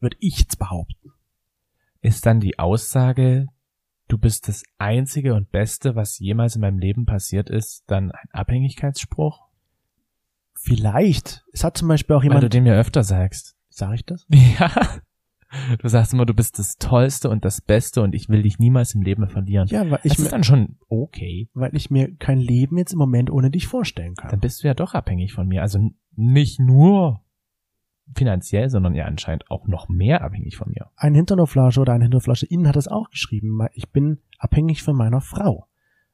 Würde 0.00 0.16
ich 0.20 0.38
jetzt 0.40 0.58
behaupten. 0.58 1.12
Ist 2.00 2.26
dann 2.26 2.38
die 2.40 2.58
Aussage, 2.58 3.46
du 4.08 4.18
bist 4.18 4.46
das 4.48 4.62
Einzige 4.78 5.34
und 5.34 5.50
Beste, 5.50 5.96
was 5.96 6.18
jemals 6.18 6.54
in 6.54 6.60
meinem 6.60 6.78
Leben 6.78 7.04
passiert 7.06 7.50
ist, 7.50 7.82
dann 7.88 8.12
ein 8.12 8.28
Abhängigkeitsspruch? 8.32 9.48
Vielleicht. 10.54 11.44
Es 11.52 11.64
hat 11.64 11.76
zum 11.76 11.88
Beispiel 11.88 12.16
auch 12.16 12.20
Weil 12.22 12.28
du 12.30 12.34
jemand. 12.36 12.54
den 12.54 12.62
mir 12.64 12.74
öfter 12.74 13.02
sagst. 13.04 13.56
Sag 13.68 13.94
ich 13.94 14.04
das? 14.04 14.26
Ja. 14.58 14.70
Du 15.80 15.88
sagst 15.88 16.12
immer, 16.12 16.26
du 16.26 16.34
bist 16.34 16.58
das 16.58 16.76
Tollste 16.76 17.30
und 17.30 17.44
das 17.44 17.60
Beste 17.60 18.02
und 18.02 18.14
ich 18.14 18.28
will 18.28 18.42
dich 18.42 18.58
niemals 18.58 18.94
im 18.94 19.02
Leben 19.02 19.28
verlieren. 19.28 19.66
Ja, 19.68 19.90
weil 19.90 20.00
ich, 20.02 20.12
das 20.12 20.18
ist 20.18 20.24
mir, 20.26 20.30
dann 20.30 20.44
schon 20.44 20.76
okay. 20.88 21.48
weil 21.54 21.74
ich 21.74 21.90
mir 21.90 22.14
kein 22.16 22.38
Leben 22.38 22.76
jetzt 22.76 22.92
im 22.92 22.98
Moment 22.98 23.30
ohne 23.30 23.50
dich 23.50 23.66
vorstellen 23.66 24.14
kann. 24.14 24.30
Dann 24.30 24.40
bist 24.40 24.62
du 24.62 24.68
ja 24.68 24.74
doch 24.74 24.94
abhängig 24.94 25.32
von 25.32 25.48
mir. 25.48 25.62
Also 25.62 25.90
nicht 26.14 26.60
nur 26.60 27.22
finanziell, 28.14 28.68
sondern 28.68 28.94
ja 28.94 29.06
anscheinend 29.06 29.50
auch 29.50 29.66
noch 29.66 29.88
mehr 29.88 30.22
abhängig 30.22 30.56
von 30.56 30.70
mir. 30.70 30.90
Ein 30.96 31.14
Hinternoflasche 31.14 31.80
oder 31.80 31.92
eine 31.92 32.04
Hinternoflasche 32.04 32.46
innen 32.46 32.68
hat 32.68 32.76
es 32.76 32.88
auch 32.88 33.10
geschrieben. 33.10 33.60
Ich 33.72 33.90
bin 33.90 34.18
abhängig 34.38 34.82
von 34.82 34.96
meiner 34.96 35.20
Frau, 35.20 35.66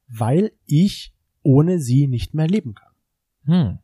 weil 0.07 0.51
ich 0.65 1.13
ohne 1.41 1.79
sie 1.79 2.07
nicht 2.07 2.33
mehr 2.33 2.47
leben 2.47 2.73
kann. 2.73 2.93
Hm. 3.45 3.79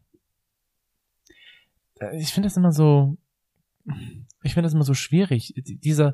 Äh, 1.99 2.17
Ich 2.19 2.33
finde 2.33 2.47
das 2.47 2.57
immer 2.57 2.71
so, 2.71 3.17
ich 4.43 4.53
finde 4.53 4.67
das 4.67 4.73
immer 4.73 4.83
so 4.83 4.93
schwierig. 4.93 5.53
Dieser, 5.57 6.13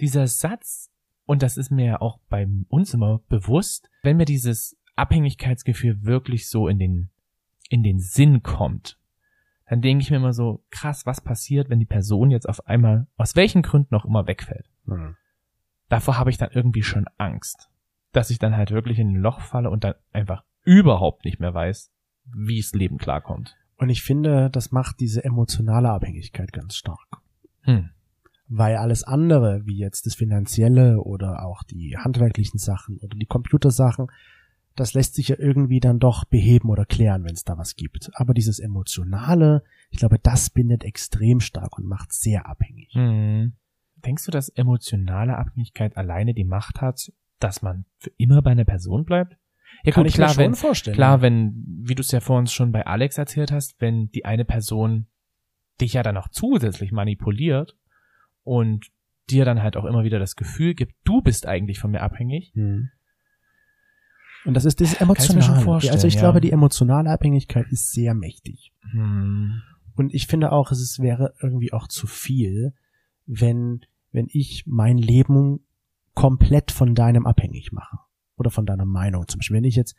dieser 0.00 0.26
Satz, 0.26 0.90
und 1.24 1.42
das 1.42 1.56
ist 1.56 1.70
mir 1.70 1.86
ja 1.86 2.00
auch 2.00 2.18
bei 2.28 2.46
uns 2.68 2.94
immer 2.94 3.20
bewusst, 3.28 3.90
wenn 4.02 4.16
mir 4.16 4.24
dieses 4.24 4.76
Abhängigkeitsgefühl 4.94 6.04
wirklich 6.04 6.48
so 6.48 6.68
in 6.68 6.78
den, 6.78 7.10
in 7.68 7.82
den 7.82 7.98
Sinn 7.98 8.42
kommt, 8.42 8.98
dann 9.68 9.82
denke 9.82 10.02
ich 10.02 10.10
mir 10.10 10.18
immer 10.18 10.32
so, 10.32 10.64
krass, 10.70 11.06
was 11.06 11.20
passiert, 11.20 11.68
wenn 11.68 11.80
die 11.80 11.86
Person 11.86 12.30
jetzt 12.30 12.48
auf 12.48 12.66
einmal, 12.66 13.08
aus 13.16 13.34
welchen 13.34 13.62
Gründen 13.62 13.94
auch 13.96 14.04
immer 14.04 14.26
wegfällt. 14.26 14.70
Davor 15.88 16.18
habe 16.18 16.30
ich 16.30 16.38
dann 16.38 16.50
irgendwie 16.52 16.82
schon 16.82 17.06
Angst, 17.16 17.68
dass 18.12 18.30
ich 18.30 18.38
dann 18.38 18.56
halt 18.56 18.70
wirklich 18.70 18.98
in 18.98 19.10
ein 19.10 19.20
Loch 19.20 19.40
falle 19.40 19.70
und 19.70 19.84
dann 19.84 19.94
einfach 20.12 20.44
überhaupt 20.62 21.24
nicht 21.24 21.40
mehr 21.40 21.52
weiß, 21.52 21.92
wie 22.24 22.60
das 22.60 22.72
Leben 22.72 22.98
klarkommt. 22.98 23.56
Und 23.76 23.90
ich 23.90 24.02
finde, 24.02 24.50
das 24.50 24.72
macht 24.72 25.00
diese 25.00 25.24
emotionale 25.24 25.90
Abhängigkeit 25.90 26.52
ganz 26.52 26.76
stark. 26.76 27.18
Hm. 27.62 27.90
Weil 28.48 28.76
alles 28.76 29.02
andere, 29.02 29.66
wie 29.66 29.76
jetzt 29.76 30.06
das 30.06 30.14
Finanzielle 30.14 31.02
oder 31.02 31.44
auch 31.44 31.62
die 31.64 31.96
handwerklichen 31.98 32.58
Sachen 32.58 32.98
oder 32.98 33.16
die 33.16 33.26
Computersachen, 33.26 34.06
das 34.76 34.94
lässt 34.94 35.14
sich 35.14 35.28
ja 35.28 35.36
irgendwie 35.38 35.80
dann 35.80 35.98
doch 35.98 36.24
beheben 36.24 36.68
oder 36.68 36.84
klären, 36.84 37.24
wenn 37.24 37.34
es 37.34 37.44
da 37.44 37.58
was 37.58 37.76
gibt. 37.76 38.10
Aber 38.14 38.34
dieses 38.34 38.58
Emotionale, 38.58 39.64
ich 39.90 39.98
glaube, 39.98 40.18
das 40.18 40.50
bindet 40.50 40.84
extrem 40.84 41.40
stark 41.40 41.78
und 41.78 41.86
macht 41.86 42.12
sehr 42.12 42.46
abhängig. 42.46 42.92
Hm. 42.92 43.54
Denkst 43.96 44.26
du, 44.26 44.30
dass 44.30 44.50
emotionale 44.50 45.36
Abhängigkeit 45.36 45.96
alleine 45.96 46.34
die 46.34 46.44
Macht 46.44 46.80
hat, 46.80 47.12
dass 47.40 47.62
man 47.62 47.84
für 47.98 48.12
immer 48.18 48.42
bei 48.42 48.52
einer 48.52 48.64
Person 48.64 49.04
bleibt? 49.04 49.36
Ja 49.86 49.92
Kann 49.92 50.02
gut, 50.02 50.10
ich 50.10 50.14
klar, 50.16 50.30
mir 50.30 50.34
schon 50.34 50.44
wenn, 50.44 50.54
vorstellen. 50.54 50.96
klar, 50.96 51.22
wenn, 51.22 51.64
wie 51.64 51.94
du 51.94 52.00
es 52.00 52.10
ja 52.10 52.18
vor 52.18 52.38
uns 52.38 52.52
schon 52.52 52.72
bei 52.72 52.84
Alex 52.86 53.18
erzählt 53.18 53.52
hast, 53.52 53.80
wenn 53.80 54.10
die 54.10 54.24
eine 54.24 54.44
Person 54.44 55.06
dich 55.80 55.92
ja 55.92 56.02
dann 56.02 56.16
auch 56.16 56.28
zusätzlich 56.28 56.90
manipuliert 56.90 57.76
und 58.42 58.86
dir 59.30 59.44
dann 59.44 59.62
halt 59.62 59.76
auch 59.76 59.84
immer 59.84 60.02
wieder 60.02 60.18
das 60.18 60.34
Gefühl 60.34 60.74
gibt, 60.74 60.94
du 61.04 61.22
bist 61.22 61.46
eigentlich 61.46 61.78
von 61.78 61.92
mir 61.92 62.02
abhängig. 62.02 62.52
Hm. 62.54 62.90
Und 64.44 64.54
das 64.54 64.64
ist 64.64 64.80
das 64.80 64.94
Emotionale. 64.94 65.64
also 65.90 66.06
ich 66.08 66.14
ja. 66.14 66.20
glaube, 66.20 66.40
die 66.40 66.50
emotionale 66.50 67.10
Abhängigkeit 67.10 67.66
ist 67.70 67.92
sehr 67.92 68.14
mächtig. 68.14 68.72
Hm. 68.90 69.62
Und 69.94 70.14
ich 70.14 70.26
finde 70.26 70.50
auch, 70.50 70.72
es 70.72 70.80
ist, 70.80 71.00
wäre 71.00 71.34
irgendwie 71.40 71.72
auch 71.72 71.86
zu 71.86 72.08
viel, 72.08 72.74
wenn, 73.24 73.82
wenn 74.10 74.26
ich 74.30 74.64
mein 74.66 74.98
Leben 74.98 75.60
komplett 76.14 76.72
von 76.72 76.96
deinem 76.96 77.24
abhängig 77.24 77.70
mache. 77.70 77.98
Oder 78.36 78.50
von 78.50 78.66
deiner 78.66 78.84
Meinung. 78.84 79.26
Zum 79.28 79.38
Beispiel, 79.38 79.56
wenn 79.56 79.64
ich 79.64 79.76
jetzt 79.76 79.96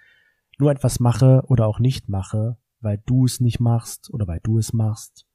nur 0.59 0.71
etwas 0.71 0.99
mache 0.99 1.43
oder 1.47 1.67
auch 1.67 1.79
nicht 1.79 2.09
mache, 2.09 2.57
weil 2.79 3.01
du 3.05 3.25
es 3.25 3.39
nicht 3.39 3.59
machst 3.59 4.13
oder 4.13 4.27
weil 4.27 4.39
du 4.43 4.57
es 4.57 4.73
machst 4.73 5.25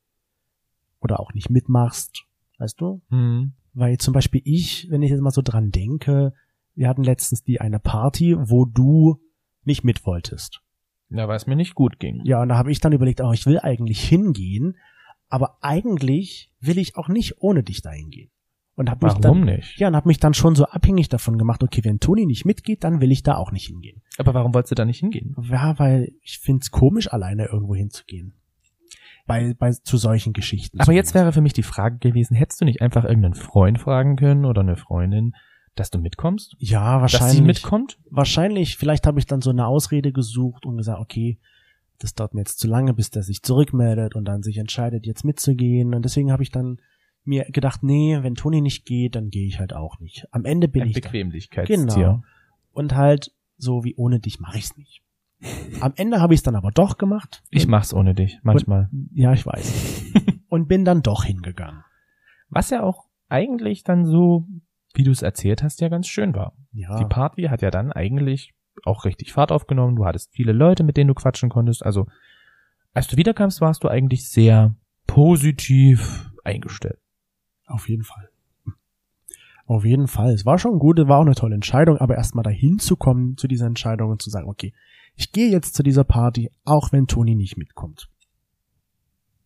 oder 1.01 1.21
auch 1.21 1.33
nicht 1.35 1.51
mitmachst, 1.51 2.25
weißt 2.59 2.81
du? 2.81 3.03
Hm. 3.11 3.53
Weil 3.75 3.99
zum 3.99 4.15
Beispiel 4.15 4.43
ich, 4.45 4.89
wenn 4.91 5.03
ich 5.03 5.11
jetzt 5.11 5.21
mal 5.21 5.31
so 5.31 5.43
dran 5.43 5.71
denke, 5.71 6.35
wir 6.75 6.89
hatten 6.89 7.05
letztens 7.05 7.43
die 7.43 7.61
eine 7.61 7.79
Party, 7.79 8.37
wo 8.39 8.65
du 8.65 9.21
nicht 9.65 9.85
mit 9.85 10.07
wolltest. 10.07 10.63
Ja, 11.11 11.29
weil 11.29 11.37
es 11.37 11.47
mir 11.47 11.57
nicht 11.57 11.75
gut 11.75 11.99
ging. 11.99 12.21
Ja, 12.25 12.41
und 12.41 12.49
da 12.49 12.57
habe 12.57 12.73
ich 12.73 12.81
dann 12.81 12.93
überlegt, 12.93 13.21
oh, 13.21 13.33
ich 13.33 13.47
will 13.47 13.59
eigentlich 13.59 14.03
hingehen, 14.03 14.77
aber 15.29 15.59
eigentlich 15.61 16.53
will 16.61 16.79
ich 16.79 16.97
auch 16.97 17.09
nicht 17.09 17.43
ohne 17.43 17.63
dich 17.63 17.83
dahin 17.83 18.11
gehen. 18.11 18.31
Und 18.75 18.89
habe 18.91 19.05
mich 19.05 19.15
Warum 19.23 19.45
dann 19.47 19.55
nicht? 19.57 19.79
ja, 19.79 19.89
und 19.89 19.97
habe 19.97 20.09
mich 20.09 20.19
dann 20.19 20.33
schon 20.33 20.55
so 20.55 20.65
abhängig 20.65 21.09
davon 21.11 21.37
gemacht, 21.37 21.63
okay, 21.63 21.83
wenn 21.85 22.01
Toni 22.01 22.25
nicht 22.25 22.47
mitgeht, 22.47 22.85
dann 22.85 23.01
will 23.03 23.13
ich 23.13 23.23
da 23.23 23.37
auch 23.37 23.53
nicht 23.53 23.67
hingehen. 23.67 24.01
Aber 24.17 24.33
warum 24.33 24.55
wolltest 24.55 24.71
du 24.71 24.75
da 24.77 24.85
nicht 24.87 25.01
hingehen? 25.01 25.37
Ja, 25.43 25.79
weil 25.79 26.13
ich 26.23 26.39
find's 26.39 26.71
komisch 26.71 27.13
alleine 27.13 27.47
irgendwo 27.47 27.75
hinzugehen. 27.75 28.33
Bei 29.27 29.55
bei 29.55 29.71
zu 29.73 29.99
solchen 29.99 30.33
Geschichten. 30.33 30.81
Aber 30.81 30.93
jetzt 30.93 31.15
wäre 31.15 31.33
für 31.33 31.43
mich 31.43 31.53
die 31.53 31.63
Frage 31.63 31.99
gewesen, 31.99 32.35
hättest 32.35 32.61
du 32.61 32.65
nicht 32.65 32.81
einfach 32.81 33.05
irgendeinen 33.05 33.35
Freund 33.35 33.79
fragen 33.79 34.17
können 34.17 34.45
oder 34.45 34.63
eine 34.63 34.77
Freundin, 34.77 35.35
dass 35.75 35.91
du 35.91 35.99
mitkommst? 35.99 36.57
ja, 36.59 36.95
Dass 36.95 37.03
wahrscheinlich 37.03 37.37
sie 37.37 37.43
mitkommt? 37.43 37.99
wahrscheinlich, 38.11 38.77
vielleicht 38.79 39.07
habe 39.07 39.19
ich 39.21 39.27
dann 39.27 39.41
so 39.43 39.51
eine 39.51 39.67
Ausrede 39.67 40.13
gesucht 40.13 40.67
und 40.67 40.77
gesagt, 40.77 40.99
okay, 41.01 41.39
das 41.99 42.15
dauert 42.15 42.35
mir 42.35 42.41
jetzt 42.41 42.59
zu 42.59 42.67
lange, 42.67 42.95
bis 42.95 43.11
der 43.11 43.23
sich 43.23 43.43
zurückmeldet 43.43 44.17
und 44.17 44.25
dann 44.25 44.43
sich 44.43 44.57
entscheidet, 44.59 45.07
jetzt 45.07 45.25
mitzugehen. 45.25 45.95
Und 45.95 46.05
deswegen 46.05 46.33
habe 46.33 46.43
ich 46.43 46.51
dann 46.51 46.79
mir 47.25 47.45
gedacht, 47.45 47.83
nee, 47.83 48.19
wenn 48.23 48.35
Toni 48.35 48.61
nicht 48.61 48.85
geht, 48.85 49.15
dann 49.15 49.31
gehe 49.31 49.47
ich 49.47 49.61
halt 49.61 49.73
auch 49.73 50.01
nicht. 50.01 50.27
Am 50.33 50.45
Ende 50.45 50.69
bin 50.69 50.83
Ein 50.83 50.89
ich 50.89 50.95
da. 50.95 51.01
Bequemlichkeitstier. 51.01 51.79
Genau. 51.79 52.23
Und 52.73 52.95
halt 52.95 53.33
so 53.57 53.85
wie 53.85 53.95
ohne 53.97 54.19
dich 54.19 54.41
mache 54.41 54.59
ich's 54.59 54.77
nicht. 54.77 55.03
Am 55.81 55.93
Ende 55.97 56.21
habe 56.21 56.35
ich 56.35 56.39
es 56.39 56.45
dann 56.45 56.57
aber 56.57 56.71
doch 56.71 56.99
gemacht. 56.99 57.43
Ich 57.51 57.67
mach's 57.67 57.93
ohne 57.93 58.15
dich, 58.15 58.39
manchmal. 58.43 58.89
Ja, 59.13 59.33
ich 59.33 59.45
weiß. 59.45 60.13
und 60.49 60.69
bin 60.69 60.85
dann 60.85 61.03
doch 61.03 61.25
hingegangen. 61.25 61.83
Was 62.49 62.71
ja 62.71 62.83
auch 62.83 63.09
eigentlich 63.29 63.83
dann 63.83 64.05
so, 64.05 64.47
wie 64.95 65.05
du 65.05 65.11
es 65.11 65.23
erzählt 65.23 65.63
hast, 65.63 65.81
ja 65.81 65.89
ganz 65.89 66.07
schön 66.07 66.35
war. 66.35 66.55
Ja. 66.73 66.99
Die 66.99 67.07
Party 67.07 67.45
hat 67.45 67.63
ja 67.63 67.71
dann 67.71 67.93
eigentlich 67.93 68.53
auch 68.85 69.05
richtig 69.05 69.33
Fahrt 69.33 69.53
aufgenommen. 69.53 69.97
Du 69.97 70.05
hattest 70.05 70.33
viele 70.33 70.53
Leute, 70.53 70.85
mit 70.85 70.97
denen 70.97 71.09
du 71.09 71.15
quatschen 71.15 71.49
konntest. 71.49 71.85
Also, 71.85 72.07
als 72.93 73.09
du 73.09 73.17
wiederkamst, 73.17 73.61
warst 73.61 73.83
du 73.85 73.89
eigentlich 73.89 74.29
sehr 74.29 74.75
positiv 75.07 76.31
eingestellt. 76.45 76.99
Auf 77.73 77.89
jeden 77.89 78.05
Fall. 78.05 78.29
Auf 79.65 79.85
jeden 79.85 80.07
Fall. 80.07 80.35
Es 80.35 80.45
war 80.45 80.59
schon 80.59 80.79
gut, 80.79 80.99
es 80.99 81.09
war 81.09 81.19
auch 81.19 81.25
eine 81.25 81.35
tolle 81.35 81.55
Entscheidung, 81.55 81.97
aber 81.97 82.17
erstmal 82.17 82.43
dahin 82.43 82.79
zu 82.79 82.97
kommen 82.97 83.39
zu 83.39 83.49
dieser 83.49 83.67
Entscheidung 83.67 84.11
und 84.11 84.21
zu 84.21 84.29
sagen, 84.29 84.49
okay, 84.49 84.75
ich 85.15 85.33
gehe 85.33 85.51
jetzt 85.51 85.75
zu 85.75 85.83
dieser 85.83 86.05
Party, 86.05 86.51
auch 86.65 86.93
wenn 86.93 87.07
Toni 87.07 87.35
nicht 87.35 87.57
mitkommt. 87.57 88.11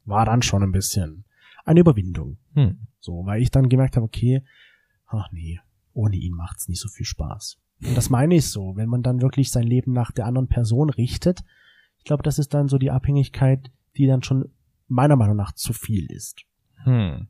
War 0.04 0.24
dann 0.24 0.42
schon 0.42 0.64
ein 0.64 0.72
bisschen 0.72 1.24
eine 1.64 1.80
Überwindung. 1.80 2.38
Hm. 2.54 2.86
So, 2.98 3.24
weil 3.26 3.42
ich 3.42 3.52
dann 3.52 3.68
gemerkt 3.68 3.94
habe, 3.96 4.06
okay, 4.06 4.42
ach 5.06 5.30
nee, 5.30 5.60
ohne 5.92 6.16
ihn 6.16 6.34
macht's 6.34 6.68
nicht 6.68 6.80
so 6.80 6.88
viel 6.88 7.06
Spaß. 7.06 7.58
Und 7.84 7.96
das 7.96 8.10
meine 8.10 8.34
ich 8.34 8.50
so, 8.50 8.74
wenn 8.74 8.88
man 8.88 9.02
dann 9.02 9.20
wirklich 9.20 9.52
sein 9.52 9.66
Leben 9.66 9.92
nach 9.92 10.10
der 10.10 10.26
anderen 10.26 10.48
Person 10.48 10.90
richtet, 10.90 11.44
ich 11.98 12.04
glaube, 12.04 12.24
das 12.24 12.40
ist 12.40 12.54
dann 12.54 12.68
so 12.68 12.78
die 12.78 12.90
Abhängigkeit, 12.90 13.70
die 13.96 14.06
dann 14.06 14.24
schon 14.24 14.50
meiner 14.88 15.16
Meinung 15.16 15.36
nach 15.36 15.52
zu 15.52 15.72
viel 15.72 16.10
ist. 16.10 16.42
Hm. 16.84 17.28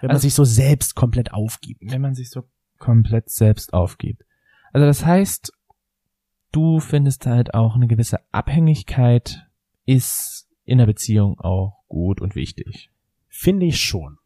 Wenn 0.00 0.08
man 0.08 0.16
Also- 0.16 0.22
sich 0.22 0.34
so 0.34 0.44
selbst 0.44 0.94
komplett 0.94 1.32
aufgibt. 1.32 1.82
Wenn 1.84 2.00
man 2.02 2.14
sich 2.14 2.30
so 2.30 2.44
komplett 2.78 3.30
selbst 3.30 3.72
aufgibt. 3.72 4.24
Also 4.72 4.86
das 4.86 5.04
heißt, 5.04 5.52
du 6.52 6.80
findest 6.80 7.26
halt 7.26 7.54
auch 7.54 7.74
eine 7.74 7.88
gewisse 7.88 8.20
Abhängigkeit 8.32 9.46
ist 9.84 10.48
in 10.64 10.78
der 10.78 10.86
Beziehung 10.86 11.40
auch 11.40 11.82
gut 11.88 12.20
und 12.20 12.34
wichtig. 12.34 12.90
Finde 13.28 13.66
ich 13.66 13.80
schon. 13.80 14.18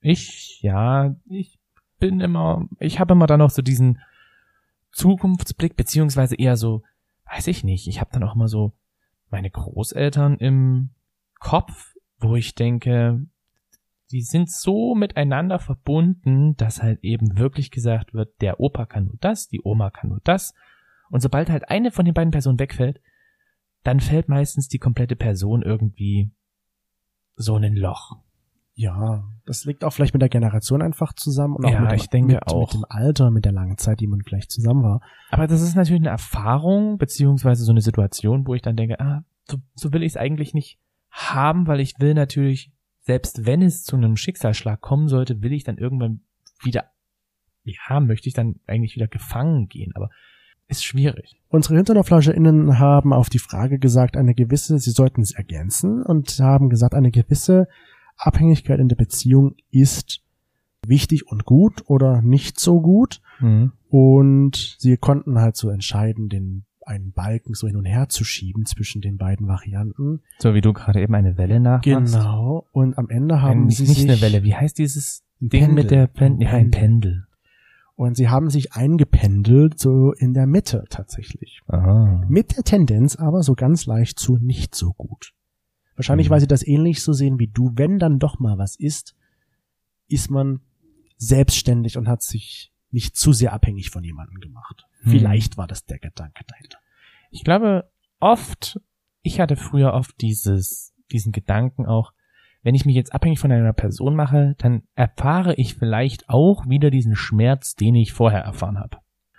Ich, 0.00 0.60
ja, 0.62 1.14
ich 1.26 1.58
bin 1.98 2.20
immer, 2.20 2.68
ich 2.80 2.98
habe 2.98 3.12
immer 3.12 3.26
dann 3.28 3.40
auch 3.40 3.50
so 3.50 3.62
diesen 3.62 4.00
Zukunftsblick, 4.90 5.76
beziehungsweise 5.76 6.34
eher 6.36 6.56
so, 6.56 6.82
weiß 7.32 7.46
ich 7.46 7.62
nicht, 7.64 7.86
ich 7.86 8.00
habe 8.00 8.10
dann 8.12 8.24
auch 8.24 8.34
immer 8.34 8.48
so 8.48 8.72
meine 9.30 9.50
Großeltern 9.50 10.36
im 10.38 10.90
Kopf, 11.38 11.94
wo 12.18 12.34
ich 12.36 12.54
denke, 12.54 13.24
die 14.12 14.22
sind 14.22 14.50
so 14.50 14.94
miteinander 14.94 15.58
verbunden, 15.58 16.54
dass 16.56 16.82
halt 16.82 17.02
eben 17.02 17.38
wirklich 17.38 17.70
gesagt 17.70 18.14
wird, 18.14 18.40
der 18.40 18.60
Opa 18.60 18.86
kann 18.86 19.06
nur 19.06 19.16
das, 19.20 19.48
die 19.48 19.60
Oma 19.64 19.90
kann 19.90 20.10
nur 20.10 20.20
das. 20.24 20.54
Und 21.10 21.20
sobald 21.20 21.50
halt 21.50 21.68
eine 21.68 21.90
von 21.90 22.04
den 22.04 22.14
beiden 22.14 22.30
Personen 22.30 22.58
wegfällt, 22.58 23.00
dann 23.82 24.00
fällt 24.00 24.28
meistens 24.28 24.68
die 24.68 24.78
komplette 24.78 25.16
Person 25.16 25.62
irgendwie 25.62 26.30
so 27.36 27.56
in 27.56 27.64
ein 27.64 27.76
Loch. 27.76 28.18
Ja, 28.74 29.24
das 29.44 29.64
liegt 29.64 29.84
auch 29.84 29.92
vielleicht 29.92 30.14
mit 30.14 30.22
der 30.22 30.28
Generation 30.30 30.80
einfach 30.80 31.12
zusammen 31.12 31.56
und 31.56 31.66
auch 31.66 31.70
Ja, 31.70 31.80
mit, 31.80 31.90
dem, 31.90 31.96
ich 31.96 32.08
denke 32.08 32.34
mit, 32.34 32.46
auch. 32.46 32.72
mit 32.72 32.74
dem 32.74 32.86
Alter, 32.88 33.30
mit 33.30 33.44
der 33.44 33.52
langen 33.52 33.76
Zeit, 33.76 34.00
die 34.00 34.06
man 34.06 34.22
vielleicht 34.22 34.50
zusammen 34.50 34.82
war. 34.82 35.00
Aber 35.30 35.46
das 35.46 35.60
ist 35.60 35.74
natürlich 35.74 36.00
eine 36.00 36.08
Erfahrung, 36.10 36.96
beziehungsweise 36.96 37.64
so 37.64 37.72
eine 37.72 37.82
Situation, 37.82 38.46
wo 38.46 38.54
ich 38.54 38.62
dann 38.62 38.76
denke, 38.76 38.98
ah, 39.00 39.24
so, 39.44 39.58
so 39.74 39.92
will 39.92 40.02
ich 40.02 40.12
es 40.12 40.16
eigentlich 40.16 40.54
nicht 40.54 40.78
haben, 41.10 41.66
weil 41.66 41.80
ich 41.80 41.94
will 41.98 42.14
natürlich, 42.14 42.72
selbst 43.02 43.46
wenn 43.46 43.62
es 43.62 43.84
zu 43.84 43.96
einem 43.96 44.16
Schicksalsschlag 44.16 44.80
kommen 44.80 45.08
sollte, 45.08 45.42
will 45.42 45.52
ich 45.52 45.64
dann 45.64 45.78
irgendwann 45.78 46.20
wieder, 46.62 46.90
ja, 47.64 48.00
möchte 48.00 48.28
ich 48.28 48.34
dann 48.34 48.56
eigentlich 48.66 48.94
wieder 48.96 49.08
gefangen 49.08 49.68
gehen, 49.68 49.92
aber 49.94 50.10
ist 50.68 50.84
schwierig. 50.84 51.40
Unsere 51.48 51.74
HinternoflauscherInnen 51.74 52.78
haben 52.78 53.12
auf 53.12 53.28
die 53.28 53.38
Frage 53.38 53.78
gesagt, 53.78 54.16
eine 54.16 54.34
gewisse, 54.34 54.78
sie 54.78 54.92
sollten 54.92 55.20
es 55.20 55.32
ergänzen 55.32 56.02
und 56.02 56.38
haben 56.40 56.70
gesagt, 56.70 56.94
eine 56.94 57.10
gewisse 57.10 57.68
Abhängigkeit 58.16 58.80
in 58.80 58.88
der 58.88 58.96
Beziehung 58.96 59.56
ist 59.70 60.22
wichtig 60.86 61.26
und 61.26 61.44
gut 61.44 61.82
oder 61.86 62.22
nicht 62.22 62.58
so 62.58 62.80
gut. 62.80 63.20
Und 63.90 64.76
sie 64.78 64.96
konnten 64.96 65.38
halt 65.40 65.56
so 65.56 65.68
entscheiden, 65.68 66.28
den 66.28 66.64
einen 66.86 67.12
Balken 67.12 67.54
so 67.54 67.66
hin 67.66 67.76
und 67.76 67.84
her 67.84 68.08
zu 68.08 68.24
schieben 68.24 68.66
zwischen 68.66 69.00
den 69.02 69.16
beiden 69.18 69.46
Varianten. 69.48 70.20
So 70.38 70.54
wie 70.54 70.60
du 70.60 70.72
gerade 70.72 71.00
eben 71.00 71.14
eine 71.14 71.36
Welle 71.36 71.60
nachmachst. 71.60 72.14
Genau. 72.14 72.66
Und 72.72 72.98
am 72.98 73.08
Ende 73.08 73.40
haben 73.42 73.64
Ein, 73.64 73.70
sie 73.70 73.84
nicht 73.84 73.96
sich 74.00 74.08
eine 74.10 74.20
Welle, 74.20 74.42
wie 74.42 74.54
heißt 74.54 74.78
dieses 74.78 75.24
Ding 75.40 75.50
Pendel. 75.66 75.74
mit 75.74 75.90
der 75.90 76.06
Pendel? 76.06 76.46
Ja, 76.48 76.52
ein 76.54 76.70
Pendel. 76.70 77.26
und 77.94 78.16
sie 78.16 78.28
haben 78.28 78.48
sich 78.50 78.72
eingependelt 78.72 79.78
so 79.78 80.12
in 80.12 80.34
der 80.34 80.46
Mitte 80.46 80.84
tatsächlich. 80.90 81.60
Ah. 81.68 82.24
Mit 82.28 82.56
der 82.56 82.64
Tendenz 82.64 83.16
aber 83.16 83.42
so 83.42 83.54
ganz 83.54 83.86
leicht 83.86 84.18
zu 84.18 84.36
nicht 84.38 84.74
so 84.74 84.92
gut. 84.94 85.32
Wahrscheinlich, 85.94 86.28
Mhm. 86.28 86.32
weil 86.32 86.40
sie 86.40 86.46
das 86.48 86.66
ähnlich 86.66 87.02
so 87.02 87.12
sehen 87.12 87.38
wie 87.38 87.48
du. 87.48 87.70
Wenn 87.74 87.98
dann 87.98 88.18
doch 88.18 88.40
mal 88.40 88.56
was 88.58 88.76
ist, 88.76 89.14
ist 90.08 90.30
man 90.30 90.60
selbstständig 91.18 91.96
und 91.98 92.08
hat 92.08 92.22
sich 92.22 92.71
nicht 92.92 93.16
zu 93.16 93.32
sehr 93.32 93.52
abhängig 93.52 93.90
von 93.90 94.04
jemandem 94.04 94.40
gemacht. 94.40 94.86
Mhm. 95.02 95.10
Vielleicht 95.10 95.56
war 95.56 95.66
das 95.66 95.84
der 95.84 95.98
Gedanke 95.98 96.44
dahinter. 96.46 96.78
Ich 97.30 97.44
glaube, 97.44 97.90
oft, 98.20 98.80
ich 99.22 99.40
hatte 99.40 99.56
früher 99.56 99.94
oft 99.94 100.20
dieses, 100.20 100.94
diesen 101.10 101.32
Gedanken 101.32 101.86
auch, 101.86 102.12
wenn 102.62 102.74
ich 102.74 102.84
mich 102.84 102.94
jetzt 102.94 103.12
abhängig 103.12 103.40
von 103.40 103.50
einer 103.50 103.72
Person 103.72 104.14
mache, 104.14 104.54
dann 104.58 104.82
erfahre 104.94 105.54
ich 105.54 105.74
vielleicht 105.74 106.28
auch 106.28 106.68
wieder 106.68 106.90
diesen 106.90 107.16
Schmerz, 107.16 107.74
den 107.74 107.94
ich 107.96 108.12
vorher 108.12 108.42
erfahren 108.42 108.78
habe. 108.78 108.98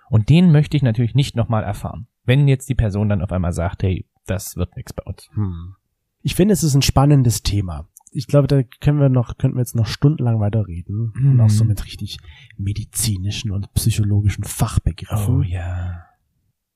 Und 0.09 0.29
den 0.29 0.51
möchte 0.51 0.75
ich 0.75 0.83
natürlich 0.83 1.15
nicht 1.15 1.35
nochmal 1.35 1.63
erfahren. 1.63 2.07
Wenn 2.25 2.47
jetzt 2.47 2.67
die 2.69 2.75
Person 2.75 3.09
dann 3.09 3.21
auf 3.21 3.31
einmal 3.31 3.53
sagt, 3.53 3.83
hey, 3.83 4.07
das 4.25 4.57
wird 4.57 4.75
nichts 4.75 4.93
bei 4.93 5.03
uns. 5.03 5.29
Hm. 5.33 5.75
Ich 6.21 6.35
finde, 6.35 6.53
es 6.53 6.63
ist 6.63 6.75
ein 6.75 6.81
spannendes 6.81 7.43
Thema. 7.43 7.87
Ich 8.13 8.27
glaube, 8.27 8.47
da 8.47 8.61
können 8.81 8.99
wir 8.99 9.09
noch, 9.09 9.37
könnten 9.37 9.57
wir 9.57 9.61
jetzt 9.61 9.75
noch 9.75 9.87
stundenlang 9.87 10.39
weiterreden. 10.39 11.11
Und 11.15 11.33
Mhm. 11.35 11.39
auch 11.41 11.49
so 11.49 11.65
mit 11.65 11.83
richtig 11.85 12.17
medizinischen 12.57 13.51
und 13.51 13.73
psychologischen 13.73 14.43
Fachbegriffen. 14.43 15.37
Oh 15.37 15.41
ja. 15.41 16.05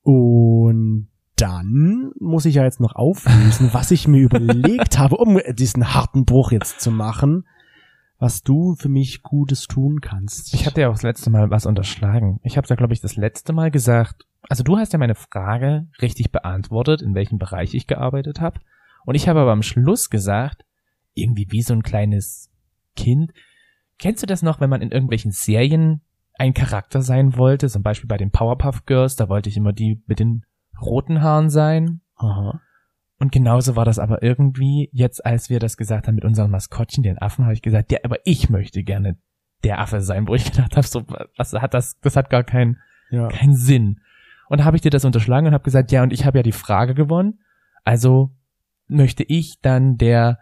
Und 0.04 1.10
dann 1.36 2.12
muss 2.20 2.46
ich 2.46 2.56
ja 2.56 2.64
jetzt 2.64 2.80
noch 2.80 2.96
auflösen, 2.96 3.70
was 3.74 3.92
ich 3.92 4.08
mir 4.08 4.22
überlegt 4.22 4.98
habe, 4.98 5.18
um 5.18 5.40
diesen 5.56 5.94
harten 5.94 6.26
Bruch 6.26 6.52
jetzt 6.52 6.82
zu 6.82 6.92
machen, 6.92 7.46
was 8.20 8.42
du 8.42 8.76
für 8.76 8.90
mich 8.90 9.22
Gutes 9.22 9.68
tun 9.68 10.02
kannst. 10.02 10.54
Ich 10.56 10.66
hatte 10.66 10.82
ja 10.82 10.90
auch 10.90 10.94
das 10.94 11.04
letzte 11.04 11.30
Mal 11.30 11.52
was 11.52 11.68
unterschlagen. 11.68 12.40
Ich 12.44 12.58
habe 12.58 12.68
ja, 12.68 12.76
glaube 12.76 12.94
ich, 12.94 13.02
das 13.02 13.16
letzte 13.16 13.54
Mal 13.54 13.70
gesagt, 13.70 14.26
also 14.50 14.64
du 14.64 14.78
hast 14.78 14.94
ja 14.94 14.98
meine 15.00 15.14
Frage 15.14 15.88
richtig 16.02 16.32
beantwortet, 16.32 17.02
in 17.04 17.14
welchem 17.14 17.38
Bereich 17.38 17.76
ich 17.76 17.86
gearbeitet 17.86 18.42
habe. 18.42 18.60
Und 19.06 19.14
ich 19.16 19.28
habe 19.30 19.42
aber 19.42 19.52
am 19.52 19.62
Schluss 19.62 20.10
gesagt, 20.10 20.64
irgendwie 21.18 21.48
wie 21.50 21.62
so 21.62 21.74
ein 21.74 21.84
kleines 21.84 22.50
Kind. 22.96 23.32
Kennst 24.00 24.22
du 24.24 24.28
das 24.28 24.42
noch, 24.44 24.60
wenn 24.60 24.70
man 24.70 24.82
in 24.82 24.92
irgendwelchen 24.92 25.32
Serien 25.32 26.02
ein 26.38 26.54
Charakter 26.54 27.02
sein 27.02 27.36
wollte? 27.38 27.68
Zum 27.68 27.84
Beispiel 27.84 28.08
bei 28.08 28.18
den 28.18 28.32
Powerpuff 28.32 28.86
Girls, 28.86 29.16
da 29.16 29.28
wollte 29.30 29.50
ich 29.50 29.58
immer 29.58 29.74
die 29.74 30.02
mit 30.08 30.20
den 30.20 30.46
roten 30.82 31.22
Haaren 31.22 31.50
sein. 31.50 32.02
Aha. 32.16 32.62
Und 33.20 33.32
genauso 33.32 33.76
war 33.76 33.86
das 33.86 33.98
aber 33.98 34.22
irgendwie 34.22 34.90
jetzt, 34.92 35.26
als 35.26 35.50
wir 35.50 35.60
das 35.60 35.78
gesagt 35.78 36.08
haben 36.08 36.16
mit 36.16 36.26
unseren 36.26 36.52
Maskottchen, 36.52 37.02
den 37.02 37.18
Affen, 37.18 37.46
habe 37.46 37.54
ich 37.56 37.64
gesagt, 37.64 37.92
ja, 37.92 37.98
aber 38.04 38.18
ich 38.26 38.50
möchte 38.52 38.84
gerne 38.84 39.18
der 39.64 39.80
Affe 39.80 40.02
sein, 40.02 40.28
wo 40.28 40.36
ich 40.36 40.46
gedacht 40.52 40.78
habe, 40.78 40.86
so, 40.86 41.04
was 41.36 41.54
hat 41.54 41.74
das, 41.74 42.00
das 42.02 42.16
hat 42.16 42.30
gar 42.30 42.44
keinen 42.44 42.78
Ja. 43.10 43.28
keinen 43.30 43.56
Sinn. 43.56 44.02
Und 44.50 44.60
da 44.60 44.66
habe 44.66 44.78
ich 44.78 44.82
dir 44.82 44.92
das 44.92 45.04
unterschlagen 45.06 45.48
und 45.48 45.54
habe 45.54 45.64
gesagt, 45.64 45.92
ja, 45.92 46.04
und 46.04 46.14
ich 46.14 46.26
habe 46.26 46.38
ja 46.38 46.44
die 46.44 46.52
Frage 46.52 46.94
gewonnen, 46.94 47.40
also 47.84 48.32
möchte 48.88 49.24
ich 49.24 49.60
dann 49.62 49.98
der 49.98 50.40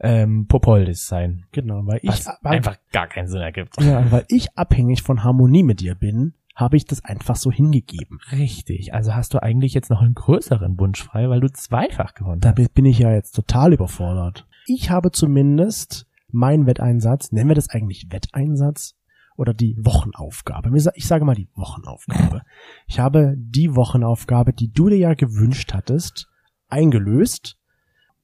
ähm, 0.00 0.46
Popoldis 0.46 1.06
sein. 1.06 1.44
Genau, 1.52 1.82
weil 1.86 2.00
ich 2.02 2.26
weil, 2.42 2.56
einfach 2.56 2.78
gar 2.92 3.06
keinen 3.06 3.28
Sinn 3.28 3.40
ergibt. 3.40 3.80
ja, 3.80 4.10
weil 4.10 4.24
ich 4.28 4.56
abhängig 4.56 5.02
von 5.02 5.22
Harmonie 5.24 5.62
mit 5.62 5.80
dir 5.80 5.94
bin, 5.94 6.34
habe 6.56 6.76
ich 6.76 6.84
das 6.84 7.04
einfach 7.04 7.36
so 7.36 7.50
hingegeben. 7.52 8.18
Richtig, 8.32 8.92
also 8.92 9.14
hast 9.14 9.34
du 9.34 9.42
eigentlich 9.42 9.72
jetzt 9.74 9.90
noch 9.90 10.02
einen 10.02 10.14
größeren 10.14 10.78
Wunsch 10.78 11.02
frei, 11.02 11.28
weil 11.28 11.40
du 11.40 11.50
zweifach 11.52 12.14
gewonnen 12.14 12.40
Da 12.40 12.54
hast. 12.56 12.74
bin 12.74 12.84
ich 12.84 12.98
ja 12.98 13.12
jetzt 13.12 13.32
total 13.32 13.72
überfordert. 13.72 14.46
Ich 14.66 14.90
habe 14.90 15.10
zumindest 15.10 16.06
meinen 16.30 16.66
Wetteinsatz, 16.66 17.32
nennen 17.32 17.48
wir 17.48 17.54
das 17.54 17.70
eigentlich 17.70 18.06
Wetteinsatz 18.10 18.96
oder 19.36 19.54
die 19.54 19.76
Wochenaufgabe? 19.80 20.70
Ich 20.94 21.06
sage 21.06 21.24
mal 21.24 21.34
die 21.34 21.48
Wochenaufgabe. 21.54 22.42
Ich 22.86 23.00
habe 23.00 23.34
die 23.38 23.74
Wochenaufgabe, 23.74 24.52
die 24.52 24.70
du 24.70 24.88
dir 24.90 24.98
ja 24.98 25.14
gewünscht 25.14 25.72
hattest, 25.72 26.28
eingelöst. 26.68 27.56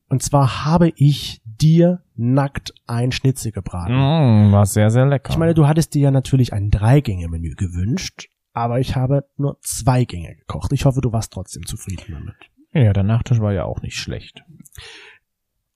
Und 0.09 0.23
zwar 0.23 0.65
habe 0.65 0.93
ich 0.97 1.43
dir 1.61 2.03
nackt 2.15 2.75
ein 2.87 3.13
Schnitzel 3.13 3.53
gebraten. 3.53 3.95
Mm, 3.95 4.53
war 4.53 4.67
sehr, 4.67 4.91
sehr 4.91 5.07
lecker. 5.07 5.31
Ich 5.33 5.39
meine, 5.39 5.55
du 5.55 5.67
hattest 5.67 5.95
dir 5.95 6.03
ja 6.03 6.11
natürlich 6.11 6.53
ein 6.53 6.71
Dreigänge-Menü 6.71 7.55
gewünscht, 7.55 8.29
aber 8.53 8.81
ich 8.81 8.97
habe 8.97 9.25
nur 9.37 9.59
zwei 9.61 10.05
Gänge 10.05 10.35
gekocht. 10.35 10.73
Ich 10.73 10.85
hoffe, 10.85 11.01
du 11.01 11.13
warst 11.13 11.33
trotzdem 11.33 11.67
zufrieden 11.67 12.05
damit. 12.09 12.37
ja, 12.73 12.93
der 12.93 13.03
Nachtisch 13.05 13.41
war 13.41 13.53
ja 13.53 13.65
auch 13.65 13.83
nicht 13.83 13.97
schlecht. 13.97 14.43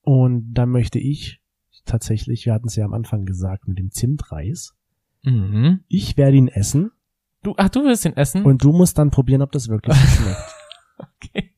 Und 0.03 0.55
dann 0.55 0.70
möchte 0.70 0.99
ich 0.99 1.41
tatsächlich, 1.85 2.47
wir 2.47 2.55
hatten 2.55 2.68
es 2.68 2.76
ja 2.76 2.85
am 2.85 2.95
Anfang 2.95 3.24
gesagt, 3.24 3.68
mit 3.68 3.78
dem 3.78 3.91
Zimtreis. 3.91 4.74
Mhm. 5.22 5.81
Ich 5.89 6.16
werde 6.16 6.37
ihn 6.37 6.49
essen 6.49 6.91
Du, 7.43 7.55
ach, 7.57 7.70
du 7.70 7.85
willst 7.85 8.05
ihn 8.05 8.16
essen? 8.16 8.45
und 8.45 8.62
du 8.62 8.72
musst 8.72 8.99
dann 8.99 9.11
probieren, 9.11 9.41
ob 9.43 9.53
das 9.53 9.68
wirklich 9.68 9.97
schmeckt. 9.97 10.55
okay. 10.99 11.55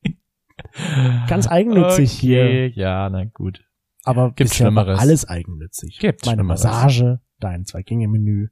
Ganz 1.29 1.49
eigennützig 1.49 2.19
okay, 2.19 2.73
ja, 2.75 3.11
na 3.11 3.25
gut. 3.25 3.65
Aber 4.05 4.29
Gibt 4.33 4.51
bisher 4.51 4.67
war 4.75 4.83
Schlimmeres. 4.85 5.01
alles 5.01 5.29
eigennützig. 5.29 5.99
Gibt 5.99 6.27
Meine 6.27 6.41
Schlimmeres. 6.41 6.65
Massage, 6.65 7.21
dein 7.41 7.65
Zwei-Gänge-Menü. 7.65 8.49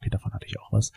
Okay, 0.00 0.10
davon 0.10 0.32
hatte 0.32 0.46
ich 0.46 0.58
auch 0.60 0.72
was. 0.72 0.92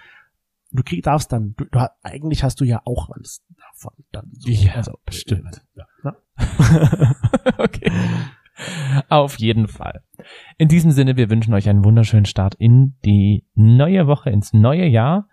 Du 0.72 0.84
krieg, 0.84 1.04
darfst 1.04 1.32
dann, 1.34 1.54
du, 1.58 1.66
du, 1.66 1.92
eigentlich 2.02 2.44
hast 2.44 2.62
du 2.62 2.64
ja 2.66 2.82
auch 2.86 3.10
was 3.10 3.44
davon. 3.74 3.94
Dann 4.12 4.32
so, 4.38 4.50
Ja, 4.50 4.76
also, 4.76 4.98
bestimmt. 5.06 5.66
Ja, 5.76 5.86
ne? 6.04 6.16
okay. 7.58 7.92
Auf 9.10 9.38
jeden 9.40 9.68
Fall. 9.68 10.04
In 10.58 10.68
diesem 10.68 10.92
Sinne, 10.92 11.18
wir 11.18 11.30
wünschen 11.30 11.54
euch 11.54 11.68
einen 11.68 11.84
wunderschönen 11.84 12.26
Start 12.26 12.56
in 12.56 12.96
die 13.04 13.46
neue 13.56 14.08
Woche, 14.08 14.30
ins 14.30 14.54
neue 14.54 14.86
Jahr. 14.86 15.28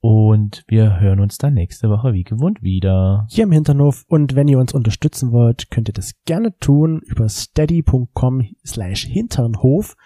Und 0.00 0.64
wir 0.66 0.98
hören 0.98 1.20
uns 1.20 1.36
dann 1.36 1.54
nächste 1.54 1.90
Woche 1.90 2.14
wie 2.14 2.24
gewohnt 2.24 2.62
wieder. 2.62 3.26
hier 3.28 3.44
im 3.44 3.52
Hinternhof. 3.52 4.04
Und 4.08 4.34
wenn 4.34 4.48
ihr 4.48 4.58
uns 4.58 4.72
unterstützen 4.72 5.30
wollt, 5.30 5.70
könnt 5.70 5.88
ihr 5.88 5.94
das 5.94 6.14
gerne 6.24 6.56
tun 6.58 7.02
über 7.04 7.28
steady.com 7.28 8.46
slash 8.64 9.04
Hinternhof. 9.04 9.96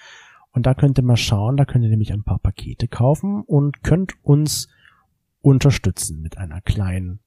Und 0.51 0.67
da 0.67 0.75
könnt 0.75 0.99
ihr 0.99 1.05
mal 1.05 1.17
schauen, 1.17 1.57
da 1.57 1.65
könnt 1.65 1.85
ihr 1.85 1.91
nämlich 1.91 2.13
ein 2.13 2.25
paar 2.25 2.39
Pakete 2.41 2.89
kaufen 2.89 3.43
und 3.43 3.83
könnt 3.83 4.15
uns 4.23 4.69
unterstützen 5.41 6.21
mit 6.23 6.39
einer 6.39 6.61
kleinen 6.61 7.21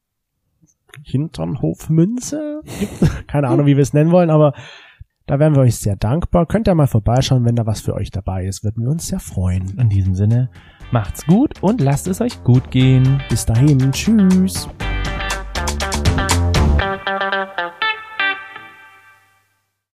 Hinternhofmünze. 1.03 2.61
Keine 3.27 3.47
Ahnung, 3.47 3.65
wie 3.65 3.75
wir 3.75 3.83
es 3.83 3.93
nennen 3.93 4.11
wollen, 4.11 4.29
aber 4.29 4.53
da 5.25 5.39
wären 5.39 5.55
wir 5.55 5.61
euch 5.61 5.75
sehr 5.75 5.97
dankbar. 5.97 6.45
Könnt 6.45 6.67
ihr 6.67 6.75
mal 6.75 6.87
vorbeischauen, 6.87 7.45
wenn 7.45 7.55
da 7.55 7.65
was 7.65 7.81
für 7.81 7.93
euch 7.93 8.11
dabei 8.11 8.45
ist, 8.45 8.63
würden 8.63 8.83
wir 8.83 8.89
uns 8.89 9.07
sehr 9.07 9.19
freuen. 9.19 9.77
In 9.77 9.89
diesem 9.89 10.15
Sinne, 10.15 10.49
Macht's 10.91 11.25
gut 11.25 11.51
und 11.61 11.81
lasst 11.81 12.07
es 12.07 12.21
euch 12.21 12.43
gut 12.43 12.71
gehen. 12.71 13.21
Bis 13.29 13.45
dahin, 13.45 13.91
tschüss. 13.91 14.69